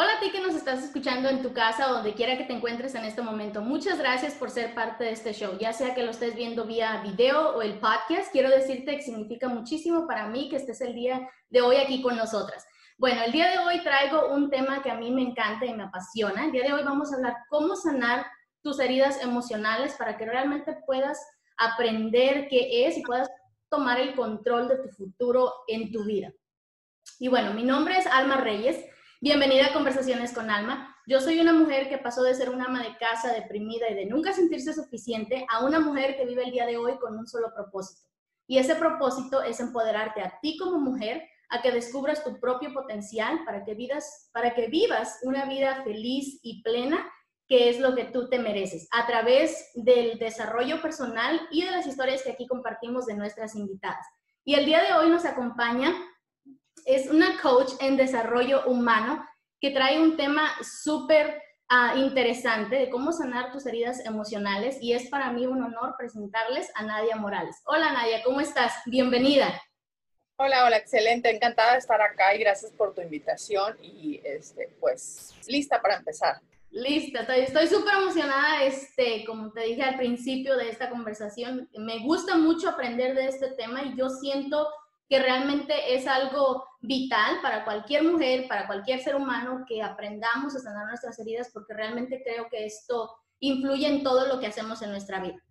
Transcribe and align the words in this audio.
Hola 0.00 0.12
a 0.16 0.20
ti 0.20 0.30
que 0.30 0.40
nos 0.40 0.54
estás 0.54 0.84
escuchando 0.84 1.28
en 1.28 1.42
tu 1.42 1.52
casa 1.52 1.90
o 1.90 1.94
donde 1.94 2.14
quiera 2.14 2.38
que 2.38 2.44
te 2.44 2.52
encuentres 2.52 2.94
en 2.94 3.04
este 3.04 3.20
momento. 3.20 3.62
Muchas 3.62 3.98
gracias 3.98 4.34
por 4.34 4.48
ser 4.48 4.72
parte 4.72 5.02
de 5.02 5.10
este 5.10 5.32
show, 5.32 5.58
ya 5.58 5.72
sea 5.72 5.92
que 5.92 6.04
lo 6.04 6.12
estés 6.12 6.36
viendo 6.36 6.66
vía 6.66 7.02
video 7.02 7.56
o 7.56 7.62
el 7.62 7.80
podcast. 7.80 8.30
Quiero 8.30 8.48
decirte 8.48 8.94
que 8.94 9.02
significa 9.02 9.48
muchísimo 9.48 10.06
para 10.06 10.28
mí 10.28 10.48
que 10.48 10.54
estés 10.54 10.80
el 10.82 10.94
día 10.94 11.28
de 11.50 11.62
hoy 11.62 11.78
aquí 11.78 12.00
con 12.00 12.16
nosotras. 12.16 12.64
Bueno, 12.96 13.22
el 13.24 13.32
día 13.32 13.50
de 13.50 13.58
hoy 13.58 13.82
traigo 13.82 14.28
un 14.28 14.50
tema 14.50 14.82
que 14.84 14.90
a 14.92 14.96
mí 14.96 15.10
me 15.10 15.22
encanta 15.22 15.66
y 15.66 15.74
me 15.74 15.82
apasiona. 15.82 16.44
El 16.44 16.52
día 16.52 16.62
de 16.62 16.74
hoy 16.74 16.84
vamos 16.84 17.12
a 17.12 17.16
hablar 17.16 17.36
cómo 17.48 17.74
sanar 17.74 18.24
tus 18.68 18.80
heridas 18.80 19.22
emocionales 19.22 19.94
para 19.94 20.18
que 20.18 20.26
realmente 20.26 20.76
puedas 20.84 21.18
aprender 21.56 22.48
qué 22.50 22.86
es 22.86 22.98
y 22.98 23.02
puedas 23.02 23.26
tomar 23.70 23.98
el 23.98 24.14
control 24.14 24.68
de 24.68 24.76
tu 24.76 24.90
futuro 24.90 25.54
en 25.68 25.90
tu 25.90 26.04
vida. 26.04 26.34
Y 27.18 27.28
bueno, 27.28 27.54
mi 27.54 27.62
nombre 27.62 27.96
es 27.96 28.06
Alma 28.06 28.36
Reyes. 28.36 28.84
Bienvenida 29.22 29.68
a 29.68 29.72
Conversaciones 29.72 30.34
con 30.34 30.50
Alma. 30.50 30.94
Yo 31.06 31.18
soy 31.18 31.40
una 31.40 31.54
mujer 31.54 31.88
que 31.88 31.96
pasó 31.96 32.22
de 32.22 32.34
ser 32.34 32.50
una 32.50 32.66
ama 32.66 32.82
de 32.82 32.94
casa 32.98 33.32
deprimida 33.32 33.88
y 33.88 33.94
de 33.94 34.04
nunca 34.04 34.34
sentirse 34.34 34.74
suficiente 34.74 35.46
a 35.48 35.64
una 35.64 35.80
mujer 35.80 36.18
que 36.18 36.26
vive 36.26 36.44
el 36.44 36.50
día 36.50 36.66
de 36.66 36.76
hoy 36.76 36.98
con 36.98 37.16
un 37.16 37.26
solo 37.26 37.54
propósito. 37.54 38.02
Y 38.46 38.58
ese 38.58 38.74
propósito 38.74 39.40
es 39.40 39.60
empoderarte 39.60 40.20
a 40.20 40.38
ti 40.42 40.58
como 40.58 40.78
mujer, 40.78 41.22
a 41.48 41.62
que 41.62 41.72
descubras 41.72 42.22
tu 42.22 42.38
propio 42.38 42.74
potencial 42.74 43.46
para 43.46 43.64
que 43.64 43.72
vivas, 43.72 44.28
para 44.34 44.54
que 44.54 44.66
vivas 44.66 45.20
una 45.22 45.46
vida 45.46 45.82
feliz 45.84 46.38
y 46.42 46.62
plena, 46.62 47.10
que 47.48 47.70
es 47.70 47.80
lo 47.80 47.94
que 47.94 48.04
tú 48.04 48.28
te 48.28 48.38
mereces, 48.38 48.88
a 48.92 49.06
través 49.06 49.70
del 49.74 50.18
desarrollo 50.18 50.82
personal 50.82 51.40
y 51.50 51.64
de 51.64 51.70
las 51.70 51.86
historias 51.86 52.22
que 52.22 52.32
aquí 52.32 52.46
compartimos 52.46 53.06
de 53.06 53.14
nuestras 53.14 53.56
invitadas. 53.56 54.06
Y 54.44 54.54
el 54.54 54.66
día 54.66 54.82
de 54.82 54.92
hoy 54.92 55.08
nos 55.08 55.24
acompaña 55.24 55.94
es 56.84 57.10
una 57.10 57.40
coach 57.40 57.72
en 57.80 57.96
desarrollo 57.96 58.66
humano 58.66 59.26
que 59.60 59.70
trae 59.70 60.00
un 60.00 60.16
tema 60.16 60.50
súper 60.62 61.42
ah, 61.68 61.94
interesante 61.96 62.76
de 62.76 62.90
cómo 62.90 63.12
sanar 63.12 63.52
tus 63.52 63.66
heridas 63.66 64.04
emocionales 64.06 64.78
y 64.80 64.92
es 64.92 65.08
para 65.08 65.30
mí 65.32 65.46
un 65.46 65.62
honor 65.62 65.94
presentarles 65.98 66.70
a 66.74 66.84
Nadia 66.84 67.16
Morales. 67.16 67.56
Hola 67.64 67.92
Nadia, 67.92 68.22
¿cómo 68.22 68.40
estás? 68.40 68.72
Bienvenida. 68.86 69.60
Hola, 70.36 70.64
hola, 70.64 70.76
excelente, 70.76 71.30
encantada 71.30 71.72
de 71.72 71.78
estar 71.78 72.00
acá 72.00 72.34
y 72.34 72.38
gracias 72.38 72.70
por 72.72 72.94
tu 72.94 73.00
invitación 73.00 73.76
y 73.82 74.20
este, 74.22 74.70
pues 74.78 75.34
lista 75.48 75.82
para 75.82 75.96
empezar. 75.96 76.40
Lista, 76.70 77.20
estoy 77.34 77.66
súper 77.66 77.94
emocionada, 77.94 78.62
este, 78.64 79.24
como 79.24 79.50
te 79.52 79.62
dije 79.62 79.82
al 79.82 79.96
principio 79.96 80.56
de 80.56 80.68
esta 80.68 80.90
conversación, 80.90 81.68
me 81.78 82.00
gusta 82.00 82.36
mucho 82.36 82.68
aprender 82.68 83.14
de 83.14 83.26
este 83.26 83.52
tema 83.52 83.82
y 83.82 83.96
yo 83.96 84.10
siento 84.10 84.68
que 85.08 85.18
realmente 85.18 85.94
es 85.94 86.06
algo 86.06 86.64
vital 86.82 87.40
para 87.40 87.64
cualquier 87.64 88.04
mujer, 88.04 88.46
para 88.48 88.66
cualquier 88.66 89.00
ser 89.00 89.16
humano, 89.16 89.64
que 89.66 89.82
aprendamos 89.82 90.54
a 90.54 90.60
sanar 90.60 90.86
nuestras 90.86 91.18
heridas, 91.18 91.50
porque 91.54 91.72
realmente 91.72 92.22
creo 92.22 92.48
que 92.50 92.66
esto 92.66 93.10
influye 93.40 93.88
en 93.88 94.02
todo 94.02 94.26
lo 94.26 94.38
que 94.38 94.48
hacemos 94.48 94.82
en 94.82 94.90
nuestra 94.90 95.20
vida. 95.20 95.42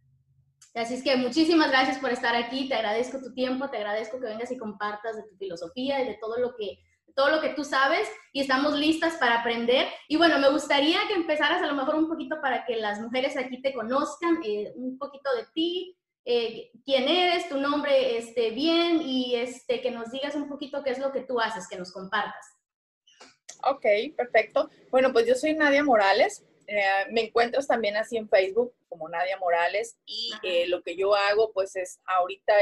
Así 0.76 0.94
es 0.94 1.04
que 1.04 1.16
muchísimas 1.18 1.72
gracias 1.72 1.98
por 1.98 2.12
estar 2.12 2.36
aquí, 2.36 2.70
te 2.70 2.76
agradezco 2.76 3.20
tu 3.20 3.34
tiempo, 3.34 3.72
te 3.72 3.78
agradezco 3.78 4.20
que 4.20 4.28
vengas 4.28 4.52
y 4.52 4.58
compartas 4.58 5.16
de 5.16 5.24
tu 5.24 5.36
filosofía 5.38 6.04
y 6.04 6.08
de 6.10 6.18
todo 6.22 6.38
lo 6.38 6.56
que 6.56 6.78
todo 7.18 7.32
lo 7.32 7.42
que 7.42 7.50
tú 7.50 7.64
sabes 7.64 8.08
y 8.32 8.42
estamos 8.42 8.78
listas 8.78 9.16
para 9.16 9.40
aprender. 9.40 9.88
Y 10.08 10.18
bueno, 10.18 10.38
me 10.38 10.52
gustaría 10.52 11.00
que 11.08 11.16
empezaras 11.16 11.64
a 11.64 11.66
lo 11.66 11.74
mejor 11.74 11.96
un 11.96 12.08
poquito 12.08 12.40
para 12.40 12.64
que 12.64 12.76
las 12.76 13.02
mujeres 13.02 13.36
aquí 13.36 13.60
te 13.60 13.74
conozcan, 13.74 14.40
eh, 14.46 14.72
un 14.76 15.00
poquito 15.00 15.28
de 15.36 15.48
ti, 15.52 15.98
eh, 16.26 16.70
quién 16.86 17.08
eres, 17.08 17.50
tu 17.50 17.58
nombre 17.58 18.20
esté 18.20 18.52
bien 18.52 19.02
y 19.02 19.36
este, 19.36 19.82
que 19.82 19.90
nos 19.90 20.12
digas 20.12 20.36
un 20.36 20.48
poquito 20.48 20.84
qué 20.84 20.92
es 20.92 21.00
lo 21.00 21.12
que 21.12 21.22
tú 21.22 21.40
haces, 21.40 21.68
que 21.68 21.78
nos 21.78 21.92
compartas. 21.92 22.46
Ok, 23.64 23.86
perfecto. 24.16 24.70
Bueno, 24.92 25.12
pues 25.12 25.26
yo 25.26 25.34
soy 25.34 25.56
Nadia 25.56 25.84
Morales. 25.84 26.46
Eh, 26.68 26.84
me 27.10 27.22
encuentras 27.22 27.66
también 27.66 27.98
así 27.98 28.18
en 28.18 28.30
Facebook 28.30 28.76
como 28.90 29.10
Nadia 29.10 29.38
Morales 29.38 29.98
y 30.06 30.32
eh, 30.44 30.68
lo 30.68 30.84
que 30.84 30.96
yo 30.96 31.16
hago 31.16 31.52
pues 31.52 31.76
es 31.76 32.00
ahorita 32.06 32.54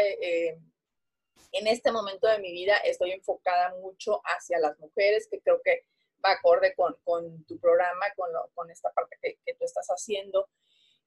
en 1.52 1.68
este 1.68 1.92
momento 1.92 2.28
de 2.28 2.40
mi 2.40 2.52
vida 2.52 2.78
estoy 2.78 3.12
enfocada 3.12 3.74
mucho 3.76 4.22
hacia 4.26 4.60
las 4.60 4.78
mujeres, 4.80 5.28
que 5.30 5.42
creo 5.42 5.62
que 5.64 5.86
va 6.24 6.32
acorde 6.32 6.74
con, 6.76 6.96
con 7.04 7.46
tu 7.46 7.60
programa, 7.60 8.06
con, 8.16 8.30
con 8.54 8.70
esta 8.72 8.92
parte 8.92 9.18
que, 9.22 9.38
que, 9.46 9.54
tú 9.54 9.66
estás 9.66 9.88
haciendo. 9.88 10.50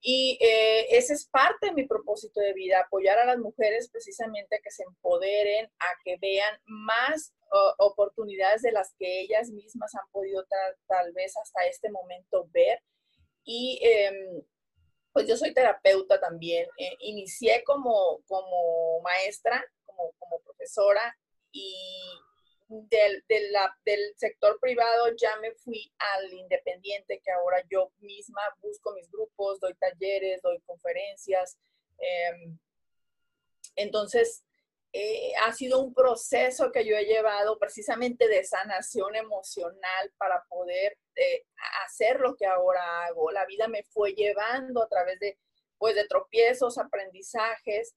Y 0.00 0.38
eh, 0.40 0.96
ese 0.96 1.14
es 1.14 1.26
parte 1.26 1.66
de 1.66 1.72
mi 1.72 1.86
propósito 1.86 2.40
de 2.40 2.52
vida, 2.52 2.80
apoyar 2.80 3.18
a 3.18 3.26
las 3.26 3.38
mujeres 3.38 3.90
precisamente 3.90 4.56
a 4.56 4.60
que 4.60 4.70
se 4.70 4.84
empoderen, 4.84 5.66
a 5.80 5.86
que 6.04 6.16
vean 6.18 6.60
más 6.66 7.34
oportunidades 7.78 8.62
de 8.62 8.72
las 8.72 8.94
que 8.98 9.20
ellas 9.20 9.50
mismas 9.50 9.94
han 9.94 10.08
podido 10.12 10.44
tal 10.86 11.12
vez 11.12 11.36
hasta 11.36 11.66
este 11.66 11.90
momento 11.90 12.48
ver. 12.52 12.82
Y 13.44 13.80
em, 13.82 14.42
pues 15.12 15.26
yo 15.26 15.36
soy 15.36 15.54
terapeuta 15.54 16.20
también. 16.20 16.68
Eh, 16.76 16.96
inicié 17.00 17.64
como, 17.64 18.20
como 18.26 19.00
maestra, 19.00 19.64
como, 20.18 20.40
profesora 20.44 21.16
y 21.52 21.74
del, 22.68 23.24
del 23.28 24.14
sector 24.16 24.58
privado 24.60 25.14
ya 25.16 25.36
me 25.40 25.52
fui 25.52 25.90
al 25.98 26.32
independiente, 26.32 27.20
que 27.24 27.30
ahora 27.30 27.62
yo 27.70 27.92
misma 28.00 28.42
busco 28.60 28.92
mis 28.92 29.10
grupos, 29.10 29.60
doy 29.60 29.74
talleres, 29.74 30.42
doy 30.42 30.60
conferencias. 30.60 31.58
Em, 31.98 32.58
entonces, 33.76 34.44
eh, 34.92 35.32
ha 35.44 35.52
sido 35.52 35.80
un 35.80 35.92
proceso 35.92 36.72
que 36.72 36.84
yo 36.84 36.96
he 36.96 37.04
llevado 37.04 37.58
precisamente 37.58 38.26
de 38.26 38.42
sanación 38.42 39.16
emocional 39.16 40.12
para 40.16 40.42
poder 40.48 40.98
eh, 41.14 41.44
hacer 41.84 42.20
lo 42.20 42.36
que 42.36 42.46
ahora 42.46 43.04
hago. 43.04 43.30
La 43.30 43.44
vida 43.44 43.68
me 43.68 43.82
fue 43.84 44.14
llevando 44.14 44.82
a 44.82 44.88
través 44.88 45.20
de, 45.20 45.38
pues, 45.76 45.94
de 45.94 46.06
tropiezos, 46.06 46.78
aprendizajes, 46.78 47.94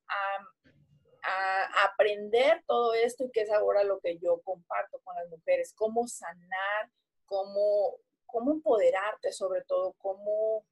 a 1.24 1.86
aprender 1.86 2.64
todo 2.68 2.94
esto 2.94 3.26
y 3.26 3.32
que 3.32 3.42
es 3.42 3.52
ahora 3.52 3.84
lo 3.84 4.00
que 4.00 4.18
yo 4.18 4.42
comparto 4.42 5.00
con 5.04 5.16
las 5.16 5.30
mujeres, 5.30 5.74
cómo 5.76 6.08
sanar, 6.08 6.90
cómo, 7.26 7.98
cómo 8.26 8.52
empoderarte 8.52 9.32
sobre 9.32 9.64
todo, 9.64 9.94
cómo, 10.00 10.66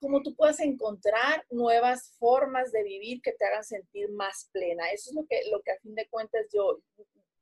cómo 0.00 0.22
tú 0.22 0.34
puedes 0.34 0.60
encontrar 0.60 1.44
nuevas 1.50 2.12
formas 2.18 2.72
de 2.72 2.82
vivir 2.82 3.20
que 3.22 3.32
te 3.32 3.44
hagan 3.44 3.64
sentir 3.64 4.10
más 4.10 4.48
plena. 4.52 4.90
Eso 4.90 5.10
es 5.10 5.16
lo 5.16 5.26
que, 5.26 5.42
lo 5.50 5.62
que 5.62 5.72
a 5.72 5.80
fin 5.80 5.94
de 5.94 6.08
cuentas 6.08 6.46
yo 6.52 6.78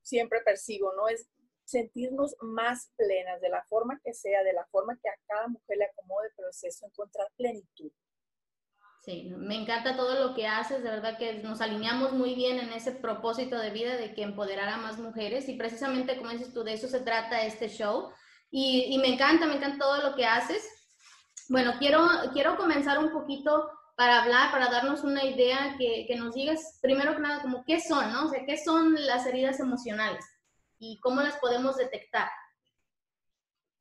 siempre 0.03 0.41
persigo, 0.43 0.93
¿no? 0.95 1.09
Es 1.09 1.29
sentirnos 1.65 2.37
más 2.41 2.91
plenas 2.97 3.41
de 3.41 3.49
la 3.49 3.63
forma 3.65 4.01
que 4.05 4.13
sea, 4.13 4.43
de 4.43 4.53
la 4.53 4.67
forma 4.67 4.99
que 5.03 5.09
a 5.09 5.19
cada 5.27 5.49
mujer 5.49 5.79
le 5.79 5.85
acomode, 5.87 6.31
pero 6.37 6.51
es 6.51 6.63
eso, 6.65 6.87
encontrar 6.87 7.29
plenitud. 7.37 7.91
Sí, 9.05 9.33
me 9.37 9.57
encanta 9.57 9.97
todo 9.97 10.15
lo 10.25 10.33
que 10.33 10.47
haces, 10.47 10.85
de 10.85 10.89
verdad 10.89 11.19
que 11.19 11.43
nos 11.43 11.61
alineamos 11.61 12.13
muy 12.13 12.37
bien 12.37 12.61
en 12.61 12.73
ese 12.73 12.93
propósito 12.93 13.59
de 13.59 13.71
vida 13.71 13.97
de 13.97 14.15
que 14.15 14.23
empoderar 14.23 14.69
a 14.69 14.77
más 14.77 14.97
mujeres 14.99 15.49
y 15.49 15.57
precisamente 15.57 16.17
como 16.17 16.31
dices 16.31 16.55
tú, 16.55 16.63
de 16.63 16.75
eso 16.75 16.87
se 16.87 17.01
trata 17.01 17.43
este 17.43 17.69
show 17.69 18.13
y, 18.49 18.97
me 18.99 19.09
encanta, 19.09 19.47
me 19.47 19.57
encanta 19.57 19.85
todo 19.85 20.09
lo 20.09 20.15
que 20.15 20.25
haces. 20.25 20.63
Bueno, 21.49 21.73
quiero, 21.81 22.07
quiero 22.33 22.57
comenzar 22.57 23.01
un 23.01 23.11
poquito 23.11 23.69
para 23.97 24.23
hablar, 24.23 24.53
para 24.53 24.71
darnos 24.71 25.03
una 25.03 25.25
idea, 25.25 25.75
que, 25.79 26.05
que 26.07 26.15
nos 26.15 26.35
digas 26.35 26.79
primero 26.81 27.17
que 27.17 27.23
nada 27.23 27.43
como 27.43 27.65
qué 27.65 27.81
son, 27.81 28.13
¿no? 28.13 28.27
O 28.27 28.29
sea, 28.29 28.45
qué 28.47 28.57
son 28.57 28.95
las 29.05 29.27
heridas 29.27 29.59
emocionales 29.59 30.25
y 30.79 31.01
cómo 31.01 31.23
las 31.23 31.39
podemos 31.39 31.77
detectar. 31.77 32.29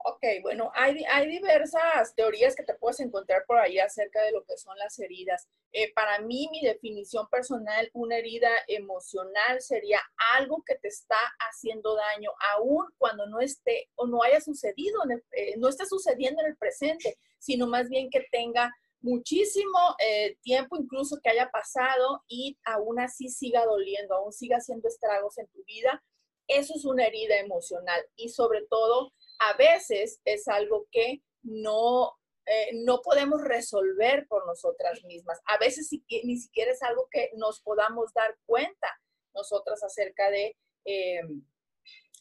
Ok, 0.03 0.24
bueno, 0.42 0.71
hay, 0.74 1.03
hay, 1.06 1.27
diversas 1.27 2.15
teorías 2.15 2.56
que 2.56 2.63
te 2.63 2.74
puedes 2.74 3.00
encontrar 3.00 3.45
por 3.45 3.57
ahí 3.59 3.77
acerca 3.80 4.21
de 4.24 4.31
lo 4.31 4.44
que 4.44 4.57
son 4.57 4.77
las 4.77 4.98
heridas. 5.00 5.48
Eh, 5.71 5.94
para 5.94 6.19
mí, 6.19 6.50
mi 6.51 6.62
definición 6.62 7.27
personal, 7.30 7.89
una 7.94 8.18
herida 8.18 8.50
emocional 8.68 9.62
sería 9.62 10.01
algo 10.38 10.63
que 10.65 10.75
te 10.75 10.88
está 10.88 11.18
haciendo 11.50 11.95
daño, 11.95 12.31
aún 12.53 12.86
cuando 12.98 13.27
no 13.27 13.39
esté 13.39 13.89
o 13.95 14.07
no 14.07 14.24
haya 14.24 14.42
sucedido, 14.42 15.01
eh, 15.31 15.56
no 15.57 15.68
esté 15.69 15.86
sucediendo 15.86 16.42
en 16.42 16.48
el 16.48 16.57
presente, 16.57 17.18
sino 17.38 17.68
más 17.68 17.89
bien 17.89 18.09
que 18.09 18.25
tenga 18.31 18.74
muchísimo 19.01 19.95
eh, 20.00 20.38
tiempo 20.42 20.77
incluso 20.77 21.19
que 21.21 21.30
haya 21.30 21.50
pasado 21.50 22.24
y 22.27 22.57
aún 22.63 23.00
así 23.00 23.30
siga 23.30 23.65
doliendo, 23.65 24.15
aún 24.15 24.31
siga 24.31 24.57
haciendo 24.57 24.88
estragos 24.88 25.38
en 25.38 25.48
tu 25.48 25.63
vida. 25.63 26.03
Eso 26.48 26.74
es 26.75 26.86
una 26.86 27.06
herida 27.06 27.38
emocional 27.38 28.01
y 28.15 28.30
sobre 28.30 28.65
todo 28.69 29.13
a 29.41 29.57
veces 29.57 30.21
es 30.23 30.47
algo 30.47 30.88
que 30.91 31.23
no, 31.41 32.13
eh, 32.45 32.69
no 32.73 33.01
podemos 33.01 33.41
resolver 33.41 34.27
por 34.27 34.45
nosotras 34.45 35.03
mismas. 35.03 35.39
A 35.45 35.57
veces 35.57 35.89
ni 36.23 36.38
siquiera 36.38 36.71
es 36.71 36.83
algo 36.83 37.07
que 37.09 37.31
nos 37.35 37.59
podamos 37.61 38.13
dar 38.13 38.38
cuenta 38.45 38.88
nosotras 39.33 39.83
acerca 39.83 40.29
de 40.29 40.55
eh, 40.85 41.21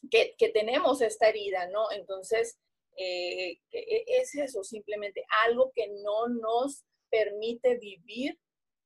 que, 0.09 0.49
tenemos 0.51 1.01
esta 1.01 1.29
herida, 1.29 1.67
¿no? 1.67 1.91
Entonces, 1.91 2.57
eh, 2.97 3.59
e, 3.71 4.03
es 4.07 4.33
eso, 4.33 4.63
simplemente 4.63 5.23
algo 5.45 5.71
que 5.75 5.89
no 6.03 6.27
nos 6.27 6.83
permite 7.09 7.77
vivir 7.77 8.37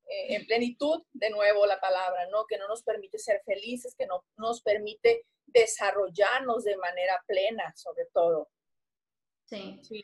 en 0.07 0.45
plenitud, 0.45 1.01
de 1.13 1.31
nuevo 1.31 1.65
la 1.65 1.79
palabra, 1.79 2.27
¿no? 2.29 2.45
Que 2.45 2.59
no 2.59 2.67
nos 2.67 2.83
permite 2.83 3.17
ser 3.17 3.41
felices, 3.43 3.95
que 3.97 4.05
no 4.05 4.23
nos 4.37 4.61
permite 4.61 5.25
desarrollarnos 5.47 6.63
de 6.63 6.77
manera 6.77 7.23
plena, 7.27 7.73
sobre 7.75 8.05
todo. 8.13 8.49
Sí. 9.45 9.79
sí. 9.83 10.03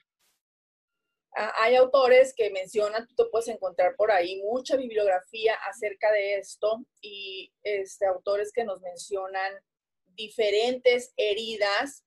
Ah, 1.35 1.53
hay 1.57 1.75
autores 1.75 2.33
que 2.35 2.49
mencionan, 2.49 3.07
tú 3.07 3.15
te 3.15 3.29
puedes 3.29 3.47
encontrar 3.47 3.95
por 3.95 4.11
ahí 4.11 4.41
mucha 4.41 4.75
bibliografía 4.75 5.55
acerca 5.69 6.11
de 6.11 6.35
esto 6.35 6.85
y 7.01 7.53
este, 7.63 8.05
autores 8.05 8.51
que 8.51 8.65
nos 8.65 8.81
mencionan 8.81 9.53
diferentes 10.07 11.13
heridas. 11.15 12.03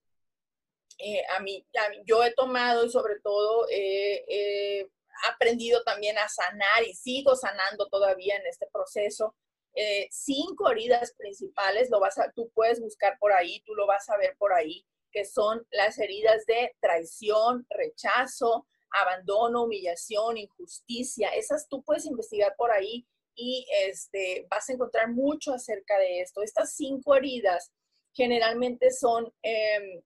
Eh, 0.99 1.25
a, 1.37 1.41
mí, 1.41 1.67
yo 2.05 2.23
he 2.23 2.35
tomado 2.35 2.85
y 2.85 2.91
sobre 2.91 3.19
todo 3.21 3.67
he 3.71 4.89
aprendido 5.33 5.83
también 5.85 6.19
a 6.19 6.29
sanar 6.29 6.85
y 6.85 6.95
sigo 6.95 7.35
sanando 7.35 7.89
todavía 7.89 8.37
en 8.37 8.47
este 8.47 8.67
proceso 8.73 9.35
eh, 9.75 10.09
cinco 10.11 10.71
heridas 10.71 11.13
principales, 11.17 11.91
lo 11.91 12.01
vas 12.01 12.19
a, 12.19 12.31
tú 12.33 12.51
puedes 12.55 12.81
buscar 12.81 13.19
por 13.19 13.33
ahí, 13.33 13.61
tú 13.67 13.75
lo 13.75 13.87
vas 13.87 14.09
a 14.09 14.17
ver 14.17 14.37
por 14.39 14.53
ahí, 14.53 14.87
que 15.11 15.25
son 15.25 15.67
las 15.71 15.99
heridas 15.99 16.47
de 16.47 16.75
traición, 16.81 17.67
rechazo, 17.71 18.67
abandono, 18.91 19.65
humillación, 19.65 20.37
injusticia. 20.37 21.31
Esas 21.31 21.69
tú 21.69 21.83
puedes 21.83 22.07
investigar 22.07 22.55
por 22.57 22.71
ahí 22.71 23.07
y 23.35 23.67
este, 23.87 24.47
vas 24.49 24.69
a 24.69 24.73
encontrar 24.73 25.11
mucho 25.11 25.53
acerca 25.53 25.99
de 25.99 26.21
esto. 26.21 26.43
Estas 26.43 26.75
cinco 26.75 27.17
heridas 27.17 27.73
generalmente 28.13 28.91
son 28.93 29.33
em, 29.43 30.03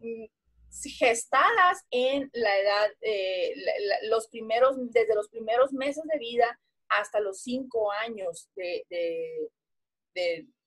mm, 0.00 0.24
gestadas 0.98 1.84
en 1.90 2.30
la 2.32 2.58
edad, 2.58 2.90
eh, 3.02 3.54
los 4.08 4.26
primeros, 4.28 4.76
desde 4.90 5.14
los 5.14 5.28
primeros 5.28 5.72
meses 5.72 6.04
de 6.12 6.18
vida 6.18 6.60
hasta 6.90 7.20
los 7.20 7.40
cinco 7.42 7.90
años 7.92 8.50
de, 8.54 8.86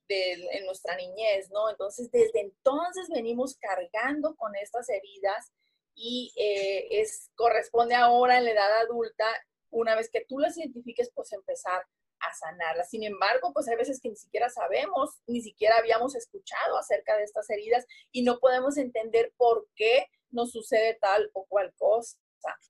en 0.08 0.66
nuestra 0.66 0.96
niñez, 0.96 1.50
¿no? 1.52 1.70
Entonces, 1.70 2.12
desde 2.12 2.42
entonces 2.42 3.10
venimos 3.10 3.56
cargando 3.58 4.36
con 4.36 4.56
estas 4.56 4.90
heridas 4.90 5.52
y 5.96 6.34
eh, 6.38 7.02
es, 7.02 7.32
corresponde 7.36 7.96
ahora 7.96 8.38
en 8.38 8.46
la 8.46 8.52
edad 8.52 8.82
adulta, 8.82 9.26
una 9.70 9.96
vez 9.96 10.10
que 10.10 10.26
tú 10.26 10.40
las 10.40 10.58
identifiques, 10.58 11.12
pues 11.14 11.32
empezar 11.34 11.84
a 12.20 12.34
sanarlas. 12.34 12.90
Sin 12.90 13.04
embargo, 13.04 13.52
pues 13.54 13.68
hay 13.68 13.76
veces 13.76 14.00
que 14.00 14.10
ni 14.10 14.16
siquiera 14.16 14.50
sabemos, 14.50 15.22
ni 15.28 15.42
siquiera 15.42 15.78
habíamos 15.78 16.16
escuchado 16.16 16.78
acerca 16.78 17.18
de 17.18 17.24
estas 17.24 17.50
heridas 17.50 17.86
y 18.12 18.24
no 18.24 18.40
podemos 18.40 18.78
entender 18.78 19.34
por 19.36 19.68
qué 19.76 20.08
nos 20.32 20.52
sucede 20.52 20.98
tal 21.02 21.30
o 21.34 21.46
cual 21.46 21.74
cosa. 21.76 22.18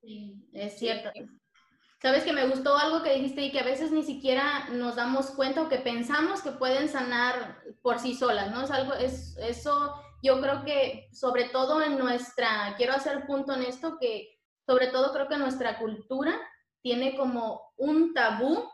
Sí, 0.02 0.36
es 0.54 0.78
cierto. 0.78 1.12
Sabes 2.04 2.26
que 2.26 2.34
me 2.34 2.50
gustó 2.50 2.78
algo 2.78 3.02
que 3.02 3.14
dijiste 3.14 3.44
y 3.44 3.52
que 3.54 3.62
a 3.62 3.64
veces 3.64 3.94
ni 3.94 4.04
siquiera 4.04 4.68
nos 4.74 4.98
damos 4.98 5.32
cuenta 5.32 5.62
o 5.62 5.70
que 5.70 5.78
pensamos 5.78 6.42
que 6.42 6.52
pueden 6.52 6.90
sanar 6.90 7.64
por 7.82 7.98
sí 7.98 8.14
solas, 8.14 8.52
¿no? 8.52 8.64
Es 8.64 8.72
algo, 8.72 8.94
es, 8.94 9.38
eso 9.38 9.96
yo 10.22 10.42
creo 10.42 10.66
que 10.66 11.08
sobre 11.14 11.46
todo 11.46 11.82
en 11.82 11.98
nuestra, 11.98 12.74
quiero 12.76 12.92
hacer 12.92 13.26
punto 13.26 13.54
en 13.54 13.64
esto, 13.64 13.98
que 14.02 14.38
sobre 14.68 14.88
todo 14.88 15.14
creo 15.14 15.30
que 15.30 15.38
nuestra 15.38 15.80
cultura 15.80 16.38
tiene 16.82 17.16
como 17.16 17.72
un 17.78 18.14
tabú 18.14 18.70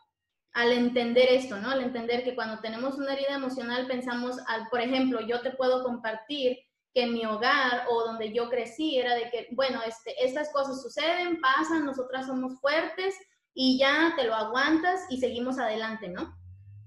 al 0.54 0.72
entender 0.72 1.28
esto, 1.30 1.58
¿no? 1.58 1.70
Al 1.70 1.81
entender 1.81 2.24
que 2.24 2.34
cuando 2.34 2.60
tenemos 2.62 2.96
una 2.96 3.14
herida 3.14 3.36
emocional 3.36 3.86
pensamos, 3.86 4.40
al, 4.48 4.68
por 4.70 4.81
ejemplo, 4.81 5.22
yo 5.22 5.42
te 5.42 5.52
puedo 5.52 5.84
compartir 5.84 6.58
que 6.94 7.06
mi 7.08 7.26
hogar 7.26 7.86
o 7.90 8.04
donde 8.04 8.34
yo 8.34 8.50
crecí 8.50 8.98
era 8.98 9.16
de 9.16 9.30
que, 9.30 9.48
bueno, 9.52 9.82
este, 9.86 10.14
estas 10.24 10.52
cosas 10.52 10.82
suceden, 10.82 11.40
pasan, 11.40 11.86
nosotras 11.86 12.28
somos 12.28 12.60
fuertes 12.60 13.16
y 13.54 13.78
ya 13.78 14.14
te 14.16 14.26
lo 14.26 14.36
aguantas 14.36 15.02
y 15.10 15.20
seguimos 15.20 15.60
adelante, 15.60 16.08
¿no? 16.08 16.36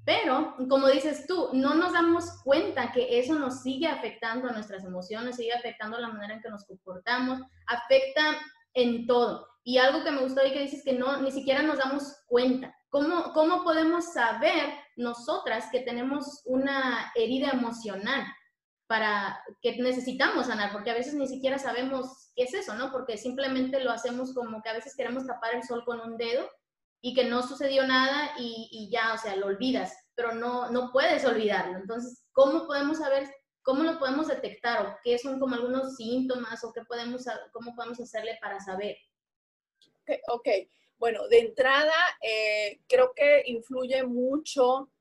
Pero, 0.05 0.57
como 0.69 0.89
dices 0.89 1.27
tú, 1.29 1.51
no 1.53 1.75
nos 1.75 1.93
damos 1.93 2.43
cuenta 2.43 2.91
que 2.91 3.21
eso 3.21 3.39
nos 3.39 3.63
sigue 3.63 3.87
afectando 3.87 4.49
a 4.49 4.53
nuestras 4.53 4.85
emociones, 4.85 5.37
sigue 5.37 5.53
afectando 5.53 5.99
la 5.99 6.09
manera 6.09 6.35
en 6.35 6.43
que 6.43 6.51
nos 6.51 6.65
comportamos, 6.65 7.41
afecta 7.69 8.41
en 8.75 9.07
todo. 9.07 9.47
Y 9.63 9.79
algo 9.79 10.03
que 10.03 10.11
me 10.11 10.23
gustó 10.23 10.45
y 10.45 10.53
que 10.53 10.63
dices 10.63 10.83
que 10.85 10.95
no, 10.95 11.21
ni 11.23 11.31
siquiera 11.31 11.63
nos 11.63 11.79
damos 11.79 12.17
cuenta. 12.27 12.75
¿Cómo, 12.91 13.33
cómo 13.33 13.63
podemos 13.63 14.13
saber 14.13 14.75
nosotras 14.97 15.69
que 15.71 15.81
tenemos 15.81 16.43
una 16.47 17.13
herida 17.15 17.51
emocional? 17.51 18.27
Para 18.93 19.43
que 19.63 19.75
necesitamos 19.79 20.49
sanar, 20.49 20.71
porque 20.71 20.91
a 20.91 20.95
veces 20.95 21.15
ni 21.15 21.27
siquiera 21.27 21.59
sabemos 21.59 22.31
qué 22.37 22.43
es 22.43 22.53
eso, 22.53 22.75
¿no? 22.75 22.93
Porque 22.93 23.17
simplemente 23.17 23.83
lo 23.83 23.91
hacemos 23.91 24.35
como 24.35 24.61
que 24.61 24.69
a 24.69 24.75
veces 24.75 24.95
queremos 24.95 25.27
tapar 25.27 25.55
el 25.55 25.63
sol 25.63 25.83
con 25.87 25.99
un 25.99 26.19
dedo 26.19 26.47
y 27.01 27.15
que 27.15 27.25
no 27.25 27.43
sucedió 27.43 27.87
nada 27.87 28.35
y, 28.39 28.91
ya, 28.93 29.15
o 29.15 29.17
sea, 29.17 29.35
lo 29.37 29.47
olvidas, 29.47 29.97
pero 30.15 30.35
no, 30.35 30.71
no 30.71 30.93
puedes 30.93 31.25
olvidarlo. 31.25 31.79
Entonces, 31.79 32.27
¿cómo 32.33 32.67
podemos 32.67 32.99
saber, 32.99 33.35
cómo 33.63 33.83
lo 33.83 33.99
podemos 33.99 34.29
detectar 34.29 34.85
o 34.85 34.97
qué 35.03 35.19
son 35.19 35.41
como 35.41 35.55
algunos 35.55 35.97
síntomas 35.97 36.63
o 36.63 36.71
qué 36.75 36.83
podemos, 36.85 37.25
cómo 37.51 37.75
podemos 37.75 37.99
hacerle 37.99 38.37
para 38.43 38.61
saber? 38.61 38.99
Ok, 40.03 40.19
okay. 40.35 40.69
bueno, 40.99 41.27
de 41.29 41.41
entrada, 41.41 41.95
eh, 42.21 42.83
creo 42.87 43.15
que 43.17 43.45
influye 43.47 44.03
mucho 44.05 44.92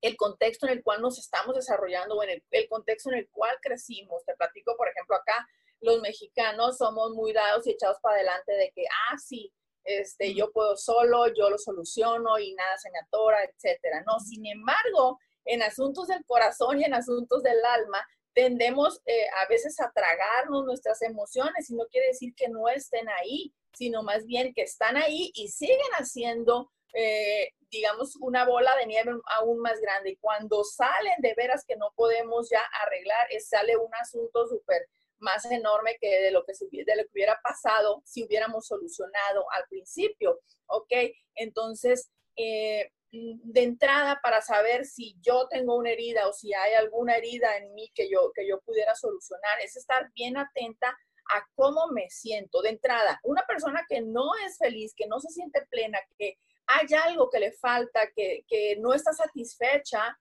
el 0.00 0.16
contexto 0.16 0.66
en 0.66 0.72
el 0.72 0.82
cual 0.82 1.02
nos 1.02 1.18
estamos 1.18 1.54
desarrollando 1.54 2.16
o 2.16 2.22
en 2.22 2.42
el, 2.50 2.68
contexto 2.68 3.10
en 3.10 3.18
el 3.18 3.28
cual 3.30 3.56
crecimos. 3.60 4.24
Te 4.24 4.34
platico, 4.34 4.76
por 4.76 4.88
ejemplo, 4.88 5.16
acá 5.16 5.46
los 5.80 6.00
mexicanos 6.00 6.78
somos 6.78 7.12
muy 7.12 7.32
dados 7.32 7.66
y 7.66 7.72
echados 7.72 7.98
para 8.00 8.16
adelante 8.16 8.52
de 8.52 8.70
que, 8.74 8.84
ah, 8.86 9.18
sí, 9.18 9.52
este, 9.84 10.34
yo 10.34 10.52
puedo 10.52 10.76
solo, 10.76 11.26
yo 11.34 11.50
lo 11.50 11.58
soluciono 11.58 12.38
y 12.38 12.54
nada 12.54 12.76
se 12.78 12.90
me 12.90 12.98
atora, 12.98 13.44
etcétera. 13.44 14.02
No, 14.06 14.20
sin 14.20 14.46
embargo, 14.46 15.18
en 15.44 15.62
asuntos 15.62 16.08
del 16.08 16.24
corazón 16.26 16.80
y 16.80 16.84
en 16.84 16.94
asuntos 16.94 17.42
del 17.42 17.64
alma, 17.64 18.04
tendemos 18.34 19.00
eh, 19.06 19.26
a 19.42 19.48
veces 19.48 19.80
a 19.80 19.90
tragarnos 19.92 20.64
nuestras 20.64 21.02
emociones 21.02 21.70
y 21.70 21.74
no 21.74 21.86
quiere 21.86 22.08
decir 22.08 22.34
que 22.36 22.48
no 22.48 22.68
estén 22.68 23.08
ahí, 23.08 23.52
sino 23.72 24.02
más 24.02 24.26
bien 24.26 24.52
que 24.54 24.62
están 24.62 24.96
ahí 24.96 25.32
y 25.34 25.48
siguen 25.48 25.90
haciendo 25.92 26.70
eh, 26.94 27.50
digamos, 27.70 28.16
una 28.16 28.44
bola 28.44 28.74
de 28.76 28.86
nieve 28.86 29.12
aún 29.36 29.60
más 29.60 29.80
grande. 29.80 30.10
Y 30.10 30.16
cuando 30.16 30.64
salen 30.64 31.14
de 31.18 31.34
veras 31.34 31.64
que 31.66 31.76
no 31.76 31.92
podemos 31.94 32.48
ya 32.50 32.62
arreglar, 32.84 33.26
es, 33.30 33.48
sale 33.48 33.76
un 33.76 33.94
asunto 33.94 34.46
súper 34.46 34.88
más 35.18 35.44
enorme 35.50 35.96
que 36.00 36.20
de 36.22 36.30
lo 36.30 36.44
que, 36.44 36.52
de 36.52 36.96
lo 36.96 37.02
que 37.02 37.10
hubiera 37.12 37.40
pasado 37.42 38.02
si 38.04 38.24
hubiéramos 38.24 38.66
solucionado 38.66 39.50
al 39.52 39.64
principio, 39.68 40.40
¿ok? 40.66 40.92
Entonces, 41.34 42.10
eh, 42.36 42.90
de 43.10 43.62
entrada, 43.62 44.20
para 44.22 44.42
saber 44.42 44.84
si 44.84 45.16
yo 45.20 45.48
tengo 45.48 45.76
una 45.76 45.90
herida 45.90 46.28
o 46.28 46.32
si 46.32 46.52
hay 46.52 46.74
alguna 46.74 47.16
herida 47.16 47.56
en 47.56 47.72
mí 47.74 47.90
que 47.94 48.08
yo, 48.10 48.32
que 48.34 48.46
yo 48.46 48.60
pudiera 48.60 48.94
solucionar, 48.94 49.60
es 49.60 49.76
estar 49.76 50.10
bien 50.14 50.36
atenta 50.36 50.88
a 50.88 51.46
cómo 51.54 51.88
me 51.88 52.10
siento. 52.10 52.60
De 52.60 52.70
entrada, 52.70 53.18
una 53.24 53.44
persona 53.46 53.84
que 53.88 54.02
no 54.02 54.30
es 54.46 54.58
feliz, 54.58 54.94
que 54.94 55.06
no 55.06 55.20
se 55.20 55.30
siente 55.30 55.66
plena, 55.70 55.98
que 56.18 56.38
hay 56.68 56.86
algo 56.94 57.30
que 57.30 57.40
le 57.40 57.52
falta, 57.52 58.10
que, 58.14 58.44
no 58.78 58.92
está 58.92 59.12
satisfecha 59.12 60.18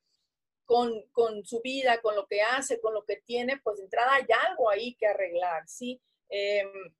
con, 0.66 1.04
su 1.44 1.62
vida, 1.62 2.02
con 2.02 2.16
lo 2.16 2.26
que 2.26 2.42
hace, 2.42 2.80
con 2.80 2.94
lo 2.94 3.04
que 3.04 3.18
tiene, 3.18 3.60
pues 3.64 3.78
de 3.78 3.84
entrada 3.84 4.16
hay 4.16 4.26
algo 4.48 4.70
ahí 4.70 4.96
que 4.96 5.08
arreglar, 5.08 5.68
¿sí? 5.68 6.02
Em, 6.30 6.94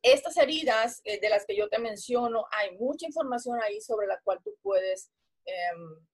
estas 0.00 0.36
heridas 0.36 1.00
eh, 1.04 1.20
de 1.20 1.28
las 1.28 1.44
que 1.44 1.56
yo 1.56 1.68
te 1.68 1.78
menciono, 1.78 2.46
hay 2.50 2.76
mucha 2.76 3.06
información 3.06 3.60
ahí 3.60 3.80
sobre 3.80 4.06
la 4.06 4.20
cual 4.20 4.40
tú 4.42 4.56
puedes 4.62 5.10
em, 5.44 6.06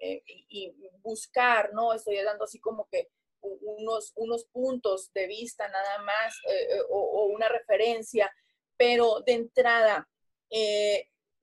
eh, 0.00 0.74
buscar, 1.02 1.72
¿no? 1.72 1.92
Estoy 1.92 2.16
dando 2.22 2.44
así 2.44 2.58
como 2.58 2.88
que 2.90 3.10
unos, 3.40 4.12
unos 4.16 4.44
puntos 4.46 5.12
de 5.12 5.26
vista 5.26 5.68
nada 5.68 5.98
más 6.02 6.34
eh, 6.48 6.80
o, 6.90 7.26
una 7.26 7.48
referencia, 7.48 8.32
pero 8.76 9.20
de 9.20 9.32
entrada, 9.32 10.08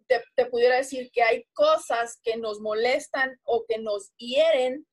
te, 0.10 0.22
te, 0.36 0.46
pudiera 0.48 0.76
decir 0.76 1.10
que 1.12 1.24
hay 1.24 1.46
cosas 1.54 2.20
que 2.24 2.36
nos 2.36 2.60
molestan 2.60 3.40
o 3.44 3.64
que 3.66 3.78
nos 3.78 4.12
hieren 4.18 4.86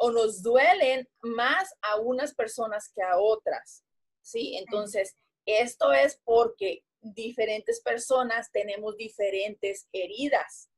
o 0.00 0.10
nos 0.10 0.42
duelen 0.42 1.08
más 1.22 1.72
a 1.82 2.00
unas 2.00 2.34
personas 2.34 2.90
que 2.92 3.02
a 3.02 3.18
otras, 3.18 3.84
¿sí? 4.20 4.56
Entonces, 4.56 5.14
esto 5.46 5.92
es 5.92 6.20
porque 6.24 6.82
diferentes 7.00 7.80
personas 7.80 8.50
tenemos 8.50 8.96
diferentes 8.96 9.86
heridas. 9.92 10.70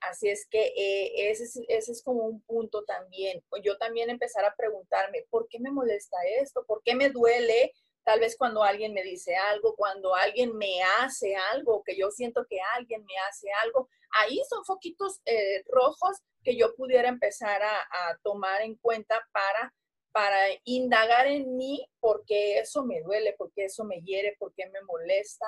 Así 0.00 0.28
es 0.28 0.46
que 0.46 0.72
eh, 0.76 1.30
ese, 1.30 1.44
es, 1.44 1.56
ese, 1.68 1.92
es, 1.92 2.02
como 2.02 2.24
un 2.24 2.40
punto 2.42 2.84
también. 2.84 3.42
Yo 3.62 3.76
también 3.78 4.10
empezar 4.10 4.44
a 4.44 4.54
preguntarme, 4.54 5.24
¿por 5.30 5.48
qué 5.48 5.58
me 5.58 5.70
molesta 5.70 6.16
esto? 6.40 6.64
¿Por 6.66 6.82
qué 6.82 6.94
me 6.94 7.10
duele? 7.10 7.72
Tal 8.06 8.20
vez 8.20 8.36
cuando 8.36 8.62
alguien 8.62 8.94
me 8.94 9.02
dice 9.02 9.34
algo, 9.34 9.74
cuando 9.74 10.14
alguien 10.14 10.56
me 10.56 10.80
hace 11.00 11.34
algo, 11.34 11.82
que 11.82 11.96
yo 11.96 12.12
siento 12.12 12.46
que 12.48 12.60
alguien 12.76 13.04
me 13.04 13.18
hace 13.28 13.48
algo. 13.64 13.88
Ahí 14.12 14.40
son 14.48 14.64
foquitos 14.64 15.20
eh, 15.24 15.64
rojos 15.66 16.18
que 16.44 16.56
yo 16.56 16.72
pudiera 16.76 17.08
empezar 17.08 17.60
a, 17.64 18.16
tomar 18.22 18.62
en 18.62 18.76
cuenta 18.76 19.26
para 19.32 19.74
para 20.12 20.38
indagar 20.64 21.26
en 21.26 21.56
mí 21.56 21.84
porque 21.98 22.60
eso 22.60 22.84
me 22.84 23.02
duele, 23.02 23.34
porque 23.36 23.64
eso 23.64 23.84
me 23.84 24.00
hiere, 24.00 24.36
porque 24.38 24.66
me 24.70 24.80
molesta, 24.82 25.44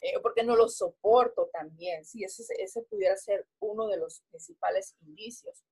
eh, 0.00 0.18
porque 0.20 0.42
no 0.42 0.56
lo 0.56 0.68
soporto 0.68 1.48
también. 1.52 2.04
Sí, 2.04 2.24
ese, 2.24 2.42
ese 2.58 2.82
pudiera 2.82 3.16
ser 3.16 3.46
uno 3.60 3.86
de 3.86 3.96
los 3.96 4.22
principales 4.28 4.96
indicios. 5.02 5.62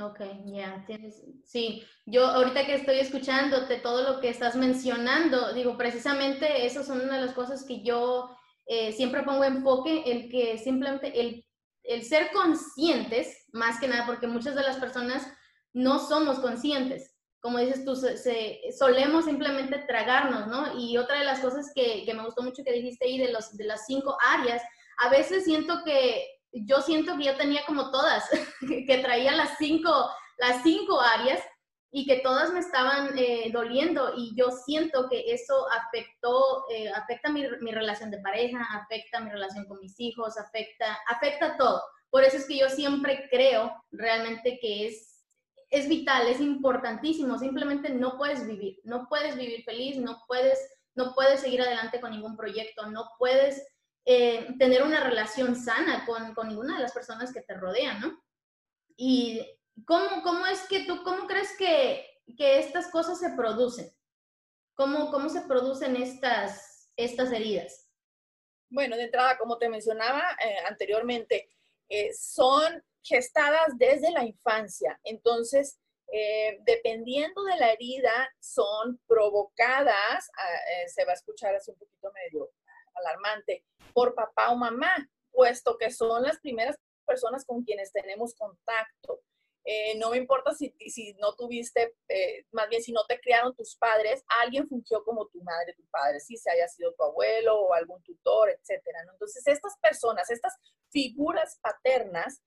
Ok, 0.00 0.20
ya, 0.46 0.82
tienes, 0.86 1.22
sí, 1.44 1.84
yo 2.04 2.26
ahorita 2.26 2.66
que 2.66 2.74
estoy 2.74 2.98
escuchándote 2.98 3.76
todo 3.76 4.02
lo 4.02 4.20
que 4.20 4.28
estás 4.28 4.56
mencionando, 4.56 5.52
digo, 5.54 5.78
precisamente 5.78 6.66
esas 6.66 6.86
son 6.86 7.00
una 7.00 7.14
de 7.14 7.26
las 7.26 7.34
cosas 7.34 7.64
que 7.64 7.84
yo 7.84 8.36
eh, 8.66 8.90
siempre 8.92 9.22
pongo 9.22 9.44
enfoque, 9.44 10.02
el 10.06 10.28
que 10.28 10.58
simplemente 10.58 11.20
el, 11.20 11.46
el 11.84 12.02
ser 12.02 12.32
conscientes, 12.32 13.46
más 13.52 13.78
que 13.78 13.86
nada, 13.86 14.04
porque 14.04 14.26
muchas 14.26 14.56
de 14.56 14.62
las 14.62 14.78
personas 14.78 15.24
no 15.72 16.00
somos 16.00 16.40
conscientes 16.40 17.14
como 17.44 17.58
dices 17.58 17.84
tú, 17.84 17.94
se, 17.94 18.58
solemos 18.72 19.26
simplemente 19.26 19.84
tragarnos, 19.86 20.46
¿no? 20.46 20.80
Y 20.80 20.96
otra 20.96 21.18
de 21.18 21.26
las 21.26 21.40
cosas 21.40 21.70
que, 21.74 22.02
que, 22.06 22.14
me 22.14 22.24
gustó 22.24 22.42
mucho 22.42 22.64
que 22.64 22.72
dijiste 22.72 23.04
ahí 23.04 23.18
de, 23.18 23.32
los, 23.32 23.54
de 23.54 23.64
las 23.64 23.84
cinco 23.84 24.16
áreas, 24.26 24.62
a 24.96 25.10
veces 25.10 25.44
siento 25.44 25.82
que, 25.84 26.26
yo 26.54 26.80
siento 26.80 27.16
que 27.16 27.24
yo 27.24 27.36
tenía 27.36 27.64
como 27.66 27.90
todas, 27.90 28.24
que 28.86 28.98
traía 28.98 29.32
las 29.32 29.56
cinco, 29.58 30.10
las 30.38 30.62
cinco 30.62 31.00
áreas 31.00 31.40
y 31.90 32.06
que 32.06 32.20
todas 32.20 32.52
me 32.52 32.60
estaban 32.60 33.16
eh, 33.16 33.50
doliendo 33.52 34.12
y 34.16 34.34
yo 34.36 34.50
siento 34.50 35.08
que 35.08 35.32
eso 35.32 35.66
afectó, 35.70 36.64
eh, 36.70 36.90
afecta 36.90 37.30
mi, 37.30 37.44
mi, 37.60 37.70
relación 37.70 38.10
de 38.10 38.18
pareja, 38.18 38.66
afecta 38.72 39.20
mi 39.20 39.30
relación 39.30 39.66
con 39.66 39.78
mis 39.80 39.98
hijos, 40.00 40.36
afecta, 40.36 40.98
afecta 41.08 41.56
todo. 41.56 41.82
Por 42.10 42.24
eso 42.24 42.36
es 42.36 42.46
que 42.46 42.58
yo 42.58 42.68
siempre 42.68 43.28
creo 43.30 43.72
realmente 43.90 44.58
que 44.60 44.88
es 44.88 45.14
es 45.74 45.88
vital, 45.88 46.28
es 46.28 46.40
importantísimo, 46.40 47.36
simplemente 47.36 47.90
no 47.90 48.16
puedes 48.16 48.46
vivir, 48.46 48.78
no 48.84 49.08
puedes 49.08 49.36
vivir 49.36 49.64
feliz, 49.64 49.96
no 49.96 50.22
puedes, 50.28 50.58
no 50.94 51.14
puedes 51.14 51.40
seguir 51.40 51.60
adelante 51.62 52.00
con 52.00 52.12
ningún 52.12 52.36
proyecto, 52.36 52.86
no 52.90 53.10
puedes 53.18 53.60
eh, 54.04 54.54
tener 54.58 54.82
una 54.82 55.00
relación 55.02 55.56
sana 55.56 56.04
con, 56.04 56.34
con, 56.34 56.48
ninguna 56.48 56.76
de 56.76 56.82
las 56.82 56.92
personas 56.92 57.32
que 57.32 57.42
te 57.42 57.54
rodean, 57.54 58.00
¿no? 58.00 58.22
Y 58.96 59.44
cómo, 59.86 60.22
cómo 60.22 60.46
es 60.46 60.62
que 60.68 60.84
tú, 60.84 61.02
cómo 61.02 61.26
crees 61.26 61.56
que, 61.56 62.22
que 62.36 62.58
estas 62.58 62.88
cosas 62.88 63.18
se 63.18 63.30
producen? 63.30 63.90
¿Cómo, 64.74 65.10
cómo 65.10 65.28
se 65.28 65.42
producen 65.42 65.96
estas, 65.96 66.90
estas 66.96 67.32
heridas? 67.32 67.88
Bueno, 68.68 68.96
de 68.96 69.04
entrada, 69.04 69.38
como 69.38 69.56
te 69.58 69.68
mencionaba 69.68 70.22
eh, 70.44 70.58
anteriormente, 70.68 71.48
eh, 71.88 72.12
son 72.12 72.82
gestadas 73.02 73.68
desde 73.76 74.10
la 74.10 74.24
infancia. 74.24 74.98
Entonces, 75.04 75.78
eh, 76.12 76.58
dependiendo 76.64 77.42
de 77.44 77.56
la 77.56 77.72
herida, 77.72 78.30
son 78.40 79.00
provocadas, 79.06 80.30
ah, 80.36 80.54
eh, 80.72 80.88
se 80.88 81.04
va 81.04 81.12
a 81.12 81.16
escuchar 81.16 81.54
así 81.54 81.70
un 81.70 81.78
poquito 81.78 82.12
medio 82.12 82.50
alarmante, 82.94 83.64
por 83.92 84.14
papá 84.14 84.50
o 84.50 84.56
mamá, 84.56 84.92
puesto 85.30 85.76
que 85.78 85.90
son 85.90 86.22
las 86.22 86.38
primeras 86.40 86.76
personas 87.06 87.44
con 87.44 87.62
quienes 87.62 87.92
tenemos 87.92 88.34
contacto. 88.34 89.20
Eh, 89.66 89.96
no 89.96 90.10
me 90.10 90.18
importa 90.18 90.52
si, 90.52 90.74
si 90.90 91.14
no 91.14 91.34
tuviste, 91.34 91.94
más 92.52 92.68
bien 92.68 92.82
si 92.82 92.92
no 92.92 93.06
te 93.06 93.18
criaron 93.18 93.54
tus 93.56 93.76
padres, 93.76 94.22
alguien 94.42 94.68
fungió 94.68 95.02
como 95.04 95.26
tu 95.28 95.42
madre, 95.42 95.72
tu 95.74 95.86
padre, 95.86 96.20
si 96.20 96.36
se 96.36 96.50
haya 96.50 96.68
sido 96.68 96.92
tu 96.92 97.02
abuelo 97.02 97.58
o 97.58 97.72
algún 97.72 98.02
tutor, 98.02 98.50
etcétera. 98.50 99.00
Entonces, 99.10 99.46
estas 99.46 99.78
personas, 99.78 100.30
estas 100.30 100.54
figuras 100.90 101.58
paternas, 101.62 102.42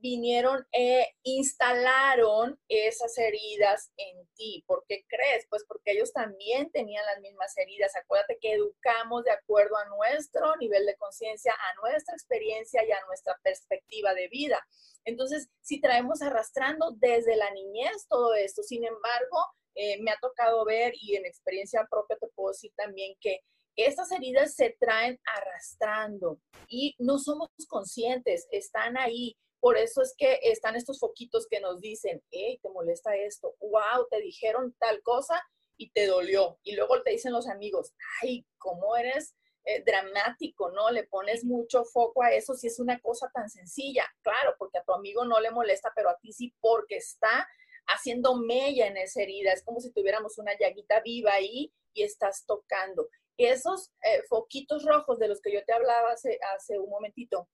vinieron 0.00 0.66
e 0.72 1.06
instalaron 1.22 2.58
esas 2.68 3.16
heridas 3.18 3.92
en 3.96 4.26
ti. 4.34 4.64
¿Por 4.66 4.84
qué 4.88 5.04
crees? 5.08 5.46
Pues 5.48 5.64
porque 5.66 5.92
ellos 5.92 6.12
también 6.12 6.70
tenían 6.70 7.04
las 7.06 7.20
mismas 7.20 7.56
heridas. 7.56 7.94
Acuérdate 7.96 8.38
que 8.40 8.52
educamos 8.52 9.24
de 9.24 9.32
acuerdo 9.32 9.76
a 9.76 9.88
nuestro 9.88 10.56
nivel 10.56 10.86
de 10.86 10.96
conciencia, 10.96 11.52
a 11.52 11.80
nuestra 11.80 12.14
experiencia 12.14 12.84
y 12.84 12.92
a 12.92 13.04
nuestra 13.06 13.38
perspectiva 13.42 14.14
de 14.14 14.28
vida. 14.28 14.64
Entonces, 15.04 15.48
si 15.60 15.80
traemos 15.80 16.22
arrastrando 16.22 16.92
desde 16.96 17.36
la 17.36 17.50
niñez 17.50 18.06
todo 18.08 18.34
esto, 18.34 18.62
sin 18.62 18.84
embargo, 18.84 19.38
eh, 19.74 20.00
me 20.02 20.10
ha 20.10 20.18
tocado 20.20 20.64
ver 20.64 20.92
y 21.00 21.16
en 21.16 21.24
experiencia 21.24 21.86
propia 21.88 22.16
te 22.18 22.28
puedo 22.34 22.50
decir 22.50 22.72
también 22.76 23.14
que 23.20 23.40
estas 23.76 24.10
heridas 24.10 24.54
se 24.56 24.76
traen 24.80 25.20
arrastrando 25.36 26.40
y 26.66 26.96
no 26.98 27.18
somos 27.18 27.50
conscientes, 27.68 28.48
están 28.50 28.98
ahí 28.98 29.36
por 29.60 29.76
eso 29.76 30.02
es 30.02 30.14
que 30.16 30.38
están 30.42 30.76
estos 30.76 31.00
foquitos 31.00 31.46
que 31.48 31.60
nos 31.60 31.80
dicen, 31.80 32.22
hey, 32.30 32.58
te 32.62 32.70
molesta 32.70 33.16
esto, 33.16 33.56
wow, 33.60 34.06
te 34.10 34.20
dijeron 34.20 34.74
tal 34.78 35.02
cosa 35.02 35.42
y 35.76 35.90
te 35.90 36.06
dolió. 36.06 36.58
Y 36.62 36.74
luego 36.76 37.02
te 37.02 37.10
dicen 37.10 37.32
los 37.32 37.48
amigos, 37.48 37.92
ay, 38.22 38.46
¿cómo 38.58 38.96
eres 38.96 39.34
eh, 39.64 39.82
dramático, 39.84 40.70
no? 40.70 40.90
Le 40.90 41.04
pones 41.04 41.44
mucho 41.44 41.84
foco 41.84 42.22
a 42.22 42.32
eso 42.32 42.54
si 42.54 42.68
es 42.68 42.78
una 42.78 43.00
cosa 43.00 43.30
tan 43.34 43.50
sencilla. 43.50 44.04
Claro, 44.22 44.54
porque 44.58 44.78
a 44.78 44.84
tu 44.84 44.92
amigo 44.92 45.24
no 45.24 45.40
le 45.40 45.50
molesta, 45.50 45.92
pero 45.94 46.10
a 46.10 46.18
ti 46.18 46.32
sí, 46.32 46.54
porque 46.60 46.96
está 46.96 47.46
haciendo 47.86 48.36
mella 48.36 48.86
en 48.86 48.96
esa 48.96 49.22
herida. 49.22 49.52
Es 49.52 49.64
como 49.64 49.80
si 49.80 49.92
tuviéramos 49.92 50.38
una 50.38 50.56
llaguita 50.58 51.00
viva 51.00 51.32
ahí 51.32 51.72
y 51.92 52.02
estás 52.02 52.44
tocando. 52.46 53.08
Esos 53.36 53.92
eh, 54.02 54.22
foquitos 54.28 54.84
rojos 54.84 55.18
de 55.18 55.28
los 55.28 55.40
que 55.40 55.52
yo 55.52 55.64
te 55.64 55.72
hablaba 55.72 56.12
hace, 56.12 56.38
hace 56.54 56.78
un 56.78 56.90
momentito, 56.90 57.48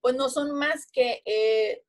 pues 0.00 0.14
no 0.14 0.28
son 0.28 0.52
más 0.52 0.86
que 0.90 1.22
eh, 1.24 1.84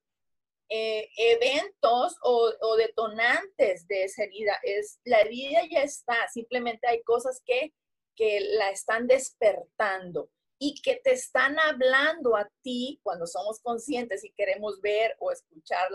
eh, 0.70 1.10
eventos 1.18 2.16
o, 2.22 2.76
detonantes 2.78 3.88
de 3.88 4.04
esa 4.04 4.24
herida. 4.24 4.54
Es, 4.64 5.00
la 5.04 5.20
herida 5.20 5.62
ya 5.70 5.82
está, 5.82 6.28
simplemente 6.32 6.88
hay 6.88 7.02
cosas 7.04 7.42
que, 7.46 7.74
que 8.16 8.40
la 8.40 8.70
están 8.70 9.08
despertando 9.08 10.30
y 10.60 10.82
que 10.82 10.98
te 10.98 11.14
están 11.14 11.58
hablando 11.58 12.36
a 12.36 12.50
ti 12.62 13.00
cuando 13.02 13.26
somos 13.26 13.60
conscientes 13.62 14.24
y 14.24 14.32
queremos 14.32 14.82
ver 14.82 15.16
o 15.20 15.32
escuchar 15.32 15.90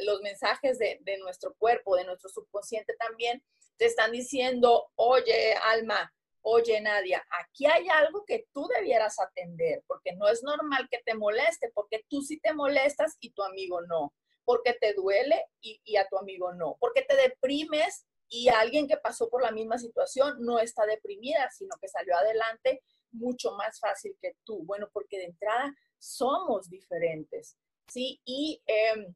los 0.00 0.20
mensajes 0.22 0.78
de, 0.78 0.98
de 1.02 1.18
nuestro 1.18 1.54
cuerpo, 1.54 1.96
de 1.96 2.04
nuestro 2.04 2.28
subconsciente 2.28 2.94
también, 2.96 3.42
te 3.76 3.86
están 3.86 4.12
diciendo, 4.12 4.90
oye, 4.96 5.54
alma, 5.54 6.12
oye 6.48 6.80
Nadia, 6.80 7.26
aquí 7.40 7.66
hay 7.66 7.88
algo 7.88 8.24
que 8.24 8.46
tú 8.52 8.68
debieras 8.68 9.18
atender, 9.18 9.82
porque 9.88 10.14
no 10.14 10.28
es 10.28 10.44
normal 10.44 10.86
que 10.88 11.02
te 11.04 11.14
moleste, 11.14 11.72
porque 11.74 12.04
tú 12.08 12.22
sí 12.22 12.38
te 12.38 12.54
molestas 12.54 13.16
y 13.18 13.30
tu 13.30 13.42
amigo 13.42 13.80
no, 13.82 14.14
porque 14.44 14.74
te 14.74 14.92
duele 14.94 15.44
y, 15.60 15.96
a 15.96 16.06
tu 16.06 16.16
amigo 16.16 16.54
no, 16.54 16.76
porque 16.78 17.02
te 17.02 17.16
deprimes 17.16 18.06
y 18.28 18.48
alguien 18.48 18.86
que 18.86 18.96
pasó 18.96 19.28
por 19.28 19.42
la 19.42 19.50
misma 19.50 19.76
situación 19.76 20.36
no 20.38 20.60
está 20.60 20.86
deprimida, 20.86 21.50
sino 21.50 21.76
que 21.80 21.88
salió 21.88 22.16
adelante 22.16 22.80
mucho 23.10 23.50
más 23.56 23.80
fácil 23.80 24.16
que 24.20 24.36
tú. 24.44 24.62
Bueno, 24.64 24.88
porque 24.92 25.18
de 25.18 25.24
entrada 25.24 25.74
somos 25.98 26.70
diferentes, 26.70 27.56
¿sí? 27.88 28.20
Y 28.24 28.62
em, 28.66 29.14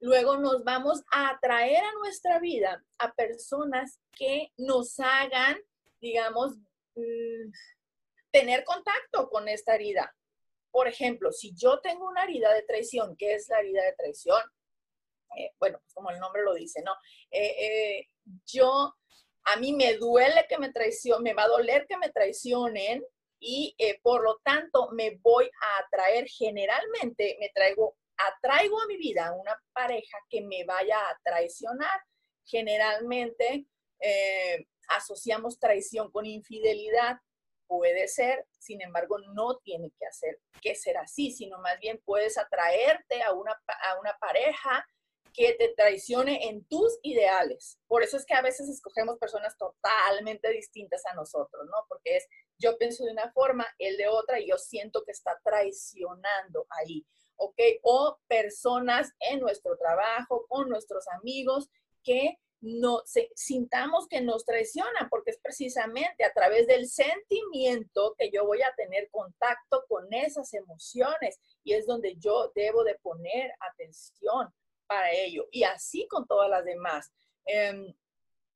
luego 0.00 0.36
nos 0.36 0.64
vamos 0.64 1.02
a 1.12 1.30
atraer 1.30 1.84
a 1.84 1.94
nuestra 2.00 2.40
vida 2.40 2.84
a 2.98 3.12
personas 3.12 4.00
que 4.10 4.48
nos 4.56 4.98
hagan, 4.98 5.58
digamos, 6.00 6.56
Mm, 6.94 7.52
tener 8.30 8.64
contacto 8.64 9.28
con 9.28 9.48
esta 9.48 9.74
herida. 9.74 10.14
Por 10.70 10.88
ejemplo, 10.88 11.32
si 11.32 11.54
yo 11.54 11.80
tengo 11.80 12.08
una 12.08 12.24
herida 12.24 12.52
de 12.54 12.62
traición, 12.62 13.14
¿qué 13.16 13.34
es 13.34 13.48
la 13.48 13.60
herida 13.60 13.84
de 13.84 13.92
traición? 13.92 14.40
Eh, 15.36 15.52
bueno, 15.58 15.78
pues 15.80 15.94
como 15.94 16.10
el 16.10 16.18
nombre 16.18 16.42
lo 16.42 16.54
dice, 16.54 16.82
¿no? 16.82 16.92
Eh, 17.30 17.54
eh, 17.58 18.06
yo, 18.46 18.94
a 19.44 19.56
mí 19.56 19.72
me 19.74 19.94
duele 19.94 20.46
que 20.48 20.58
me 20.58 20.72
traicionen, 20.72 21.22
me 21.22 21.34
va 21.34 21.44
a 21.44 21.48
doler 21.48 21.86
que 21.86 21.96
me 21.96 22.10
traicionen 22.10 23.04
y 23.44 23.74
por 24.02 24.22
lo 24.22 24.38
tanto 24.44 24.90
me 24.92 25.18
voy 25.20 25.46
a 25.46 25.78
atraer, 25.84 26.28
generalmente 26.28 27.36
me 27.40 27.48
traigo, 27.48 27.96
atraigo 28.16 28.80
a 28.80 28.86
mi 28.86 28.96
vida 28.96 29.32
una 29.32 29.60
pareja 29.72 30.16
que 30.30 30.42
me 30.42 30.64
vaya 30.64 30.96
a 30.96 31.18
traicionar 31.24 32.00
generalmente 32.44 33.66
asociamos 34.88 35.58
traición 35.58 36.10
con 36.10 36.26
infidelidad. 36.26 37.18
Puede 37.66 38.08
ser, 38.08 38.46
sin 38.58 38.82
embargo, 38.82 39.18
no 39.34 39.58
tiene 39.58 39.90
que, 39.98 40.06
hacer, 40.06 40.38
que 40.60 40.74
ser 40.74 40.98
así, 40.98 41.30
sino 41.30 41.58
más 41.58 41.78
bien 41.80 42.00
puedes 42.04 42.36
atraerte 42.36 43.22
a 43.22 43.32
una, 43.32 43.52
a 43.52 43.98
una 44.00 44.16
pareja 44.18 44.86
que 45.32 45.54
te 45.54 45.72
traicione 45.74 46.48
en 46.48 46.64
tus 46.66 46.98
ideales. 47.02 47.78
Por 47.86 48.02
eso 48.02 48.16
es 48.16 48.26
que 48.26 48.34
a 48.34 48.42
veces 48.42 48.68
escogemos 48.68 49.18
personas 49.18 49.56
totalmente 49.56 50.50
distintas 50.50 51.04
a 51.06 51.14
nosotros, 51.14 51.64
¿no? 51.66 51.86
Porque 51.88 52.16
es, 52.16 52.28
yo 52.58 52.76
pienso 52.78 53.04
de 53.04 53.12
una 53.12 53.32
forma, 53.32 53.66
él 53.78 53.96
de 53.96 54.08
otra, 54.08 54.40
y 54.40 54.48
yo 54.48 54.58
siento 54.58 55.02
que 55.04 55.12
está 55.12 55.40
traicionando 55.42 56.66
ahí, 56.70 57.06
¿ok? 57.36 57.58
O 57.82 58.18
personas 58.28 59.10
en 59.20 59.40
nuestro 59.40 59.76
trabajo, 59.78 60.46
con 60.48 60.68
nuestros 60.68 61.06
amigos, 61.08 61.70
que 62.02 62.38
no 62.62 63.02
sintamos 63.34 64.06
que 64.06 64.20
nos 64.20 64.44
traicionan, 64.44 65.08
porque 65.10 65.32
es 65.32 65.38
precisamente 65.38 66.24
a 66.24 66.32
través 66.32 66.68
del 66.68 66.88
sentimiento 66.88 68.14
que 68.16 68.30
yo 68.30 68.46
voy 68.46 68.62
a 68.62 68.72
tener 68.76 69.10
contacto 69.10 69.84
con 69.88 70.12
esas 70.12 70.54
emociones 70.54 71.40
y 71.64 71.72
es 71.72 71.86
donde 71.86 72.14
yo 72.18 72.52
debo 72.54 72.84
de 72.84 72.94
poner 73.02 73.52
atención 73.58 74.48
para 74.86 75.10
ello. 75.10 75.48
Y 75.50 75.64
así 75.64 76.06
con 76.06 76.26
todas 76.28 76.48
las 76.48 76.64
demás. 76.64 77.10
Em, 77.46 77.92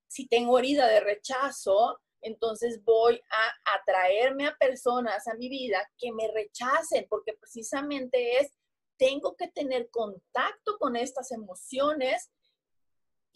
si 0.07 0.29
tengo 0.29 0.57
herida 0.61 0.87
de 0.87 1.01
rechazo, 1.01 2.01
entonces 2.21 2.85
voy 2.85 3.21
a 3.31 3.77
atraerme 3.77 4.47
a 4.47 4.57
personas 4.57 5.27
a 5.27 5.35
mi 5.35 5.49
vida 5.49 5.79
que 5.99 6.13
me 6.13 6.29
rechacen, 6.29 7.07
porque 7.09 7.33
precisamente 7.33 8.39
es, 8.39 8.53
tengo 8.97 9.35
que 9.35 9.49
tener 9.49 9.91
contacto 9.91 10.79
con 10.79 10.95
estas 10.95 11.33
emociones 11.33 12.31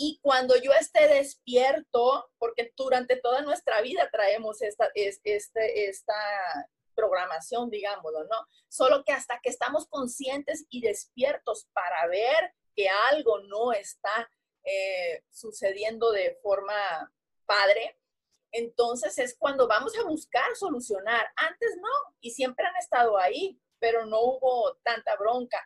y 0.02 0.18
cuando 0.22 0.56
yo 0.56 0.72
esté 0.72 1.08
despierto, 1.08 2.30
porque 2.38 2.72
durante 2.74 3.16
toda 3.16 3.42
nuestra 3.42 3.82
vida 3.82 4.08
traemos 4.10 4.62
esta, 4.62 4.88
es, 4.94 5.20
este, 5.24 5.90
esta 5.90 6.14
programación, 6.94 7.68
digámoslo, 7.68 8.24
¿no? 8.24 8.46
Solo 8.70 9.04
que 9.04 9.12
hasta 9.12 9.38
que 9.42 9.50
estamos 9.50 9.86
conscientes 9.88 10.64
y 10.70 10.80
despiertos 10.80 11.68
para 11.74 12.06
ver 12.06 12.54
que 12.74 12.88
algo 13.10 13.40
no 13.40 13.74
está 13.74 14.30
eh, 14.64 15.22
sucediendo 15.28 16.12
de 16.12 16.38
forma 16.42 17.12
padre, 17.44 17.98
entonces 18.52 19.18
es 19.18 19.36
cuando 19.38 19.68
vamos 19.68 19.94
a 19.98 20.04
buscar 20.04 20.56
solucionar. 20.56 21.30
Antes 21.36 21.76
no, 21.76 22.14
y 22.22 22.30
siempre 22.30 22.64
han 22.64 22.76
estado 22.76 23.18
ahí, 23.18 23.60
pero 23.78 24.06
no 24.06 24.18
hubo 24.18 24.76
tanta 24.82 25.14
bronca 25.16 25.62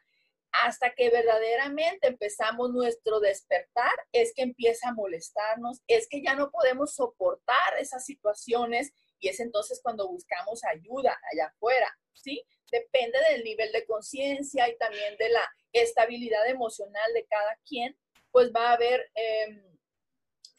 hasta 0.62 0.94
que 0.94 1.10
verdaderamente 1.10 2.06
empezamos 2.06 2.70
nuestro 2.70 3.18
despertar, 3.18 3.92
es 4.12 4.32
que 4.34 4.42
empieza 4.42 4.88
a 4.88 4.94
molestarnos, 4.94 5.80
es 5.88 6.08
que 6.08 6.22
ya 6.22 6.36
no 6.36 6.50
podemos 6.50 6.94
soportar 6.94 7.78
esas 7.80 8.04
situaciones 8.04 8.92
y 9.18 9.28
es 9.28 9.40
entonces 9.40 9.80
cuando 9.82 10.08
buscamos 10.08 10.62
ayuda 10.64 11.18
allá 11.32 11.46
afuera, 11.46 11.92
¿sí? 12.12 12.44
Depende 12.70 13.18
del 13.30 13.42
nivel 13.42 13.72
de 13.72 13.84
conciencia 13.86 14.68
y 14.68 14.76
también 14.78 15.16
de 15.16 15.30
la 15.30 15.42
estabilidad 15.72 16.46
emocional 16.48 17.12
de 17.14 17.26
cada 17.26 17.56
quien, 17.66 17.96
pues 18.30 18.52
va 18.54 18.70
a 18.70 18.74
haber 18.74 19.10
em, 19.14 19.76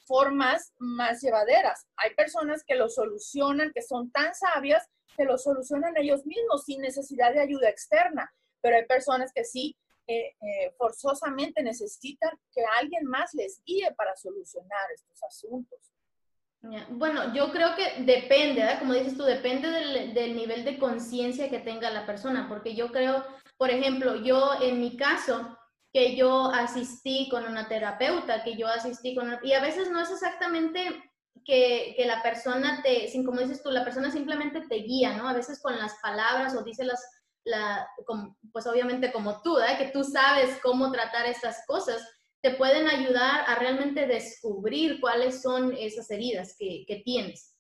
formas 0.06 0.74
más 0.78 1.22
llevaderas. 1.22 1.88
Hay 1.98 2.14
personas 2.16 2.64
que 2.66 2.76
lo 2.76 2.90
solucionan, 2.90 3.72
que 3.74 3.82
son 3.82 4.12
tan 4.12 4.36
sabias, 4.36 4.88
que 5.16 5.24
lo 5.24 5.38
solucionan 5.38 5.96
ellos 5.98 6.26
mismos 6.26 6.66
sin 6.66 6.82
necesidad 6.82 7.34
de 7.34 7.40
ayuda 7.40 7.70
externa, 7.70 8.34
pero 8.62 8.76
hay 8.76 8.86
personas 8.86 9.32
que 9.34 9.46
sí 9.46 9.78
eh, 10.08 10.74
forzosamente 10.78 11.64
necesitan 11.64 12.32
que 12.52 12.62
alguien 12.80 13.06
más 13.06 13.34
les 13.34 13.62
guíe 13.66 13.92
para 13.96 14.16
solucionar 14.16 14.92
estos 14.94 15.24
asuntos. 15.24 15.80
Bueno, 16.90 17.34
yo 17.34 17.52
creo 17.52 17.76
que 17.76 18.04
depende, 18.04 18.62
¿verdad? 18.62 18.80
como 18.80 18.94
dices 18.94 19.16
tú, 19.16 19.24
depende 19.24 19.70
del, 19.70 20.36
nivel 20.36 20.66
de 20.66 20.80
conciencia 20.80 21.50
que 21.50 21.60
tenga 21.60 21.92
la 21.92 22.06
persona, 22.06 22.48
porque 22.50 22.76
yo 22.76 22.92
creo, 22.92 23.24
por 23.58 23.70
ejemplo, 23.70 24.16
yo 24.16 24.52
en 24.62 24.80
mi 24.80 24.98
caso, 24.98 25.58
que 25.94 26.16
yo 26.16 26.52
asistí 26.52 27.30
con 27.30 27.46
una 27.46 27.68
terapeuta, 27.68 28.44
que 28.44 28.58
yo 28.58 28.68
asistí 28.68 29.16
con 29.16 29.40
y 29.44 29.54
a 29.54 29.62
veces 29.62 29.90
no 29.92 30.02
es 30.02 30.12
exactamente 30.12 31.04
que, 31.46 31.94
que, 31.96 32.06
la 32.06 32.22
persona 32.22 32.82
te, 32.84 33.08
sin 33.08 33.24
como 33.24 33.40
dices 33.40 33.62
tú, 33.62 33.70
la 33.70 33.84
persona 33.84 34.12
simplemente 34.12 34.62
te 34.62 34.76
guía, 34.76 35.16
¿no? 35.16 35.30
A 35.30 35.34
veces 35.34 35.62
con 35.62 35.78
las 35.78 35.94
palabras 36.02 36.56
o 36.56 36.64
dice 36.64 36.84
las, 36.84 37.02
la, 37.46 37.88
pues 38.52 38.68
obviamente 38.68 39.12
como 39.12 39.42
tú, 39.42 39.58
¿eh? 39.60 39.78
que 39.78 39.90
tú 39.90 40.04
sabes 40.04 40.60
cómo 40.62 40.92
tratar 40.92 41.26
estas 41.28 41.64
cosas, 41.68 42.06
te 42.42 42.52
pueden 42.56 42.88
ayudar 42.88 43.46
a 43.48 43.56
realmente 43.56 44.08
descubrir 44.08 45.00
cuáles 45.00 45.42
son 45.42 45.74
esas 45.78 46.10
heridas 46.12 46.56
que, 46.60 46.84
que 46.88 46.98
tienes. 46.98 47.56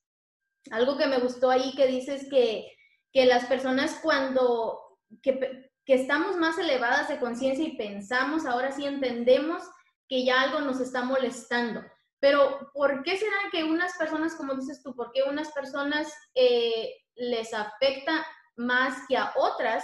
Algo 0.71 0.97
que 0.97 1.07
me 1.07 1.19
gustó 1.19 1.49
ahí 1.49 1.73
que 1.75 1.87
dices 1.87 2.27
que, 2.29 2.67
que 3.13 3.25
las 3.25 3.45
personas 3.45 3.99
cuando, 4.01 4.99
que, 5.21 5.71
que 5.85 5.93
estamos 5.93 6.37
más 6.37 6.57
elevadas 6.57 7.07
de 7.07 7.19
conciencia 7.19 7.65
y 7.65 7.77
pensamos, 7.77 8.45
ahora 8.45 8.71
sí 8.71 8.85
entendemos 8.85 9.63
que 10.07 10.25
ya 10.25 10.41
algo 10.41 10.59
nos 10.59 10.79
está 10.79 11.03
molestando. 11.03 11.81
Pero, 12.19 12.71
¿por 12.73 13.03
qué 13.03 13.17
será 13.17 13.37
que 13.51 13.63
unas 13.63 13.95
personas, 13.97 14.35
como 14.35 14.55
dices 14.55 14.81
tú, 14.81 14.95
por 14.95 15.11
qué 15.11 15.23
unas 15.23 15.51
personas 15.51 16.11
eh, 16.33 16.91
les 17.15 17.53
afecta 17.53 18.25
más 18.55 19.03
que 19.07 19.17
a 19.17 19.33
otras, 19.35 19.83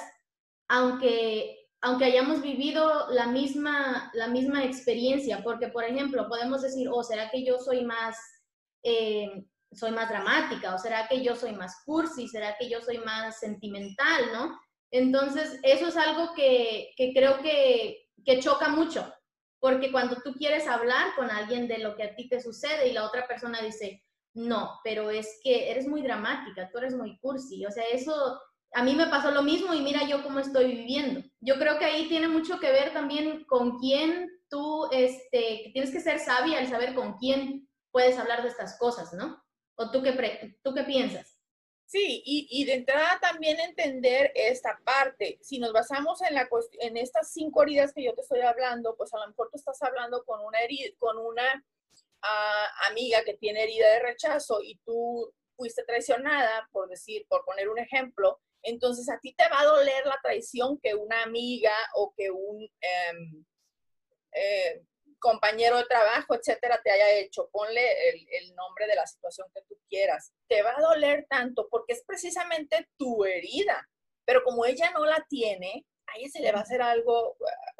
aunque, 0.67 1.67
aunque 1.81 2.05
hayamos 2.05 2.41
vivido 2.41 3.09
la 3.11 3.27
misma, 3.27 4.11
la 4.13 4.27
misma 4.27 4.63
experiencia, 4.63 5.43
porque 5.43 5.67
por 5.67 5.83
ejemplo 5.83 6.27
podemos 6.27 6.61
decir, 6.61 6.87
oh, 6.91 7.03
será 7.03 7.29
que 7.29 7.43
yo 7.43 7.59
soy 7.59 7.83
más, 7.83 8.17
eh, 8.83 9.45
soy 9.71 9.91
más 9.91 10.09
dramática, 10.09 10.75
o 10.75 10.77
será 10.77 11.07
que 11.07 11.23
yo 11.23 11.35
soy 11.35 11.53
más 11.53 11.83
cursi, 11.85 12.27
será 12.27 12.55
que 12.57 12.69
yo 12.69 12.81
soy 12.81 12.99
más 12.99 13.39
sentimental, 13.39 14.31
¿no? 14.33 14.59
Entonces, 14.91 15.59
eso 15.63 15.87
es 15.87 15.97
algo 15.97 16.33
que, 16.35 16.91
que 16.97 17.13
creo 17.13 17.41
que, 17.41 18.09
que 18.25 18.39
choca 18.39 18.69
mucho, 18.69 19.13
porque 19.59 19.91
cuando 19.91 20.17
tú 20.21 20.33
quieres 20.33 20.67
hablar 20.67 21.15
con 21.15 21.29
alguien 21.29 21.67
de 21.67 21.77
lo 21.77 21.95
que 21.95 22.03
a 22.03 22.15
ti 22.15 22.27
te 22.27 22.41
sucede 22.41 22.87
y 22.87 22.93
la 22.93 23.05
otra 23.05 23.27
persona 23.27 23.61
dice, 23.61 24.03
no, 24.33 24.79
pero 24.83 25.09
es 25.09 25.39
que 25.43 25.71
eres 25.71 25.87
muy 25.87 26.01
dramática, 26.01 26.69
tú 26.71 26.77
eres 26.77 26.95
muy 26.95 27.17
cursi, 27.19 27.65
o 27.65 27.71
sea, 27.71 27.83
eso 27.91 28.39
a 28.73 28.83
mí 28.83 28.95
me 28.95 29.07
pasó 29.07 29.31
lo 29.31 29.43
mismo 29.43 29.73
y 29.73 29.81
mira 29.81 30.07
yo 30.07 30.23
cómo 30.23 30.39
estoy 30.39 30.73
viviendo. 30.73 31.21
Yo 31.39 31.57
creo 31.59 31.77
que 31.77 31.85
ahí 31.85 32.07
tiene 32.07 32.27
mucho 32.27 32.59
que 32.59 32.71
ver 32.71 32.93
también 32.93 33.43
con 33.45 33.77
quién 33.79 34.29
tú, 34.49 34.87
este, 34.91 35.71
tienes 35.73 35.91
que 35.91 35.99
ser 35.99 36.19
sabia 36.19 36.59
al 36.59 36.67
saber 36.67 36.93
con 36.93 37.17
quién 37.17 37.67
puedes 37.91 38.17
hablar 38.17 38.43
de 38.43 38.49
estas 38.49 38.77
cosas, 38.77 39.13
¿no? 39.13 39.43
¿O 39.75 39.91
tú 39.91 40.01
qué, 40.01 40.57
tú 40.63 40.73
qué 40.73 40.83
piensas? 40.83 41.37
Sí, 41.85 42.23
y, 42.25 42.47
y, 42.49 42.63
de 42.63 42.75
entrada 42.75 43.19
también 43.19 43.59
entender 43.59 44.31
esta 44.33 44.79
parte. 44.85 45.39
Si 45.41 45.59
nos 45.59 45.73
basamos 45.73 46.21
en, 46.21 46.35
la, 46.35 46.47
en 46.79 46.95
estas 46.95 47.33
cinco 47.33 47.63
heridas 47.63 47.91
que 47.93 48.03
yo 48.03 48.13
te 48.13 48.21
estoy 48.21 48.39
hablando, 48.39 48.95
pues 48.95 49.13
a 49.13 49.19
lo 49.19 49.27
mejor 49.27 49.49
tú 49.51 49.57
estás 49.57 49.81
hablando 49.81 50.23
con 50.23 50.39
una, 50.39 50.59
herida, 50.59 50.89
con 50.99 51.17
una 51.17 51.65
ah, 52.21 52.67
amiga 52.89 53.25
que 53.25 53.33
tiene 53.33 53.63
herida 53.63 53.89
de 53.89 53.99
rechazo 53.99 54.61
y 54.63 54.77
tú 54.85 55.33
fuiste 55.57 55.83
traicionada, 55.83 56.69
por 56.71 56.87
decir, 56.87 57.25
por 57.27 57.43
poner 57.43 57.67
un 57.67 57.77
ejemplo, 57.77 58.39
entonces 58.63 59.09
a 59.09 59.19
ti 59.19 59.33
te 59.33 59.47
va 59.49 59.61
a 59.61 59.65
doler 59.65 60.05
la 60.05 60.19
traición 60.21 60.79
que 60.81 60.95
una 60.95 61.23
amiga 61.23 61.73
o 61.95 62.13
que 62.15 62.31
un 62.31 62.61
em, 62.81 63.45
eh, 64.33 64.83
compañero 65.19 65.77
de 65.77 65.85
trabajo, 65.85 66.35
etcétera, 66.35 66.81
te 66.83 66.91
haya 66.91 67.11
hecho. 67.19 67.49
Ponle 67.51 68.09
el, 68.09 68.55
nombre 68.55 68.87
de 68.87 68.95
la 68.95 69.05
situación 69.05 69.47
que 69.53 69.61
tú 69.61 69.75
quieras. 69.87 70.33
Te 70.47 70.61
va 70.61 70.75
a 70.75 70.81
doler 70.81 71.25
tanto 71.29 71.67
porque 71.69 71.93
es 71.93 72.03
precisamente 72.05 72.89
tu 72.97 73.23
herida. 73.23 73.87
Pero 74.25 74.43
como 74.43 74.65
ella 74.65 74.91
no 74.91 75.05
la 75.05 75.25
tiene, 75.29 75.85
a 76.07 76.17
ella 76.17 76.29
se 76.29 76.41
le 76.41 76.51
va 76.51 76.59
a 76.59 76.63
hacer 76.63 76.81
algo, 76.81 77.37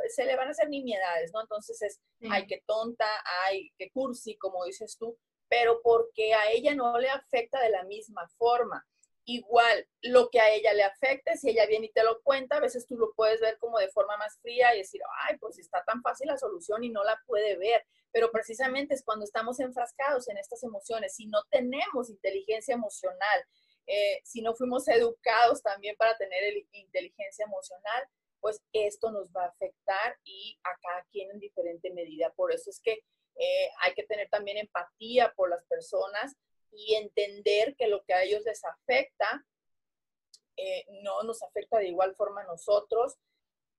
se 0.07 0.25
le 0.25 0.35
van 0.35 0.47
a 0.47 0.51
hacer 0.51 0.69
nimiedades, 0.69 1.31
¿no? 1.33 1.41
Entonces 1.41 1.81
es, 1.81 1.99
ay, 2.29 2.45
qué 2.47 2.63
tonta, 2.65 3.07
ay, 3.45 3.71
qué 3.77 3.91
cursi, 3.91 4.37
como 4.37 4.65
dices 4.65 4.97
tú, 4.97 5.17
pero 5.49 5.81
porque 5.81 6.33
a 6.33 6.51
ella 6.51 6.73
no 6.73 6.97
le 6.97 7.09
afecta 7.09 7.61
de 7.61 7.69
la 7.69 7.83
misma 7.83 8.27
forma 8.37 8.85
igual 9.25 9.87
lo 10.01 10.29
que 10.29 10.39
a 10.39 10.51
ella 10.53 10.73
le 10.73 10.83
afecte, 10.83 11.37
si 11.37 11.49
ella 11.49 11.65
viene 11.65 11.87
y 11.87 11.91
te 11.91 12.03
lo 12.03 12.21
cuenta, 12.21 12.57
a 12.57 12.61
veces 12.61 12.87
tú 12.87 12.97
lo 12.97 13.13
puedes 13.13 13.39
ver 13.39 13.57
como 13.59 13.77
de 13.77 13.89
forma 13.89 14.17
más 14.17 14.39
fría 14.41 14.73
y 14.73 14.79
decir, 14.79 15.01
ay, 15.27 15.37
pues 15.37 15.59
está 15.59 15.83
tan 15.83 16.01
fácil 16.01 16.27
la 16.27 16.37
solución 16.37 16.83
y 16.83 16.89
no 16.89 17.03
la 17.03 17.19
puede 17.25 17.57
ver. 17.57 17.85
Pero 18.11 18.31
precisamente 18.31 18.95
es 18.95 19.03
cuando 19.03 19.25
estamos 19.25 19.59
enfrascados 19.59 20.27
en 20.29 20.37
estas 20.37 20.63
emociones, 20.63 21.15
si 21.15 21.27
no 21.27 21.43
tenemos 21.49 22.09
inteligencia 22.09 22.73
emocional, 22.73 23.45
eh, 23.87 24.21
si 24.23 24.41
no 24.41 24.55
fuimos 24.55 24.87
educados 24.87 25.61
también 25.61 25.95
para 25.97 26.17
tener 26.17 26.53
inteligencia 26.71 27.45
emocional, 27.45 28.07
pues 28.39 28.61
esto 28.73 29.11
nos 29.11 29.29
va 29.31 29.45
a 29.45 29.49
afectar 29.49 30.17
y 30.23 30.57
a 30.63 30.75
cada 30.81 31.03
quien 31.11 31.29
en 31.31 31.39
diferente 31.39 31.91
medida. 31.91 32.31
Por 32.33 32.51
eso 32.51 32.69
es 32.69 32.81
que 32.81 33.03
eh, 33.35 33.69
hay 33.81 33.93
que 33.93 34.03
tener 34.03 34.29
también 34.29 34.57
empatía 34.57 35.31
por 35.35 35.49
las 35.49 35.63
personas, 35.65 36.35
y 36.71 36.95
entender 36.95 37.75
que 37.75 37.87
lo 37.87 38.03
que 38.03 38.13
a 38.13 38.23
ellos 38.23 38.43
les 38.45 38.63
afecta 38.63 39.45
eh, 40.57 40.85
no 41.03 41.23
nos 41.23 41.41
afecta 41.43 41.79
de 41.79 41.87
igual 41.87 42.15
forma 42.15 42.41
a 42.41 42.47
nosotros. 42.47 43.15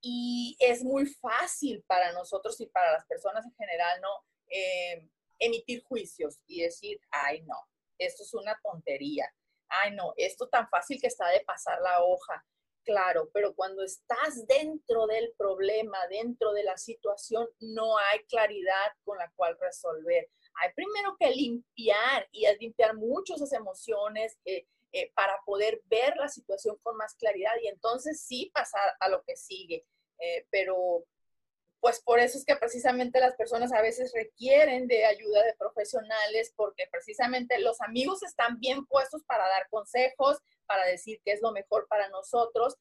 Y 0.01 0.57
es 0.59 0.83
muy 0.83 1.07
fácil 1.07 1.85
para 1.87 2.13
nosotros 2.13 2.61
y 2.61 2.67
para 2.67 2.93
las 2.93 3.07
personas 3.07 3.45
en 3.47 3.55
general, 3.55 4.01
¿no? 4.01 4.09
eh, 4.53 5.09
emitir 5.39 5.83
juicios 5.83 6.39
y 6.47 6.63
decir, 6.63 7.01
ay 7.11 7.43
no, 7.43 7.57
esto 7.99 8.23
es 8.23 8.35
una 8.35 8.59
tontería, 8.63 9.33
ay 9.69 9.93
no, 9.93 10.13
esto 10.17 10.49
tan 10.49 10.69
fácil 10.69 11.01
que 11.01 11.09
está 11.09 11.29
de 11.29 11.41
pasar 11.41 11.81
la 11.81 12.03
hoja. 12.03 12.45
Claro, 12.85 13.31
pero 13.33 13.55
cuando 13.55 13.85
estás 13.85 14.45
dentro 14.49 15.07
del 15.07 15.33
problema, 15.39 15.99
dentro 16.09 16.53
de 16.53 16.65
la 16.65 16.77
situación, 16.77 17.49
no 17.61 17.97
hay 17.97 18.25
claridad 18.25 18.93
con 19.05 19.19
la 19.19 19.31
cual 19.37 19.57
resolver. 19.61 20.29
Hay 20.61 20.73
primero 20.75 21.17
que 21.19 21.31
limpiar 21.31 22.29
y 22.33 22.47
limpiar 22.59 22.95
mucho 22.95 23.35
esas 23.35 23.53
emociones 23.53 24.39
eh, 24.45 24.67
eh, 24.93 25.11
para 25.15 25.39
poder 25.47 25.81
ver 25.87 26.17
la 26.17 26.29
situación 26.29 26.77
con 26.83 26.97
más 26.97 27.15
claridad 27.15 27.53
y 27.63 27.69
entonces 27.69 28.21
sí 28.21 28.51
pasar 28.53 28.95
a 29.01 29.09
lo 29.09 29.23
que 29.23 29.37
sigue. 29.37 29.87
Eh, 30.19 30.47
pero 30.51 31.05
pues 31.81 32.01
por 32.01 32.21
eso 32.21 32.39
es 32.39 32.45
que 32.45 32.55
precisamente 32.57 33.19
las 33.19 33.35
personas 33.35 33.73
a 33.73 33.83
veces 33.83 34.13
requieren 34.15 34.87
de 34.87 35.05
ayuda 35.05 35.43
de 35.43 35.55
profesionales 35.55 36.53
porque 36.55 36.87
precisamente 36.91 37.59
los 37.59 37.81
amigos 37.81 38.23
están 38.23 38.61
bien 38.61 38.87
puestos 38.87 39.25
para 39.25 39.49
dar 39.49 39.69
consejos, 39.69 40.39
para 40.67 40.85
decir 40.85 41.21
qué 41.25 41.33
es 41.33 41.43
lo 41.43 41.51
mejor 41.51 41.89
para 41.89 42.09
nosotros 42.11 42.77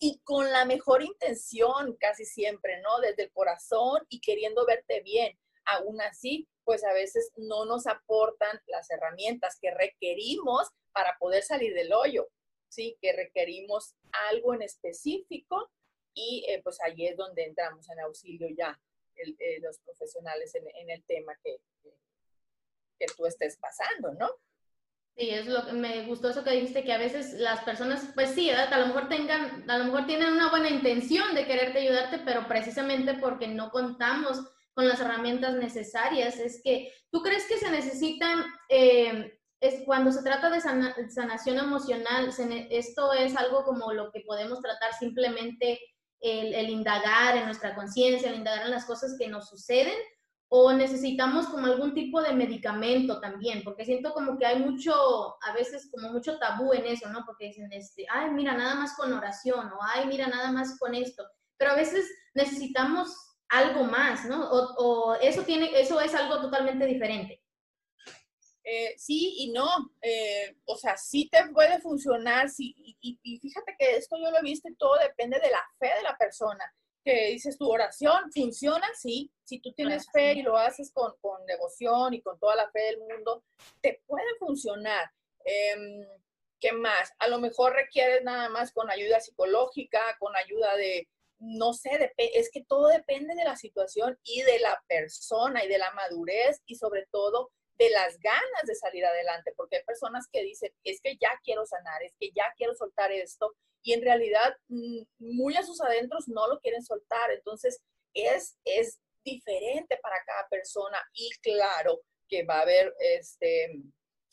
y 0.00 0.20
con 0.24 0.50
la 0.50 0.64
mejor 0.64 1.02
intención 1.02 1.96
casi 1.96 2.24
siempre, 2.24 2.80
¿no? 2.80 3.00
Desde 3.00 3.24
el 3.24 3.32
corazón 3.32 4.06
y 4.08 4.20
queriendo 4.20 4.64
verte 4.66 5.00
bien. 5.00 5.38
Aún 5.66 6.00
así, 6.00 6.48
pues 6.64 6.84
a 6.84 6.92
veces 6.92 7.32
no 7.36 7.64
nos 7.64 7.86
aportan 7.86 8.60
las 8.66 8.90
herramientas 8.90 9.58
que 9.60 9.70
requerimos 9.70 10.68
para 10.92 11.16
poder 11.18 11.42
salir 11.42 11.74
del 11.74 11.92
hoyo, 11.92 12.28
¿sí? 12.68 12.96
Que 13.00 13.12
requerimos 13.12 13.94
algo 14.30 14.54
en 14.54 14.62
específico 14.62 15.70
y 16.14 16.44
eh, 16.48 16.60
pues 16.62 16.80
ahí 16.80 17.06
es 17.06 17.16
donde 17.16 17.44
entramos 17.44 17.88
en 17.90 18.00
auxilio 18.00 18.48
ya 18.56 18.80
eh, 19.16 19.60
los 19.60 19.78
profesionales 19.78 20.54
en, 20.54 20.90
el 20.90 21.04
tema 21.04 21.34
que, 21.42 21.58
que, 22.98 23.06
tú 23.16 23.26
estés 23.26 23.56
pasando, 23.58 24.12
¿no? 24.14 24.28
Sí, 25.16 25.30
es 25.30 25.46
lo 25.46 25.64
que 25.64 25.72
me 25.72 26.06
gustó 26.06 26.30
eso 26.30 26.42
que 26.42 26.50
dijiste, 26.50 26.82
que 26.82 26.92
a 26.92 26.98
veces 26.98 27.34
las 27.34 27.62
personas, 27.62 28.10
pues 28.14 28.30
sí, 28.30 28.50
a 28.50 28.78
lo 28.78 28.86
mejor 28.86 29.08
tengan, 29.08 29.70
a 29.70 29.78
lo 29.78 29.84
mejor 29.84 30.06
tienen 30.06 30.32
una 30.32 30.50
buena 30.50 30.68
intención 30.68 31.34
de 31.34 31.46
quererte 31.46 31.78
ayudarte, 31.78 32.18
pero 32.24 32.48
precisamente 32.48 33.14
porque 33.14 33.46
no 33.46 33.70
contamos 33.70 34.42
con 34.74 34.88
las 34.88 35.00
herramientas 35.00 35.54
necesarias, 35.54 36.38
es 36.38 36.60
que 36.62 36.92
tú 37.10 37.22
crees 37.22 37.46
que 37.46 37.58
se 37.58 37.70
necesitan, 37.70 38.44
eh, 38.68 39.38
es 39.60 39.82
cuando 39.86 40.12
se 40.12 40.22
trata 40.22 40.50
de 40.50 40.60
sanación 40.60 41.58
emocional, 41.58 42.30
esto 42.70 43.12
es 43.12 43.36
algo 43.36 43.64
como 43.64 43.92
lo 43.92 44.10
que 44.10 44.20
podemos 44.26 44.60
tratar 44.60 44.92
simplemente 44.94 45.80
el, 46.20 46.68
indagar 46.70 47.36
en 47.36 47.44
nuestra 47.44 47.74
conciencia, 47.74 48.30
el 48.30 48.38
indagar 48.38 48.64
en 48.64 48.72
las 48.72 48.84
cosas 48.84 49.16
que 49.18 49.28
nos 49.28 49.48
suceden, 49.48 49.96
o 50.48 50.72
necesitamos 50.72 51.46
como 51.46 51.66
algún 51.66 51.94
tipo 51.94 52.22
de 52.22 52.32
medicamento 52.32 53.20
también, 53.20 53.62
porque 53.64 53.84
siento 53.84 54.12
como 54.12 54.38
que 54.38 54.46
hay 54.46 54.58
mucho, 54.58 54.92
a 55.42 55.52
veces 55.54 55.88
como 55.90 56.12
mucho 56.12 56.38
tabú 56.38 56.72
en 56.72 56.86
eso, 56.86 57.08
¿no? 57.10 57.24
Porque 57.26 57.46
dicen, 57.46 57.72
este, 57.72 58.06
ay, 58.10 58.30
mira, 58.30 58.54
nada 58.54 58.74
más 58.74 58.94
con 58.96 59.12
oración, 59.12 59.72
o 59.72 59.78
ay, 59.94 60.06
mira, 60.06 60.28
nada 60.28 60.52
más 60.52 60.78
con 60.78 60.94
esto, 60.94 61.24
pero 61.56 61.72
a 61.72 61.76
veces 61.76 62.06
necesitamos 62.34 63.33
algo 63.58 63.84
más, 63.84 64.24
¿no? 64.26 64.50
O, 64.50 64.74
o 64.76 65.14
eso, 65.16 65.42
tiene, 65.42 65.70
eso 65.80 66.00
es 66.00 66.14
algo 66.14 66.40
totalmente 66.40 66.86
diferente. 66.86 67.40
Eh, 68.66 68.94
sí 68.96 69.34
y 69.40 69.52
no, 69.52 69.68
eh, 70.00 70.56
o 70.64 70.76
sea, 70.76 70.96
sí 70.96 71.28
te 71.30 71.46
puede 71.52 71.80
funcionar, 71.82 72.48
sí, 72.48 72.74
y, 73.02 73.38
fíjate 73.38 73.76
que 73.78 73.96
esto 73.96 74.16
yo 74.16 74.30
lo 74.30 74.38
he 74.38 74.42
visto 74.42 74.70
y 74.70 74.76
todo 74.76 74.96
depende 74.96 75.38
de 75.38 75.50
la 75.50 75.62
fe 75.78 75.90
de 75.94 76.02
la 76.02 76.16
persona, 76.16 76.64
que 77.04 77.26
dices 77.32 77.58
tu 77.58 77.70
oración 77.70 78.32
funciona, 78.32 78.88
sí, 78.94 79.30
si 79.44 79.60
tú 79.60 79.74
tienes 79.74 80.10
fe 80.10 80.32
y 80.32 80.42
lo 80.42 80.56
haces 80.56 80.90
con, 80.94 81.12
con, 81.20 81.44
devoción 81.44 82.14
y 82.14 82.22
con 82.22 82.38
toda 82.38 82.56
la 82.56 82.70
fe 82.70 82.80
del 82.84 83.00
mundo, 83.00 83.44
te 83.82 84.02
puede 84.06 84.34
funcionar. 84.38 85.10
Em, 85.44 86.06
¿Qué 86.58 86.72
más? 86.72 87.12
A 87.18 87.28
lo 87.28 87.40
mejor 87.40 87.74
requieres 87.74 88.24
nada 88.24 88.48
más 88.48 88.72
con 88.72 88.90
ayuda 88.90 89.20
psicológica, 89.20 90.00
con 90.18 90.34
ayuda 90.34 90.74
de, 90.76 91.06
no 91.38 91.72
sé, 91.72 92.12
es 92.16 92.50
que 92.50 92.64
todo 92.64 92.88
depende 92.88 93.34
de 93.34 93.44
la 93.44 93.56
situación 93.56 94.18
y 94.24 94.42
de 94.42 94.58
la 94.60 94.82
persona 94.88 95.64
y 95.64 95.68
de 95.68 95.78
la 95.78 95.92
madurez 95.92 96.62
y 96.66 96.76
sobre 96.76 97.06
todo 97.10 97.50
de 97.76 97.90
las 97.90 98.18
ganas 98.20 98.62
de 98.66 98.74
salir 98.74 99.04
adelante, 99.04 99.52
porque 99.56 99.76
hay 99.78 99.84
personas 99.84 100.26
que 100.32 100.42
dicen, 100.42 100.72
es 100.84 101.00
que 101.00 101.16
ya 101.16 101.30
quiero 101.42 101.66
sanar, 101.66 102.02
es 102.02 102.14
que 102.18 102.30
ya 102.30 102.44
quiero 102.56 102.74
soltar 102.74 103.10
esto, 103.10 103.54
y 103.84 103.92
en 103.92 104.02
realidad 104.02 104.56
mm, 104.68 105.02
muy 105.18 105.56
a 105.56 105.62
sus 105.62 105.80
adentros 105.80 106.26
no 106.28 106.48
lo 106.48 106.58
quieren 106.60 106.82
soltar. 106.82 107.30
Entonces, 107.30 107.80
es, 108.14 108.56
es 108.64 108.98
diferente 109.24 109.98
para 110.02 110.16
cada 110.24 110.48
persona 110.48 110.98
y 111.12 111.30
claro 111.42 112.00
que 112.28 112.44
va 112.44 112.58
a 112.58 112.62
haber, 112.62 112.94
este, 112.98 113.70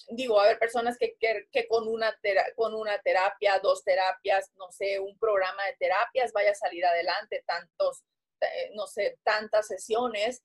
digo, 0.09 0.35
va 0.35 0.43
a 0.43 0.45
haber 0.45 0.59
personas 0.59 0.97
que, 0.97 1.15
que, 1.19 1.67
con, 1.67 1.87
una 1.87 2.15
con 2.55 2.73
una 2.73 2.97
terapia, 2.99 3.59
dos 3.59 3.83
terapias, 3.83 4.51
no 4.55 4.71
sé, 4.71 4.99
un 4.99 5.17
programa 5.17 5.65
de 5.65 5.75
terapias 5.77 6.31
vaya 6.33 6.51
a 6.51 6.55
salir 6.55 6.85
adelante, 6.85 7.43
tantos, 7.45 8.03
eh, 8.41 8.71
no 8.73 8.87
sé, 8.87 9.17
tantas 9.23 9.67
sesiones. 9.67 10.43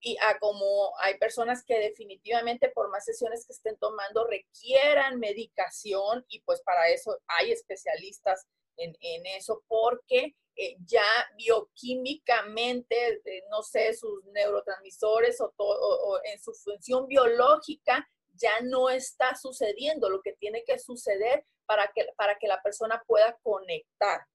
Y 0.00 0.18
a 0.20 0.38
como 0.38 0.92
hay 0.98 1.16
personas 1.16 1.64
que 1.64 1.78
definitivamente 1.78 2.68
por 2.68 2.90
más 2.90 3.06
sesiones 3.06 3.46
que 3.46 3.54
estén 3.54 3.78
tomando 3.78 4.26
requieran 4.26 5.18
medicación 5.18 6.26
y 6.28 6.40
pues 6.42 6.60
para 6.60 6.88
eso 6.88 7.18
hay 7.26 7.52
especialistas 7.52 8.46
en, 8.76 8.94
eso 9.26 9.62
porque 9.66 10.34
eh, 10.56 10.76
ya 10.84 11.06
bioquímicamente, 11.38 13.22
eh, 13.24 13.44
no 13.50 13.62
sé, 13.62 13.94
sus 13.94 14.24
neurotransmisores 14.26 15.40
o, 15.40 15.54
o, 15.56 16.20
en 16.24 16.38
su 16.38 16.52
función 16.52 17.06
biológica 17.06 18.06
ya 18.34 18.60
no 18.62 18.90
está 18.90 19.34
sucediendo 19.36 20.10
lo 20.10 20.20
que 20.22 20.32
tiene 20.34 20.64
que 20.64 20.78
suceder 20.78 21.44
para 21.66 21.90
que, 21.94 22.06
para 22.16 22.36
que 22.38 22.48
la 22.48 22.62
persona 22.62 23.02
pueda 23.06 23.38
conectar. 23.42 24.26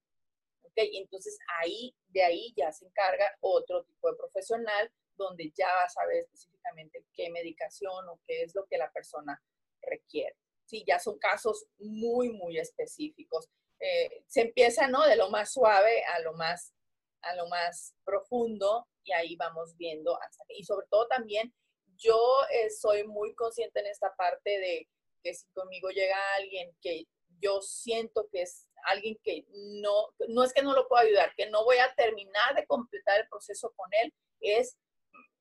¿ok? 0.64 0.74
Entonces 0.76 1.38
ahí, 1.62 1.96
de 2.08 2.24
ahí 2.24 2.54
ya 2.56 2.72
se 2.72 2.86
encarga 2.86 3.26
otro 3.42 3.84
tipo 3.84 4.10
de 4.10 4.18
profesional 4.18 4.92
donde 5.16 5.52
ya 5.56 5.68
vas 5.76 5.98
a 5.98 6.06
ver 6.06 6.24
específicamente 6.24 7.04
qué 7.14 7.30
medicación 7.30 8.08
o 8.08 8.20
qué 8.26 8.44
es 8.44 8.56
lo 8.56 8.66
que 8.66 8.78
la 8.78 8.90
persona 8.92 9.42
requiere. 9.82 10.36
Sí, 10.66 10.84
ya 10.88 11.00
son 11.00 11.18
casos 11.20 11.66
muy, 11.78 12.30
muy 12.30 12.58
específicos. 12.58 13.50
Eh, 13.80 14.24
se 14.28 14.42
empieza, 14.42 14.88
¿no? 14.88 15.06
De 15.06 15.16
lo 15.16 15.30
más 15.30 15.52
suave 15.52 16.04
a 16.06 16.20
lo 16.20 16.34
más, 16.34 16.74
a 17.22 17.36
lo 17.36 17.48
más 17.48 17.96
profundo 18.06 18.88
y 19.04 19.12
ahí 19.12 19.36
vamos 19.36 19.76
viendo 19.78 20.18
y 20.50 20.64
sobre 20.64 20.88
todo 20.88 21.08
también 21.08 21.54
yo 22.00 22.18
eh, 22.52 22.70
soy 22.70 23.06
muy 23.06 23.36
consciente 23.36 23.80
en 23.80 23.88
esta 23.88 24.16
parte 24.16 24.50
de 24.50 24.88
que 25.22 25.34
si 25.34 25.48
conmigo 25.52 25.90
llega 25.90 26.18
alguien 26.36 26.76
que 26.82 27.06
yo 27.42 27.62
siento 27.62 28.28
que 28.32 28.42
es 28.42 28.68
alguien 28.86 29.18
que 29.24 29.46
no, 29.82 30.08
no 30.30 30.44
es 30.44 30.54
que 30.54 30.62
no 30.62 30.74
lo 30.74 30.88
puedo 30.88 31.04
ayudar, 31.04 31.34
que 31.36 31.50
no 31.50 31.64
voy 31.64 31.78
a 31.78 31.94
terminar 31.96 32.56
de 32.56 32.66
completar 32.66 33.20
el 33.20 33.28
proceso 33.28 33.74
con 33.76 33.90
él, 34.02 34.14
es 34.40 34.78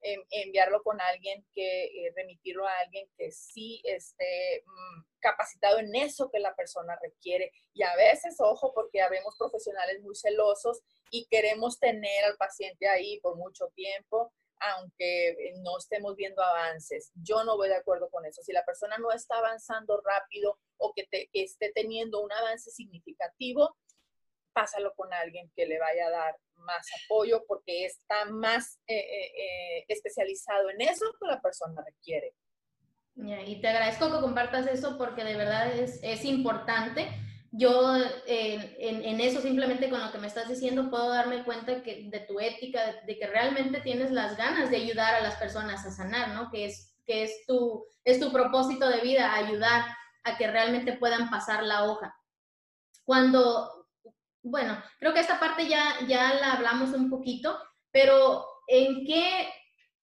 enviarlo 0.01 0.83
con 0.83 1.01
alguien 1.01 1.45
que, 1.53 1.87
eh, 1.87 2.13
remitirlo 2.15 2.67
a 2.67 2.79
alguien 2.79 3.09
que 3.17 3.33
sí 3.33 3.81
esté 3.85 4.63
mm, 4.65 5.03
capacitado 5.21 5.79
en 5.79 5.95
eso 5.97 6.31
que 6.31 6.39
la 6.39 6.55
persona 6.55 6.99
requiere. 7.03 7.53
Y 7.75 7.83
a 7.83 7.95
veces, 7.97 8.37
ojo, 8.39 8.73
porque 8.75 9.03
habemos 9.03 9.37
profesionales 9.37 10.01
muy 10.01 10.15
celosos 10.15 10.81
y 11.11 11.27
queremos 11.27 11.79
tener 11.79 12.25
al 12.25 12.37
paciente 12.37 12.89
ahí 12.89 13.19
por 13.21 13.37
mucho 13.37 13.69
tiempo, 13.75 14.33
aunque 14.61 15.31
eh, 15.31 15.55
no 15.63 15.79
estemos 15.79 16.17
viendo 16.17 16.43
avances. 16.43 17.13
Yo 17.15 17.45
no 17.45 17.57
voy 17.57 17.69
de 17.69 17.77
acuerdo 17.77 18.09
con 18.11 18.25
eso. 18.25 18.43
Si 18.43 18.53
la 18.53 18.65
persona 18.65 18.97
no 18.99 19.11
está 19.13 19.39
avanzando 19.39 20.01
rápido 20.05 20.59
o 20.77 20.93
que, 20.93 21.09
esté 21.33 21.73
teniendo 21.75 22.21
un 22.21 22.33
avance 22.33 22.71
significativo, 22.71 23.77
pásalo 24.53 24.95
con 24.95 25.13
alguien 25.13 25.51
que 25.55 25.67
le 25.67 25.79
vaya 25.79 26.07
a 26.07 26.11
dar 26.11 26.37
más 26.57 26.87
apoyo 27.05 27.45
porque 27.47 27.85
está 27.85 28.25
más 28.27 28.81
eh, 28.87 28.99
eh, 28.99 29.85
especializado 29.89 30.71
en 30.71 30.81
eso 30.81 31.07
que 31.21 31.27
la 31.27 31.41
persona 31.41 31.83
requiere. 31.85 32.35
y 33.17 33.61
te 33.61 33.69
agradezco 33.69 34.13
que 34.13 34.21
compartas 34.21 34.67
eso 34.67 34.99
porque 34.99 35.25
de 35.25 35.37
verdad 35.37 35.73
es 35.77 36.25
importante. 36.25 37.09
Yo 37.51 37.97
en, 38.27 39.05
en, 39.05 39.21
eso 39.21 39.41
simplemente 39.41 39.89
con 39.89 40.01
lo 40.01 40.13
que 40.13 40.19
me 40.19 40.27
estás 40.27 40.49
diciendo 40.49 40.91
puedo 40.91 41.09
darme 41.09 41.45
cuenta 41.45 41.83
que, 41.83 42.09
de 42.11 42.21
tu 42.21 42.39
ética, 42.41 42.81
de, 43.07 43.19
que 43.19 43.27
realmente 43.27 43.81
tienes 43.81 44.11
las 44.11 44.37
ganas 44.37 44.71
de 44.71 44.77
ayudar 44.77 45.15
a 45.15 45.23
las 45.23 45.37
personas 45.37 45.87
a 45.87 45.91
sanar, 45.91 46.35
¿no? 46.35 46.51
Que 46.51 46.67
es, 46.67 46.95
que 47.07 47.23
es, 47.23 47.47
tu, 47.47 47.87
es 48.05 48.21
tu 48.21 48.31
propósito 48.31 48.89
de 48.89 49.01
vida, 49.01 49.35
ayudar 49.35 49.85
a 50.25 50.37
que 50.37 50.47
realmente 50.47 50.93
puedan 50.93 51.31
pasar 51.31 51.63
la 51.63 51.85
hoja. 51.85 52.15
Cuando 53.05 53.79
bueno, 54.43 54.83
creo 54.99 55.13
que 55.13 55.21
esta 55.21 55.39
parte 55.39 55.69
ya, 55.69 55.97
ya 56.07 56.35
la 56.35 56.53
hablamos 56.53 56.91
un 56.91 57.11
poquito, 57.11 57.59
pero 57.91 58.47
¿en 58.67 59.05
qué 59.05 59.49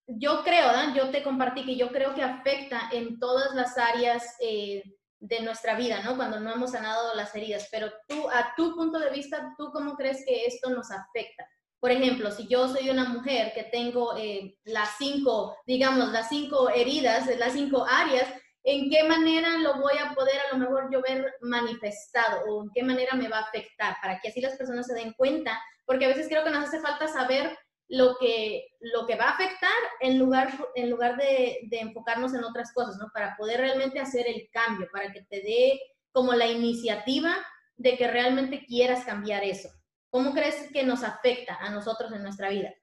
yo 0.07 0.43
creo, 0.43 0.71
yo 0.93 1.09
te 1.09 1.23
compartí 1.23 1.65
que 1.65 1.75
yo 1.75 1.89
creo 1.89 2.13
que 2.13 2.21
afecta 2.21 2.89
en 2.91 3.19
todas 3.19 3.55
las 3.55 3.77
áreas 3.77 4.35
eh, 4.39 4.83
de 5.19 5.41
nuestra 5.41 5.75
vida, 5.75 6.01
¿no? 6.03 6.15
Cuando 6.15 6.39
no 6.39 6.51
hemos 6.51 6.71
sanado 6.71 7.15
las 7.15 7.33
heridas, 7.35 7.67
pero 7.71 7.91
tú, 8.07 8.29
a 8.29 8.53
tu 8.55 8.75
punto 8.75 8.99
de 8.99 9.09
vista, 9.09 9.53
¿tú 9.57 9.71
cómo 9.71 9.95
crees 9.95 10.23
que 10.25 10.45
esto 10.45 10.69
nos 10.69 10.91
afecta? 10.91 11.47
Por 11.79 11.91
ejemplo, 11.91 12.31
si 12.31 12.47
yo 12.47 12.67
soy 12.67 12.89
una 12.89 13.05
mujer 13.05 13.53
que 13.53 13.63
tengo 13.63 14.17
eh, 14.17 14.57
las 14.63 14.95
cinco, 14.97 15.55
digamos, 15.65 16.11
las 16.11 16.29
cinco 16.29 16.69
heridas, 16.69 17.27
las 17.37 17.53
cinco 17.53 17.85
áreas, 17.87 18.27
¿en 18.63 18.89
qué 18.89 19.03
manera 19.03 19.57
lo 19.57 19.75
voy 19.79 19.93
a 19.97 20.13
poder 20.15 20.35
a 20.39 20.55
lo 20.55 20.59
mejor 20.59 20.89
yo 20.91 21.01
ver 21.01 21.35
manifestado 21.41 22.41
o 22.47 22.63
en 22.63 22.71
qué 22.73 22.83
manera 22.83 23.15
me 23.15 23.29
va 23.29 23.37
a 23.37 23.43
afectar? 23.43 23.97
Para 24.01 24.19
que 24.19 24.29
así 24.29 24.41
las 24.41 24.57
personas 24.57 24.87
se 24.87 24.95
den 24.95 25.13
cuenta, 25.13 25.61
porque 25.85 26.05
a 26.05 26.09
veces 26.09 26.27
creo 26.27 26.43
que 26.43 26.49
nos 26.49 26.67
hace 26.67 26.79
falta 26.79 27.07
saber 27.07 27.55
lo 27.87 28.17
que, 28.17 28.67
lo 28.79 29.05
que 29.05 29.15
va 29.15 29.25
a 29.25 29.33
afectar 29.33 29.69
en 29.99 30.17
lugar, 30.17 30.51
en 30.75 30.89
lugar 30.89 31.17
de, 31.17 31.59
de 31.63 31.79
enfocarnos 31.79 32.33
en 32.33 32.43
otras 32.43 32.73
cosas, 32.73 32.97
¿no? 32.97 33.09
Para 33.13 33.35
poder 33.37 33.59
realmente 33.59 33.99
hacer 33.99 34.27
el 34.27 34.49
cambio, 34.51 34.87
para 34.91 35.11
que 35.11 35.23
te 35.23 35.41
dé 35.41 35.79
como 36.11 36.33
la 36.33 36.47
iniciativa 36.47 37.35
de 37.75 37.97
que 37.97 38.07
realmente 38.07 38.65
quieras 38.65 39.05
cambiar 39.05 39.43
eso. 39.43 39.69
¿Cómo 40.09 40.33
crees 40.33 40.71
que 40.71 40.83
nos 40.83 41.03
afecta 41.03 41.55
a 41.55 41.69
nosotros 41.69 42.11
en 42.13 42.23
nuestra 42.23 42.49
vida? 42.49 42.73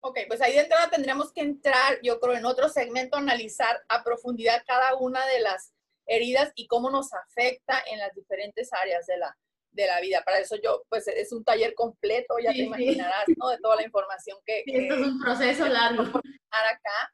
Ok, 0.00 0.20
pues 0.28 0.40
ahí 0.40 0.54
de 0.54 0.60
entrada 0.60 0.88
tendríamos 0.90 1.32
que 1.32 1.42
entrar, 1.42 1.98
yo 2.02 2.18
creo, 2.20 2.36
en 2.36 2.46
otro 2.46 2.68
segmento, 2.68 3.16
analizar 3.16 3.82
a 3.88 4.02
profundidad 4.02 4.62
cada 4.66 4.96
una 4.96 5.26
de 5.26 5.40
las 5.40 5.74
heridas 6.06 6.52
y 6.54 6.66
cómo 6.66 6.90
nos 6.90 7.12
afecta 7.12 7.82
en 7.90 7.98
las 7.98 8.14
diferentes 8.14 8.72
áreas 8.72 9.06
de 9.06 9.18
la, 9.18 9.36
de 9.70 9.86
la 9.86 10.00
vida. 10.00 10.22
Para 10.24 10.38
eso 10.38 10.56
yo, 10.62 10.82
pues 10.88 11.06
es 11.08 11.32
un 11.32 11.44
taller 11.44 11.74
completo, 11.74 12.34
ya 12.42 12.52
te 12.52 12.58
imaginarás, 12.58 13.24
¿no? 13.36 13.48
De 13.48 13.58
toda 13.58 13.76
la 13.76 13.84
información 13.84 14.38
que... 14.44 14.62
Sí, 14.64 14.72
esto 14.74 14.94
es 14.94 15.00
un 15.00 15.20
proceso 15.20 15.66
largo. 15.68 16.02
Acá. 16.50 17.12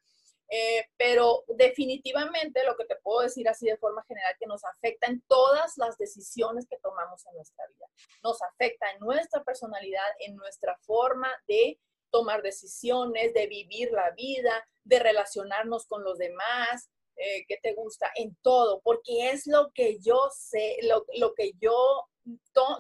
Eh, 0.50 0.86
pero 0.96 1.42
definitivamente 1.48 2.64
lo 2.64 2.76
que 2.76 2.84
te 2.84 2.96
puedo 3.02 3.22
decir 3.22 3.48
así 3.48 3.66
de 3.66 3.78
forma 3.78 4.04
general 4.06 4.34
que 4.38 4.46
nos 4.46 4.62
afecta 4.64 5.08
en 5.08 5.22
todas 5.26 5.72
las 5.78 5.96
decisiones 5.96 6.66
que 6.68 6.78
tomamos 6.82 7.26
en 7.26 7.34
nuestra 7.34 7.66
vida. 7.66 7.86
Nos 8.22 8.40
afecta 8.42 8.90
en 8.92 9.00
nuestra 9.00 9.42
personalidad, 9.42 10.06
en 10.20 10.36
nuestra 10.36 10.76
forma 10.82 11.30
de 11.48 11.80
tomar 12.10 12.42
decisiones, 12.42 13.34
de 13.34 13.46
vivir 13.48 13.90
la 13.90 14.10
vida, 14.12 14.64
de 14.84 15.00
relacionarnos 15.00 15.86
con 15.86 16.04
los 16.04 16.18
demás, 16.18 16.88
eh, 17.16 17.44
que 17.48 17.58
te 17.62 17.74
gusta, 17.74 18.10
en 18.14 18.36
todo, 18.42 18.80
porque 18.82 19.30
es 19.30 19.46
lo 19.46 19.70
que 19.72 19.98
yo 20.00 20.28
sé, 20.32 20.78
lo, 20.82 21.04
lo 21.14 21.34
que 21.34 21.52
yo 21.60 22.08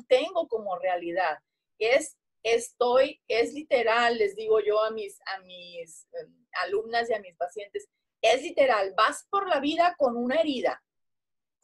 tengo 0.08 0.48
como 0.48 0.78
realidad. 0.78 1.38
Es, 1.78 2.16
estoy, 2.42 3.22
es 3.28 3.52
literal, 3.52 4.18
les 4.18 4.36
digo 4.36 4.60
yo 4.60 4.82
a 4.82 4.90
mis, 4.90 5.20
a 5.26 5.40
mis 5.40 6.06
em, 6.12 6.46
alumnas 6.64 7.10
y 7.10 7.14
a 7.14 7.20
mis 7.20 7.36
pacientes, 7.36 7.88
es 8.22 8.42
literal, 8.42 8.94
vas 8.96 9.26
por 9.30 9.48
la 9.48 9.60
vida 9.60 9.94
con 9.98 10.16
una 10.16 10.36
herida. 10.36 10.82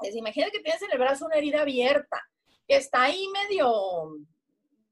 Es, 0.03 0.15
imagina 0.15 0.51
que 0.51 0.61
tienes 0.61 0.83
en 0.83 0.93
el 0.93 0.99
brazo 0.99 1.27
una 1.27 1.37
herida 1.37 1.63
abierta, 1.63 2.21
que 2.67 2.77
está 2.77 3.05
ahí 3.05 3.27
medio 3.29 4.17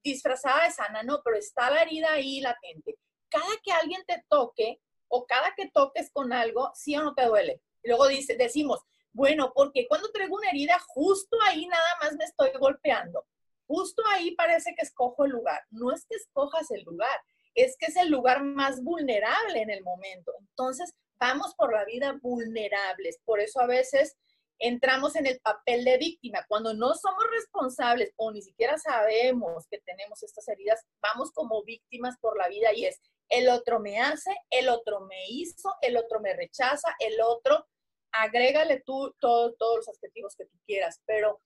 disfrazada 0.03 0.64
de 0.64 0.70
sana, 0.70 1.03
no, 1.03 1.20
pero 1.22 1.37
está 1.37 1.70
la 1.70 1.83
herida 1.83 2.12
ahí 2.12 2.40
latente. 2.40 2.98
Cada 3.29 3.57
que 3.62 3.72
alguien 3.72 4.03
te 4.07 4.24
toque 4.29 4.81
o 5.09 5.27
cada 5.27 5.55
que 5.55 5.70
toques 5.70 6.11
con 6.11 6.33
algo, 6.33 6.70
sí 6.74 6.96
o 6.96 7.03
no 7.03 7.14
te 7.14 7.27
duele. 7.27 7.61
Luego 7.83 8.09
dice, 8.09 8.37
decimos, 8.37 8.81
bueno, 9.12 9.53
porque 9.55 9.87
cuando 9.88 10.11
traigo 10.11 10.37
una 10.37 10.51
herida, 10.51 10.79
justo 10.88 11.37
ahí 11.44 11.66
nada 11.66 11.88
más 12.03 12.14
me 12.16 12.25
estoy 12.25 12.51
golpeando. 12.59 13.27
Justo 13.66 14.03
ahí 14.09 14.35
parece 14.35 14.75
que 14.75 14.83
escojo 14.83 15.25
el 15.25 15.33
lugar. 15.33 15.61
No 15.71 15.92
es 15.92 16.07
que 16.07 16.16
escojas 16.16 16.71
el 16.71 16.83
lugar, 16.83 17.21
es 17.55 17.77
que 17.79 17.87
es 17.87 17.97
el 17.97 18.11
lugar 18.11 18.42
más 18.42 18.83
vulnerable 18.83 19.61
en 19.61 19.71
el 19.71 19.83
momento. 19.83 20.33
Entonces, 20.40 20.94
vamos 21.18 21.55
por 21.55 21.73
la 21.73 21.85
vida 21.85 22.18
vulnerables. 22.23 23.18
Por 23.25 23.40
eso 23.40 23.61
a 23.61 23.66
veces 23.66 24.16
entramos 24.59 25.16
en 25.16 25.27
el 25.27 25.40
papel 25.40 25.85
de 25.85 25.99
víctima. 25.99 26.44
Cuando 26.49 26.75
no 26.75 26.94
somos 26.94 27.25
responsables 27.31 28.12
o 28.16 28.33
ni 28.33 28.42
siquiera 28.42 28.79
sabemos 28.79 29.66
que 29.71 29.79
tenemos 29.81 30.23
estas 30.23 30.47
heridas, 30.49 30.85
vamos 31.01 31.31
como 31.33 31.62
víctimas 31.64 32.16
por 32.21 32.37
la 32.37 32.49
vida 32.49 32.73
y 32.75 32.87
es, 32.87 33.01
el 33.29 33.49
otro 33.49 33.79
me 33.79 34.01
hace, 34.01 34.35
el 34.51 34.68
otro 34.68 35.01
me 35.01 35.29
hizo, 35.29 35.75
el 35.83 35.97
otro 35.97 36.21
me 36.21 36.35
rechaza, 36.35 36.94
el 36.99 37.21
otro, 37.21 37.66
agrégale 38.12 38.83
tú 38.85 39.14
todos 39.21 39.55
los 39.59 39.88
adjetivos 39.88 40.35
que 40.37 40.47
tú 40.47 40.57
quieras, 40.66 41.03
pero 41.07 41.40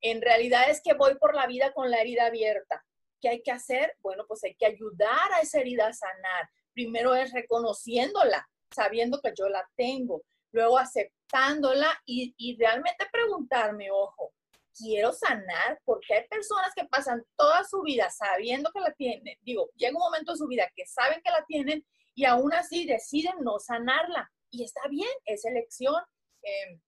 en 0.00 0.22
realidad 0.22 0.70
es 0.70 0.80
que 0.82 0.94
voy 0.94 1.16
por 1.16 1.34
la 1.34 1.46
vida 1.46 1.72
con 1.72 1.90
la 1.90 2.00
herida 2.00 2.26
abierta. 2.26 2.84
¿Qué 3.20 3.28
hay 3.28 3.42
que 3.42 3.50
hacer? 3.50 3.96
Bueno, 4.00 4.24
pues 4.28 4.44
hay 4.44 4.54
que 4.54 4.66
ayudar 4.66 5.32
a 5.32 5.40
esa 5.40 5.60
herida 5.60 5.88
a 5.88 5.92
sanar. 5.92 6.48
Primero 6.72 7.14
es 7.14 7.32
reconociéndola, 7.32 8.48
sabiendo 8.70 9.20
que 9.20 9.32
yo 9.36 9.48
la 9.48 9.68
tengo, 9.76 10.22
luego 10.52 10.78
aceptándola 10.78 12.00
y, 12.06 12.34
y 12.36 12.56
realmente 12.56 13.06
preguntarme, 13.10 13.90
ojo, 13.90 14.32
quiero 14.78 15.12
sanar, 15.12 15.80
porque 15.84 16.14
hay 16.14 16.28
personas 16.28 16.72
que 16.74 16.84
pasan 16.84 17.24
toda 17.36 17.64
su 17.64 17.82
vida 17.82 18.08
sabiendo 18.10 18.70
que 18.72 18.80
la 18.80 18.92
tienen, 18.92 19.36
digo, 19.42 19.70
llega 19.74 19.96
un 19.96 20.02
momento 20.02 20.32
de 20.32 20.38
su 20.38 20.46
vida 20.46 20.70
que 20.74 20.86
saben 20.86 21.20
que 21.22 21.30
la 21.30 21.44
tienen 21.44 21.84
y 22.14 22.24
aún 22.24 22.52
así 22.52 22.86
deciden 22.86 23.34
no 23.40 23.58
sanarla. 23.58 24.30
Y 24.50 24.64
está 24.64 24.80
bien, 24.88 25.10
es 25.24 25.44
elección. 25.44 26.02
Em, 26.42 26.80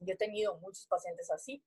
yo 0.00 0.14
he 0.14 0.16
tenido 0.16 0.58
muchos 0.58 0.86
pacientes 0.86 1.30
así, 1.30 1.62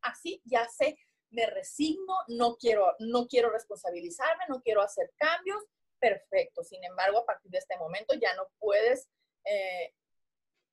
así 0.00 0.40
ya 0.44 0.68
sé 0.68 0.96
me 1.34 1.46
resigno, 1.46 2.14
no 2.28 2.56
quiero, 2.56 2.94
no 3.00 3.26
quiero 3.26 3.50
responsabilizarme, 3.50 4.44
no 4.48 4.62
quiero 4.62 4.82
hacer 4.82 5.12
cambios, 5.16 5.62
perfecto. 5.98 6.62
Sin 6.62 6.82
embargo, 6.84 7.18
a 7.18 7.26
partir 7.26 7.50
de 7.50 7.58
este 7.58 7.76
momento 7.76 8.14
ya 8.14 8.34
no 8.36 8.48
puedes 8.58 9.08
eh, 9.44 9.92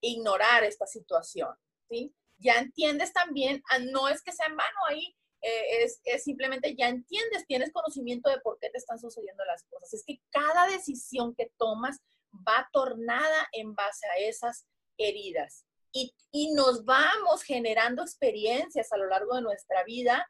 ignorar 0.02 0.64
esta 0.64 0.86
situación, 0.86 1.50
¿sí? 1.90 2.14
Ya 2.38 2.60
entiendes 2.60 3.12
también, 3.14 3.62
ah, 3.70 3.80
no 3.80 4.08
es 4.08 4.22
que 4.22 4.32
sea 4.32 4.48
en 4.48 4.58
vano 4.58 4.86
ahí, 4.88 5.16
eh, 5.42 5.84
es, 5.84 6.00
es, 6.04 6.24
simplemente 6.24 6.76
ya 6.76 6.88
entiendes, 6.88 7.46
tienes 7.48 7.72
conocimiento 7.72 8.30
de 8.30 8.40
por 8.42 8.60
qué 8.60 8.70
te 8.70 8.78
están 8.78 9.00
sucediendo 9.00 9.44
las 9.46 9.64
cosas. 9.64 9.94
Es 9.94 10.04
que 10.06 10.22
cada 10.30 10.68
decisión 10.68 11.36
que 11.36 11.52
tomas 11.58 11.98
va 12.34 12.70
tornada 12.72 13.48
en 13.52 13.76
base 13.76 14.08
a 14.08 14.18
esas 14.18 14.66
heridas. 14.98 15.66
Y, 15.92 16.14
y 16.32 16.54
nos 16.54 16.86
vamos 16.86 17.44
generando 17.44 18.02
experiencias 18.02 18.92
a 18.92 18.98
lo 18.98 19.08
largo 19.08 19.36
de 19.36 19.42
nuestra 19.42 19.84
vida 19.84 20.30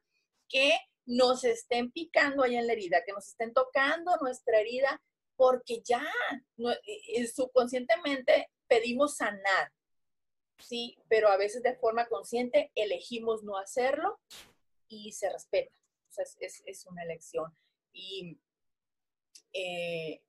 que 0.50 0.78
nos 1.06 1.44
estén 1.44 1.92
picando 1.92 2.44
ahí 2.44 2.56
en 2.56 2.68
la 2.68 2.74
herida, 2.74 3.04
que 3.06 3.14
nos 3.14 3.28
estén 3.28 3.54
tocando 3.54 4.16
nuestra 4.22 4.60
herida, 4.60 5.02
porque 5.36 5.82
ya 5.84 6.06
subconscientemente 7.34 8.50
pedimos 8.68 9.18
sanar, 9.18 9.72
sí, 10.60 10.98
pero 11.10 11.30
a 11.30 11.38
veces 11.38 11.64
de 11.64 11.76
forma 11.76 12.08
consciente 12.08 12.72
elegimos 12.76 13.44
no 13.44 13.58
hacerlo 13.58 14.20
y 14.88 15.12
se 15.14 15.30
respeta. 15.32 15.74
O 16.10 16.14
sea, 16.14 16.26
es, 16.40 16.86
una 16.86 17.04
elección. 17.04 17.56
Y 17.94 18.40
eh, 19.54 20.22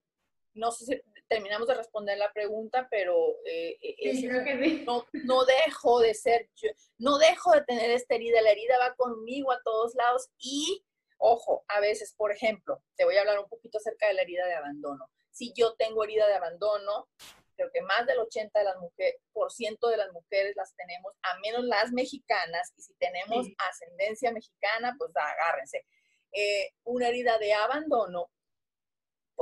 no 0.55 0.73
sé 0.73 0.87
si 0.87 1.03
terminamos 1.33 1.67
de 1.67 1.75
responder 1.75 2.19
la 2.19 2.31
pregunta, 2.31 2.89
pero 2.91 3.39
eh, 3.47 3.79
eh, 3.81 4.85
no, 4.85 5.07
no, 5.25 5.45
dejo 5.47 6.01
de 6.01 6.13
ser 6.13 6.51
yo, 6.57 6.69
no 6.99 7.17
dejo 7.17 7.53
de 7.53 7.65
tener 7.65 7.91
esta 7.91 8.17
herida, 8.17 8.43
la 8.43 8.51
herida 8.51 8.77
va 8.79 8.95
conmigo 8.95 9.51
a 9.51 9.63
todos 9.65 9.95
lados 9.95 10.29
y, 10.37 10.85
ojo, 11.17 11.65
a 11.69 11.81
veces, 11.81 12.15
por 12.19 12.33
ejemplo, 12.33 12.83
te 12.97 13.07
voy 13.07 13.17
a 13.17 13.21
hablar 13.21 13.39
un 13.39 13.49
poquito 13.49 13.79
acerca 13.79 14.09
de 14.09 14.15
la 14.15 14.23
herida 14.23 14.47
de 14.47 14.57
abandono. 14.57 15.09
Si 15.31 15.55
yo 15.55 15.75
tengo 15.77 16.05
herida 16.05 16.29
de 16.29 16.35
abandono, 16.35 17.09
creo 17.57 17.71
que 17.73 17.81
más 17.81 18.07
del 18.07 18.19
80 18.19 18.59
de 18.59 18.65
las 18.67 18.77
mujeres, 18.77 19.17
por 19.33 19.51
ciento 19.51 19.89
de 19.89 19.97
las 19.97 20.13
mujeres 20.13 20.55
las 20.55 20.75
tenemos, 20.77 21.15
a 21.23 21.39
menos 21.39 21.65
las 21.65 21.93
mexicanas, 21.93 22.75
y 22.77 22.83
si 22.83 22.93
tenemos 22.97 23.47
ascendencia 23.57 24.33
mexicana, 24.33 24.95
pues 24.99 25.13
agárrense. 25.17 25.87
Eh, 26.33 26.75
una 26.85 27.09
herida 27.09 27.39
de 27.39 27.55
abandono 27.55 28.31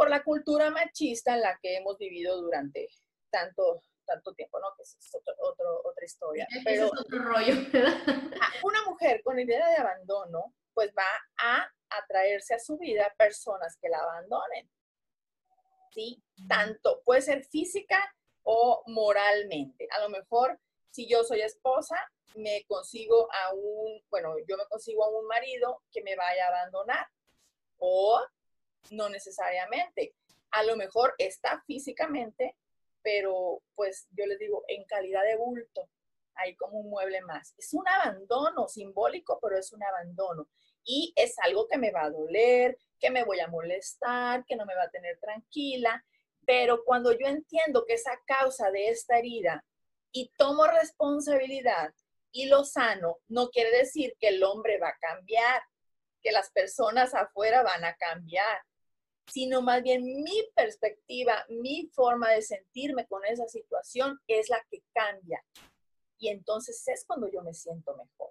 por 0.00 0.08
la 0.08 0.24
cultura 0.24 0.70
machista 0.70 1.34
en 1.34 1.42
la 1.42 1.58
que 1.60 1.76
hemos 1.76 1.98
vivido 1.98 2.40
durante 2.40 2.88
tanto, 3.28 3.82
tanto 4.06 4.32
tiempo, 4.32 4.58
¿no? 4.58 4.68
Que 4.74 4.82
es 4.82 4.98
otra 5.12 6.04
historia. 6.06 6.48
Pero 6.64 6.86
es 6.86 6.92
otro 6.98 7.18
rollo. 7.18 7.52
una 8.64 8.82
mujer 8.86 9.22
con 9.22 9.38
idea 9.38 9.68
de 9.68 9.76
abandono, 9.76 10.54
pues 10.72 10.90
va 10.96 11.04
a 11.36 11.70
atraerse 11.90 12.54
a 12.54 12.58
su 12.58 12.78
vida 12.78 13.14
personas 13.18 13.76
que 13.78 13.90
la 13.90 13.98
abandonen. 13.98 14.70
¿Sí? 15.92 16.24
Tanto 16.48 17.02
puede 17.04 17.20
ser 17.20 17.44
física 17.44 17.98
o 18.42 18.82
moralmente. 18.86 19.86
A 19.90 20.00
lo 20.00 20.08
mejor, 20.08 20.58
si 20.88 21.06
yo 21.10 21.24
soy 21.24 21.42
esposa, 21.42 22.10
me 22.36 22.64
consigo 22.66 23.28
a 23.30 23.52
un, 23.52 24.02
bueno, 24.08 24.34
yo 24.48 24.56
me 24.56 24.64
consigo 24.64 25.04
a 25.04 25.10
un 25.10 25.26
marido 25.26 25.82
que 25.92 26.02
me 26.02 26.16
vaya 26.16 26.46
a 26.46 26.48
abandonar. 26.48 27.06
O 27.76 28.18
no 28.90 29.08
necesariamente. 29.08 30.14
A 30.50 30.64
lo 30.64 30.76
mejor 30.76 31.14
está 31.18 31.62
físicamente, 31.66 32.56
pero 33.02 33.62
pues 33.74 34.06
yo 34.10 34.26
les 34.26 34.38
digo, 34.38 34.64
en 34.68 34.84
calidad 34.84 35.22
de 35.24 35.36
bulto, 35.36 35.88
hay 36.34 36.56
como 36.56 36.78
un 36.78 36.90
mueble 36.90 37.20
más. 37.22 37.54
Es 37.58 37.72
un 37.74 37.86
abandono 37.86 38.68
simbólico, 38.68 39.38
pero 39.40 39.58
es 39.58 39.72
un 39.72 39.82
abandono. 39.82 40.48
Y 40.84 41.12
es 41.16 41.38
algo 41.40 41.68
que 41.68 41.78
me 41.78 41.92
va 41.92 42.04
a 42.04 42.10
doler, 42.10 42.78
que 42.98 43.10
me 43.10 43.24
voy 43.24 43.40
a 43.40 43.48
molestar, 43.48 44.44
que 44.46 44.56
no 44.56 44.64
me 44.64 44.74
va 44.74 44.84
a 44.84 44.90
tener 44.90 45.18
tranquila. 45.18 46.04
Pero 46.46 46.84
cuando 46.84 47.12
yo 47.12 47.26
entiendo 47.26 47.84
que 47.86 47.94
esa 47.94 48.18
causa 48.26 48.70
de 48.70 48.88
esta 48.88 49.18
herida 49.18 49.64
y 50.12 50.32
tomo 50.36 50.66
responsabilidad 50.66 51.92
y 52.32 52.46
lo 52.46 52.64
sano, 52.64 53.18
no 53.28 53.50
quiere 53.50 53.76
decir 53.76 54.16
que 54.18 54.28
el 54.28 54.42
hombre 54.42 54.78
va 54.78 54.88
a 54.88 54.98
cambiar, 54.98 55.62
que 56.22 56.32
las 56.32 56.50
personas 56.50 57.14
afuera 57.14 57.62
van 57.62 57.84
a 57.84 57.94
cambiar 57.96 58.58
sino 59.26 59.62
más 59.62 59.82
bien 59.82 60.04
mi 60.04 60.42
perspectiva, 60.54 61.44
mi 61.48 61.88
forma 61.92 62.30
de 62.30 62.42
sentirme 62.42 63.06
con 63.06 63.24
esa 63.24 63.48
situación 63.48 64.18
es 64.26 64.48
la 64.48 64.64
que 64.70 64.82
cambia. 64.92 65.44
Y 66.18 66.28
entonces 66.28 66.82
es 66.88 67.04
cuando 67.04 67.30
yo 67.30 67.42
me 67.42 67.54
siento 67.54 67.96
mejor. 67.96 68.30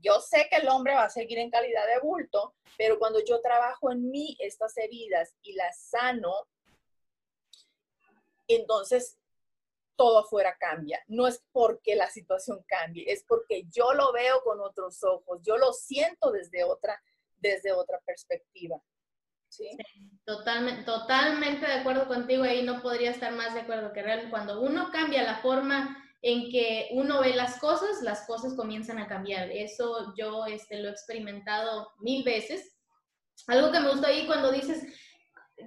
yo 0.00 0.20
sé 0.20 0.48
que 0.50 0.56
el 0.56 0.68
hombre 0.68 0.94
va 0.94 1.04
a 1.04 1.10
seguir 1.10 1.38
en 1.38 1.50
calidad 1.50 1.86
de 1.86 2.00
bulto, 2.00 2.54
pero 2.76 2.98
cuando 2.98 3.22
yo 3.24 3.40
trabajo 3.40 3.92
en 3.92 4.10
mí 4.10 4.36
estas 4.40 4.76
heridas 4.76 5.36
y 5.42 5.52
las 5.52 5.78
sano, 5.78 6.48
entonces 8.48 9.18
todo 9.96 10.18
afuera 10.18 10.56
cambia. 10.58 11.02
No 11.08 11.26
es 11.26 11.42
porque 11.52 11.96
la 11.96 12.10
situación 12.10 12.64
cambie, 12.66 13.10
es 13.10 13.24
porque 13.24 13.64
yo 13.70 13.92
lo 13.94 14.12
veo 14.12 14.42
con 14.42 14.60
otros 14.60 15.02
ojos, 15.04 15.40
yo 15.42 15.56
lo 15.56 15.72
siento 15.72 16.30
desde 16.30 16.64
otra, 16.64 17.02
desde 17.38 17.72
otra 17.72 18.00
perspectiva. 18.00 18.80
Totalmente, 20.24 20.82
totalmente 20.82 21.66
de 21.66 21.74
acuerdo 21.74 22.08
contigo, 22.08 22.42
ahí 22.42 22.62
no 22.62 22.82
podría 22.82 23.10
estar 23.10 23.32
más 23.32 23.54
de 23.54 23.60
acuerdo 23.60 23.92
que 23.92 24.02
realmente 24.02 24.30
cuando 24.30 24.60
uno 24.60 24.90
cambia 24.90 25.22
la 25.22 25.38
forma 25.38 26.02
en 26.22 26.50
que 26.50 26.88
uno 26.92 27.20
ve 27.20 27.34
las 27.34 27.60
cosas, 27.60 28.02
las 28.02 28.26
cosas 28.26 28.54
comienzan 28.54 28.98
a 28.98 29.06
cambiar. 29.06 29.50
Eso 29.50 30.12
yo 30.18 30.46
este, 30.46 30.80
lo 30.80 30.88
he 30.88 30.92
experimentado 30.92 31.88
mil 32.00 32.24
veces. 32.24 32.76
Algo 33.46 33.70
que 33.70 33.80
me 33.80 33.90
gustó 33.90 34.08
ahí 34.08 34.26
cuando 34.26 34.50
dices 34.50 34.84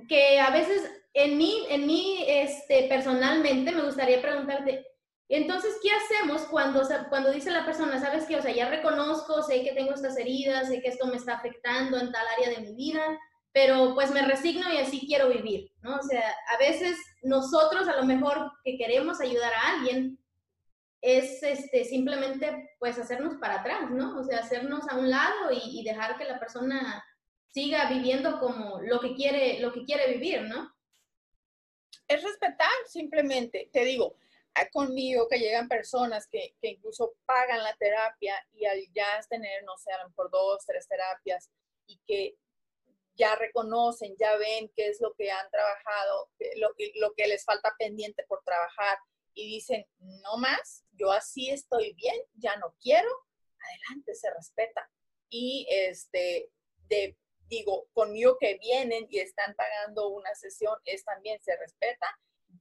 que 0.07 0.39
a 0.39 0.49
veces 0.49 0.91
en 1.13 1.37
mí, 1.37 1.65
en 1.69 1.87
mí 1.87 2.23
este, 2.27 2.87
personalmente 2.89 3.71
me 3.71 3.83
gustaría 3.83 4.21
preguntarte, 4.21 4.85
entonces, 5.29 5.75
¿qué 5.83 5.91
hacemos 5.91 6.41
cuando, 6.47 6.81
cuando 7.07 7.31
dice 7.31 7.51
la 7.51 7.63
persona, 7.63 7.99
sabes 7.99 8.25
que, 8.25 8.35
o 8.35 8.41
sea, 8.41 8.51
ya 8.51 8.67
reconozco, 8.67 9.43
sé 9.43 9.63
que 9.63 9.73
tengo 9.73 9.93
estas 9.93 10.17
heridas, 10.17 10.67
sé 10.67 10.81
que 10.81 10.89
esto 10.89 11.05
me 11.05 11.17
está 11.17 11.35
afectando 11.35 11.99
en 11.99 12.11
tal 12.11 12.25
área 12.35 12.49
de 12.49 12.65
mi 12.65 12.75
vida, 12.75 13.01
pero 13.59 13.93
pues 13.93 14.09
me 14.11 14.21
resigno 14.21 14.73
y 14.73 14.77
así 14.77 15.05
quiero 15.05 15.27
vivir, 15.27 15.69
¿no? 15.81 15.97
O 15.97 16.01
sea, 16.01 16.33
a 16.47 16.57
veces 16.57 16.97
nosotros 17.23 17.89
a 17.89 17.97
lo 17.97 18.05
mejor 18.05 18.53
que 18.63 18.77
queremos 18.77 19.19
ayudar 19.19 19.51
a 19.53 19.73
alguien 19.73 20.17
es 21.01 21.43
este, 21.43 21.83
simplemente 21.83 22.75
pues 22.79 22.97
hacernos 22.97 23.35
para 23.35 23.59
atrás, 23.59 23.91
¿no? 23.91 24.17
O 24.17 24.23
sea, 24.23 24.39
hacernos 24.39 24.87
a 24.87 24.95
un 24.95 25.09
lado 25.09 25.51
y, 25.51 25.77
y 25.77 25.83
dejar 25.83 26.17
que 26.17 26.23
la 26.23 26.39
persona 26.39 27.03
siga 27.49 27.89
viviendo 27.89 28.39
como 28.39 28.79
lo 28.81 29.01
que 29.01 29.13
quiere, 29.13 29.59
lo 29.59 29.73
que 29.73 29.83
quiere 29.83 30.13
vivir, 30.13 30.43
¿no? 30.43 30.73
es 32.07 32.23
respetar 32.23 32.71
simplemente. 32.87 33.69
Te 33.73 33.83
digo, 33.83 34.15
conmigo 34.71 35.27
que 35.27 35.37
llegan 35.37 35.67
personas 35.67 36.27
que, 36.27 36.55
incluso 36.61 37.13
pagan 37.25 37.61
la 37.61 37.75
terapia 37.75 38.35
y 38.53 38.65
al 38.65 38.79
ya 38.93 39.19
tener, 39.29 39.63
no 39.65 39.77
sé, 39.77 39.91
a 39.91 40.03
lo 40.03 40.09
mejor 40.09 40.31
dos, 40.31 40.65
tres 40.65 40.87
terapias 40.87 41.49
y 41.87 41.99
que 42.07 42.35
ya 43.19 43.35
reconocen, 43.35 44.15
ya 44.17 44.35
ven 44.37 44.71
qué 44.75 44.87
es 44.87 44.99
lo 45.01 45.13
que 45.13 45.29
han 45.29 45.49
trabajado, 45.51 46.31
lo, 46.55 46.69
lo 46.95 47.13
que 47.13 47.27
les 47.27 47.43
falta 47.43 47.75
pendiente 47.77 48.23
por 48.27 48.41
trabajar 48.43 48.97
y 49.33 49.47
dicen, 49.47 49.85
no 49.99 50.37
más, 50.37 50.85
yo 50.93 51.11
así 51.11 51.49
estoy 51.49 51.93
bien, 51.93 52.15
ya 52.33 52.55
no 52.55 52.73
quiero, 52.81 53.09
adelante, 53.59 54.15
se 54.15 54.31
respeta. 54.33 54.89
Y 55.29 55.67
este, 55.69 56.49
de 56.87 57.15
digo, 57.49 57.87
conmigo 57.93 58.37
que 58.39 58.57
vienen 58.59 59.07
y 59.09 59.19
están 59.19 59.55
pagando 59.55 60.09
una 60.09 60.33
sesión, 60.35 60.77
es 60.85 61.03
también 61.03 61.41
se 61.41 61.57
respeta. 61.57 62.07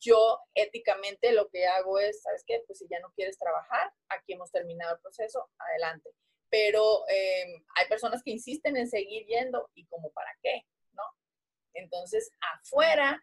Yo 0.01 0.41
éticamente 0.55 1.33
lo 1.33 1.49
que 1.49 1.67
hago 1.67 1.99
es, 1.99 2.23
¿sabes 2.23 2.43
qué? 2.47 2.63
Pues 2.67 2.79
si 2.79 2.87
ya 2.89 2.99
no 3.01 3.13
quieres 3.15 3.39
trabajar, 3.39 3.93
aquí 4.09 4.33
hemos 4.33 4.51
terminado 4.51 4.95
el 4.95 5.01
proceso, 5.01 5.51
adelante. 5.59 6.11
Pero 6.51 7.05
em, 7.09 7.65
hay 7.77 7.89
personas 7.89 8.23
que 8.23 8.31
insisten 8.31 8.77
en 8.77 8.89
seguir 8.89 9.27
yendo 9.27 9.71
y 9.75 9.87
como 9.87 10.11
para 10.13 10.31
qué, 10.43 10.67
¿no? 10.93 11.03
Entonces, 11.75 12.31
afuera, 12.41 13.23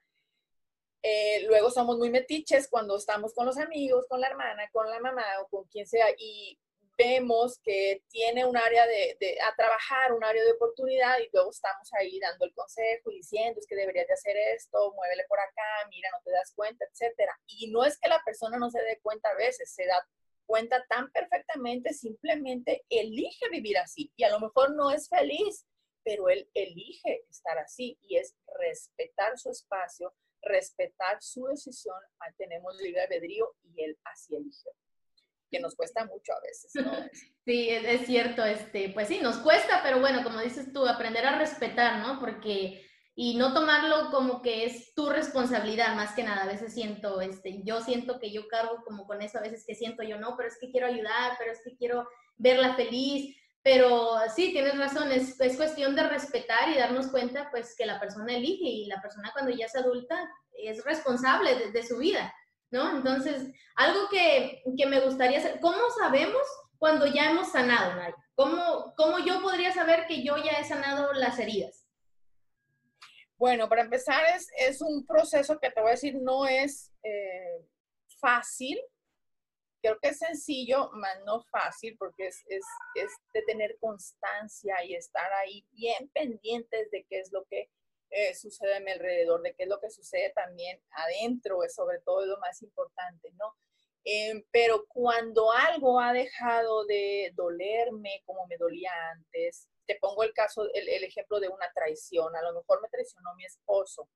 eh, 1.02 1.44
luego 1.48 1.70
somos 1.70 1.98
muy 1.98 2.10
metiches 2.10 2.68
cuando 2.68 2.98
estamos 2.98 3.34
con 3.34 3.46
los 3.46 3.58
amigos, 3.58 4.06
con 4.08 4.20
la 4.22 4.28
hermana, 4.28 4.70
con 4.72 4.90
la 4.90 5.00
mamá 5.00 5.26
o 5.42 5.48
con 5.48 5.66
quien 5.66 5.86
sea 5.86 6.08
y 6.18 6.60
vemos 6.98 7.60
que 7.64 8.02
tiene 8.10 8.46
un 8.46 8.58
área 8.58 8.88
de, 8.88 9.38
a 9.42 9.56
trabajar, 9.56 10.14
un 10.14 10.24
área 10.24 10.44
de 10.44 10.54
oportunidad 10.54 11.20
y 11.20 11.30
luego 11.34 11.52
estamos 11.52 11.92
ahí 11.94 12.20
dando 12.20 12.46
el 12.46 12.54
consejo 12.54 13.12
y 13.12 13.18
diciendo 13.18 13.60
es 13.60 13.68
que 13.68 13.76
deberías 13.76 14.08
de 14.08 14.14
hacer 14.14 14.36
esto, 14.56 14.94
muévele 14.94 15.26
por 15.28 15.40
acá, 15.40 15.88
mira, 15.90 16.10
no 16.12 16.22
te 16.24 16.32
das 16.32 16.54
cuenta, 16.56 16.86
etcétera. 16.86 17.38
Y 17.48 17.72
no 17.72 17.84
es 17.84 18.00
que 18.00 18.10
la 18.10 18.22
persona 18.24 18.58
no 18.58 18.70
se 18.70 18.82
dé 18.82 19.00
cuenta 19.02 19.30
a 19.30 19.36
veces, 19.36 19.74
se 19.74 19.86
da 19.86 20.08
cuenta 20.46 20.86
tan 20.88 21.12
perfectamente, 21.12 21.94
simplemente 21.94 22.84
elige 22.90 23.50
vivir 23.50 23.78
así 23.78 24.12
y 24.16 24.24
a 24.24 24.32
lo 24.32 24.40
mejor 24.40 24.76
no 24.76 24.92
es 24.92 25.10
feliz, 25.10 25.66
pero 26.04 26.30
él 26.30 26.50
elige 26.54 27.26
estar 27.30 27.58
así 27.58 27.98
y 28.02 28.18
es 28.18 28.36
respetar 28.60 29.38
su 29.38 29.50
espacio, 29.50 30.14
respetar 30.42 31.18
su 31.22 31.46
decisión, 31.48 31.98
tenemos 32.38 32.76
libre 32.82 33.02
albedrío 33.02 33.56
y 33.64 33.84
él 33.84 33.98
así 34.04 34.36
eligió 34.36 34.72
que 35.52 35.60
nos 35.60 35.76
cuesta 35.76 36.06
mucho 36.06 36.34
a 36.34 36.42
veces. 36.42 36.72
Sí, 37.46 37.70
es, 37.70 38.08
cierto, 38.08 38.44
este, 38.44 38.90
pues 38.90 39.08
sí, 39.08 39.20
nos 39.22 39.38
cuesta, 39.38 39.82
pero 39.84 40.00
bueno, 40.00 40.24
como 40.24 40.42
dices 40.42 40.74
tú, 40.74 40.88
aprender 40.88 41.28
a 41.28 41.38
respetar, 41.38 42.00
¿no? 42.00 42.20
Porque, 42.20 42.84
y 43.16 43.36
no 43.38 43.54
tomarlo 43.54 44.12
como 44.12 44.42
que 44.42 44.66
es 44.66 44.94
tu 44.94 45.10
responsabilidad, 45.10 45.96
más 45.96 46.14
que 46.14 46.24
nada, 46.24 46.44
a 46.44 46.48
veces 46.48 46.74
siento, 46.74 47.22
este, 47.22 47.62
yo 47.64 47.82
siento 47.82 48.20
que 48.20 48.32
yo 48.32 48.48
cargo 48.48 48.84
como 48.86 49.08
con 49.08 49.22
eso, 49.22 49.38
a 49.38 49.42
veces 49.42 49.64
que 49.66 49.74
siento 49.76 50.04
yo, 50.04 50.20
no, 50.20 50.36
pero 50.36 50.50
es 50.50 50.58
que 50.60 50.70
quiero 50.70 50.88
ayudar, 50.88 51.34
pero 51.40 51.52
es 51.52 51.62
que 51.64 51.78
quiero 51.78 52.08
verla 52.36 52.76
feliz, 52.76 53.36
pero 53.64 54.18
sí, 54.36 54.52
tienes 54.52 54.78
razón, 54.78 55.12
es, 55.12 55.40
es 55.40 55.56
cuestión 55.58 55.96
de 55.96 56.08
respetar 56.08 56.70
y 56.70 56.78
darnos 56.78 57.08
cuenta, 57.08 57.50
pues, 57.52 57.76
que 57.76 57.86
la 57.86 58.00
persona 58.00 58.36
elige 58.36 58.66
y 58.66 58.86
la 58.86 59.02
persona 59.02 59.32
cuando 59.34 59.52
ya 59.52 59.66
es 59.66 59.76
adulta 59.76 60.30
es 60.58 60.84
responsable 60.84 61.72
de 61.72 61.84
su 61.84 61.98
vida. 61.98 62.34
¿no? 62.72 62.98
Entonces, 62.98 63.52
algo 63.76 64.10
que, 64.10 64.62
me 64.88 65.00
gustaría 65.00 65.42
saber, 65.42 65.60
¿cómo 65.60 65.90
sabemos 65.98 66.42
cuando 66.78 67.06
ya 67.06 67.32
hemos 67.32 67.52
sanado, 67.52 67.96
Nadia? 67.96 68.16
¿Cómo, 68.36 68.94
¿Cómo 68.98 69.20
yo 69.20 69.42
podría 69.42 69.72
saber 69.74 70.06
que 70.08 70.24
yo 70.24 70.38
ya 70.38 70.60
he 70.60 70.66
sanado 70.66 71.14
las 71.14 71.40
heridas? 71.40 71.85
Bueno, 73.38 73.68
para 73.68 73.82
empezar, 73.82 74.24
es, 74.36 74.50
es 74.58 74.82
un 74.82 75.06
proceso 75.06 75.60
que 75.60 75.70
te 75.70 75.82
voy 75.82 75.90
a 75.90 75.92
decir, 75.92 76.16
no 76.22 76.48
es 76.48 76.92
eh, 77.04 77.66
fácil. 78.20 78.80
Creo 79.82 80.00
que 80.00 80.10
es 80.10 80.18
sencillo, 80.18 80.90
más 80.94 81.20
no 81.26 81.44
fácil, 81.52 81.96
porque 81.98 82.28
es, 82.28 82.44
es, 82.48 82.66
es 82.96 83.12
de 83.34 83.42
tener 83.44 83.78
constancia 83.80 84.84
y 84.84 84.96
estar 84.96 85.32
ahí 85.34 85.66
bien 85.72 86.10
pendientes 86.14 86.90
de 86.92 87.06
qué 87.10 87.20
es 87.20 87.32
lo 87.32 87.44
que 87.46 87.70
eh, 88.10 88.34
sucede 88.34 88.78
a 88.78 88.80
mi 88.80 88.92
alrededor, 88.92 89.42
de 89.42 89.54
qué 89.54 89.64
es 89.64 89.70
lo 89.70 89.80
que 89.80 89.90
sucede 89.90 90.32
también 90.34 90.82
adentro, 90.92 91.64
es 91.64 91.76
sobre 91.76 92.00
todo 92.00 92.26
lo 92.26 92.40
más 92.40 92.62
importante, 92.62 93.30
¿no? 93.34 93.54
Em, 94.06 94.44
pero 94.52 94.86
cuando 94.88 95.52
algo 95.52 96.00
ha 96.00 96.14
dejado 96.14 96.86
de 96.86 97.32
dolerme 97.36 98.22
como 98.26 98.46
me 98.48 98.56
dolía 98.58 98.92
antes, 99.12 99.68
te 99.86 99.98
pongo 100.00 100.24
el 100.24 100.34
caso, 100.34 100.68
el, 100.74 101.04
ejemplo 101.04 101.40
de 101.40 101.50
una 101.50 101.72
traición, 101.74 102.36
a 102.36 102.42
lo 102.42 102.54
mejor 102.54 102.82
me 102.82 102.90
traicionó 102.90 103.34
mi 103.36 103.46
esposo, 103.46 104.10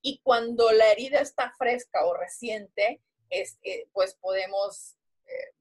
y 0.00 0.20
cuando 0.22 0.72
la 0.72 0.90
herida 0.90 1.20
está 1.20 1.52
fresca 1.56 2.04
o 2.04 2.14
reciente, 2.14 3.00
es, 3.30 3.58
eh, 3.62 3.88
pues 3.92 4.14
podemos 4.16 4.96
eh, 5.26 5.54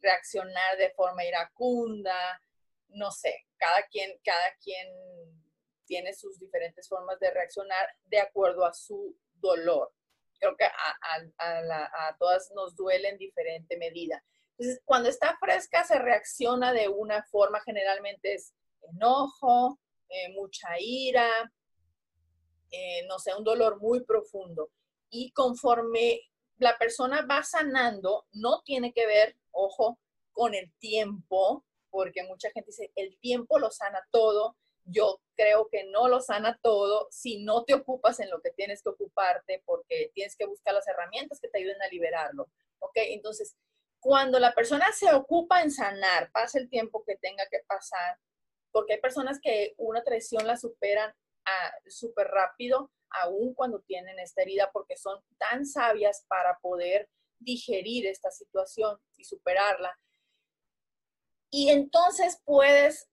reaccionar 0.00 0.78
de 0.78 0.90
forma 0.90 1.24
iracunda, 1.24 2.40
no 2.88 3.10
sé, 3.10 3.46
cada 3.56 3.82
quien, 3.88 4.18
cada 4.24 4.54
quien 4.62 4.88
tiene 5.86 6.14
sus 6.14 6.38
diferentes 6.38 6.88
formas 6.88 7.18
de 7.18 7.30
reaccionar 7.30 7.88
de 8.04 8.20
acuerdo 8.20 8.64
a 8.64 8.72
su 8.72 9.16
dolor. 9.34 9.92
Creo 10.38 10.56
que 10.56 10.64
a, 10.64 12.16
todas 12.18 12.50
nos 12.52 12.76
duele 12.76 13.08
en 13.08 13.18
diferente 13.18 13.76
medida. 13.76 14.24
Entonces, 14.56 14.80
cuando 14.84 15.08
está 15.08 15.36
fresca 15.38 15.84
se 15.84 15.98
reacciona 15.98 16.72
de 16.72 16.88
una 16.88 17.24
forma, 17.24 17.60
generalmente 17.62 18.34
es 18.34 18.54
enojo, 18.82 19.78
eh, 20.08 20.32
mucha 20.34 20.68
ira, 20.78 21.28
eh, 22.70 23.04
no 23.06 23.18
sé, 23.18 23.34
un 23.34 23.44
dolor 23.44 23.80
muy 23.80 24.04
profundo. 24.04 24.70
Y 25.10 25.32
conforme 25.32 26.20
la 26.58 26.76
persona 26.78 27.26
va 27.26 27.42
sanando, 27.42 28.26
no 28.32 28.62
tiene 28.62 28.92
que 28.92 29.06
ver, 29.06 29.36
ojo, 29.50 29.98
con 30.32 30.54
el 30.54 30.72
tiempo, 30.78 31.64
porque 31.90 32.22
mucha 32.24 32.50
gente 32.50 32.70
dice, 32.70 32.92
el 32.94 33.18
tiempo 33.18 33.58
lo 33.58 33.70
sana 33.70 34.00
todo 34.10 34.56
yo 34.90 35.20
creo 35.36 35.68
que 35.70 35.84
no 35.84 36.08
lo 36.08 36.20
sana 36.20 36.58
todo 36.62 37.08
si 37.10 37.42
no 37.42 37.64
te 37.64 37.74
ocupas 37.74 38.20
en 38.20 38.30
lo 38.30 38.40
que 38.40 38.50
tienes 38.50 38.82
que 38.82 38.90
ocuparte 38.90 39.62
porque 39.64 40.10
tienes 40.14 40.36
que 40.36 40.46
buscar 40.46 40.74
las 40.74 40.86
herramientas 40.88 41.40
que 41.40 41.48
te 41.48 41.58
ayuden 41.58 41.80
a 41.82 41.88
liberarlo. 41.88 42.48
¿Ok? 42.80 42.96
Entonces, 42.96 43.56
cuando 44.00 44.38
la 44.38 44.54
persona 44.54 44.90
se 44.92 45.12
ocupa 45.12 45.62
en 45.62 45.70
sanar, 45.70 46.30
pasa 46.32 46.58
el 46.58 46.68
tiempo 46.68 47.04
que 47.04 47.16
tenga 47.16 47.46
que 47.50 47.60
pasar, 47.66 48.18
porque 48.72 48.94
hay 48.94 49.00
personas 49.00 49.38
que 49.42 49.74
una 49.76 50.02
traición 50.02 50.46
la 50.46 50.56
superan 50.56 51.12
súper 51.86 52.28
rápido, 52.28 52.90
aún 53.10 53.54
cuando 53.54 53.80
tienen 53.80 54.18
esta 54.20 54.42
herida, 54.42 54.70
porque 54.72 54.96
son 54.96 55.20
tan 55.38 55.66
sabias 55.66 56.24
para 56.28 56.58
poder 56.60 57.08
digerir 57.40 58.06
esta 58.06 58.30
situación 58.30 58.98
y 59.16 59.24
superarla. 59.24 59.98
Y 61.50 61.70
entonces 61.70 62.40
puedes 62.44 63.08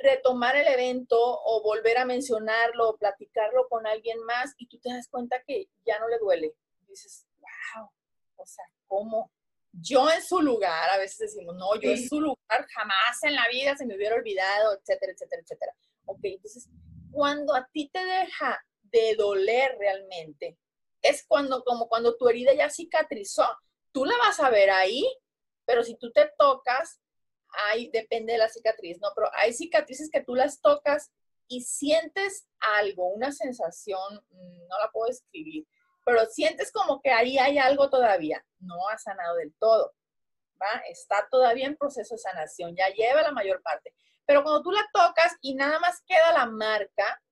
retomar 0.00 0.54
el 0.54 0.68
evento 0.68 1.18
o 1.18 1.62
volver 1.64 1.98
a 1.98 2.04
mencionarlo 2.04 2.90
o 2.90 2.96
platicarlo 2.96 3.68
con 3.68 3.86
alguien 3.86 4.22
más 4.24 4.54
y 4.56 4.68
tú 4.68 4.78
te 4.78 4.90
das 4.92 5.08
cuenta 5.08 5.42
que 5.44 5.68
ya 5.84 5.98
no 5.98 6.08
le 6.08 6.18
duele. 6.18 6.54
Dices, 6.86 7.26
wow, 7.40 7.90
o 8.36 8.46
sea, 8.46 8.64
¿cómo? 8.86 9.32
Yo 9.72 10.10
en 10.10 10.22
su 10.22 10.40
lugar, 10.40 10.90
a 10.90 10.98
veces 10.98 11.18
decimos, 11.18 11.56
no, 11.56 11.74
yo 11.80 11.90
en 11.90 12.08
su 12.08 12.20
lugar 12.20 12.66
jamás 12.74 13.22
en 13.22 13.34
la 13.34 13.48
vida 13.48 13.76
se 13.76 13.86
me 13.86 13.96
hubiera 13.96 14.16
olvidado, 14.16 14.74
etcétera, 14.74 15.12
etcétera, 15.12 15.42
etcétera. 15.42 15.72
Ok, 16.04 16.20
entonces, 16.24 16.68
cuando 17.10 17.54
a 17.54 17.66
ti 17.72 17.88
te 17.88 18.04
deja 18.04 18.62
de 18.82 19.14
doler 19.16 19.76
realmente, 19.78 20.58
es 21.00 21.24
cuando, 21.26 21.64
como 21.64 21.88
cuando 21.88 22.16
tu 22.16 22.28
herida 22.28 22.54
ya 22.54 22.68
cicatrizó, 22.68 23.46
tú 23.92 24.04
la 24.04 24.16
vas 24.18 24.40
a 24.40 24.50
ver 24.50 24.70
ahí, 24.70 25.06
pero 25.64 25.82
si 25.82 25.96
tú 25.96 26.12
te 26.12 26.30
tocas, 26.38 27.00
hay, 27.68 27.90
depende 27.90 28.32
de 28.32 28.38
la 28.38 28.48
cicatriz, 28.48 28.98
¿no? 29.00 29.08
Pero 29.14 29.28
hay 29.34 29.52
cicatrices 29.52 30.10
que 30.10 30.22
tú 30.22 30.34
las 30.34 30.60
tocas 30.60 31.10
y 31.48 31.62
sientes 31.62 32.46
algo, 32.60 33.06
una 33.08 33.32
sensación, 33.32 34.24
mm, 34.30 34.68
no 34.68 34.78
la 34.78 34.90
puedo 34.90 35.08
describir, 35.08 35.66
pero 36.04 36.26
sientes 36.26 36.72
como 36.72 37.00
que 37.00 37.10
ahí 37.10 37.38
hay 37.38 37.58
algo 37.58 37.90
todavía. 37.90 38.44
No 38.58 38.88
ha 38.88 38.98
sanado 38.98 39.36
del 39.36 39.54
todo, 39.58 39.94
¿va? 40.60 40.82
Está 40.88 41.26
todavía 41.30 41.66
en 41.66 41.76
proceso 41.76 42.14
de 42.14 42.18
sanación, 42.18 42.74
ya 42.76 42.88
lleva 42.88 43.22
la 43.22 43.32
mayor 43.32 43.62
parte. 43.62 43.94
Pero 44.26 44.42
cuando 44.42 44.62
tú 44.62 44.70
la 44.70 44.88
tocas 44.92 45.36
y 45.40 45.54
nada 45.54 45.78
más 45.80 46.02
queda 46.06 46.32
la 46.32 46.46
marca, 46.46 47.22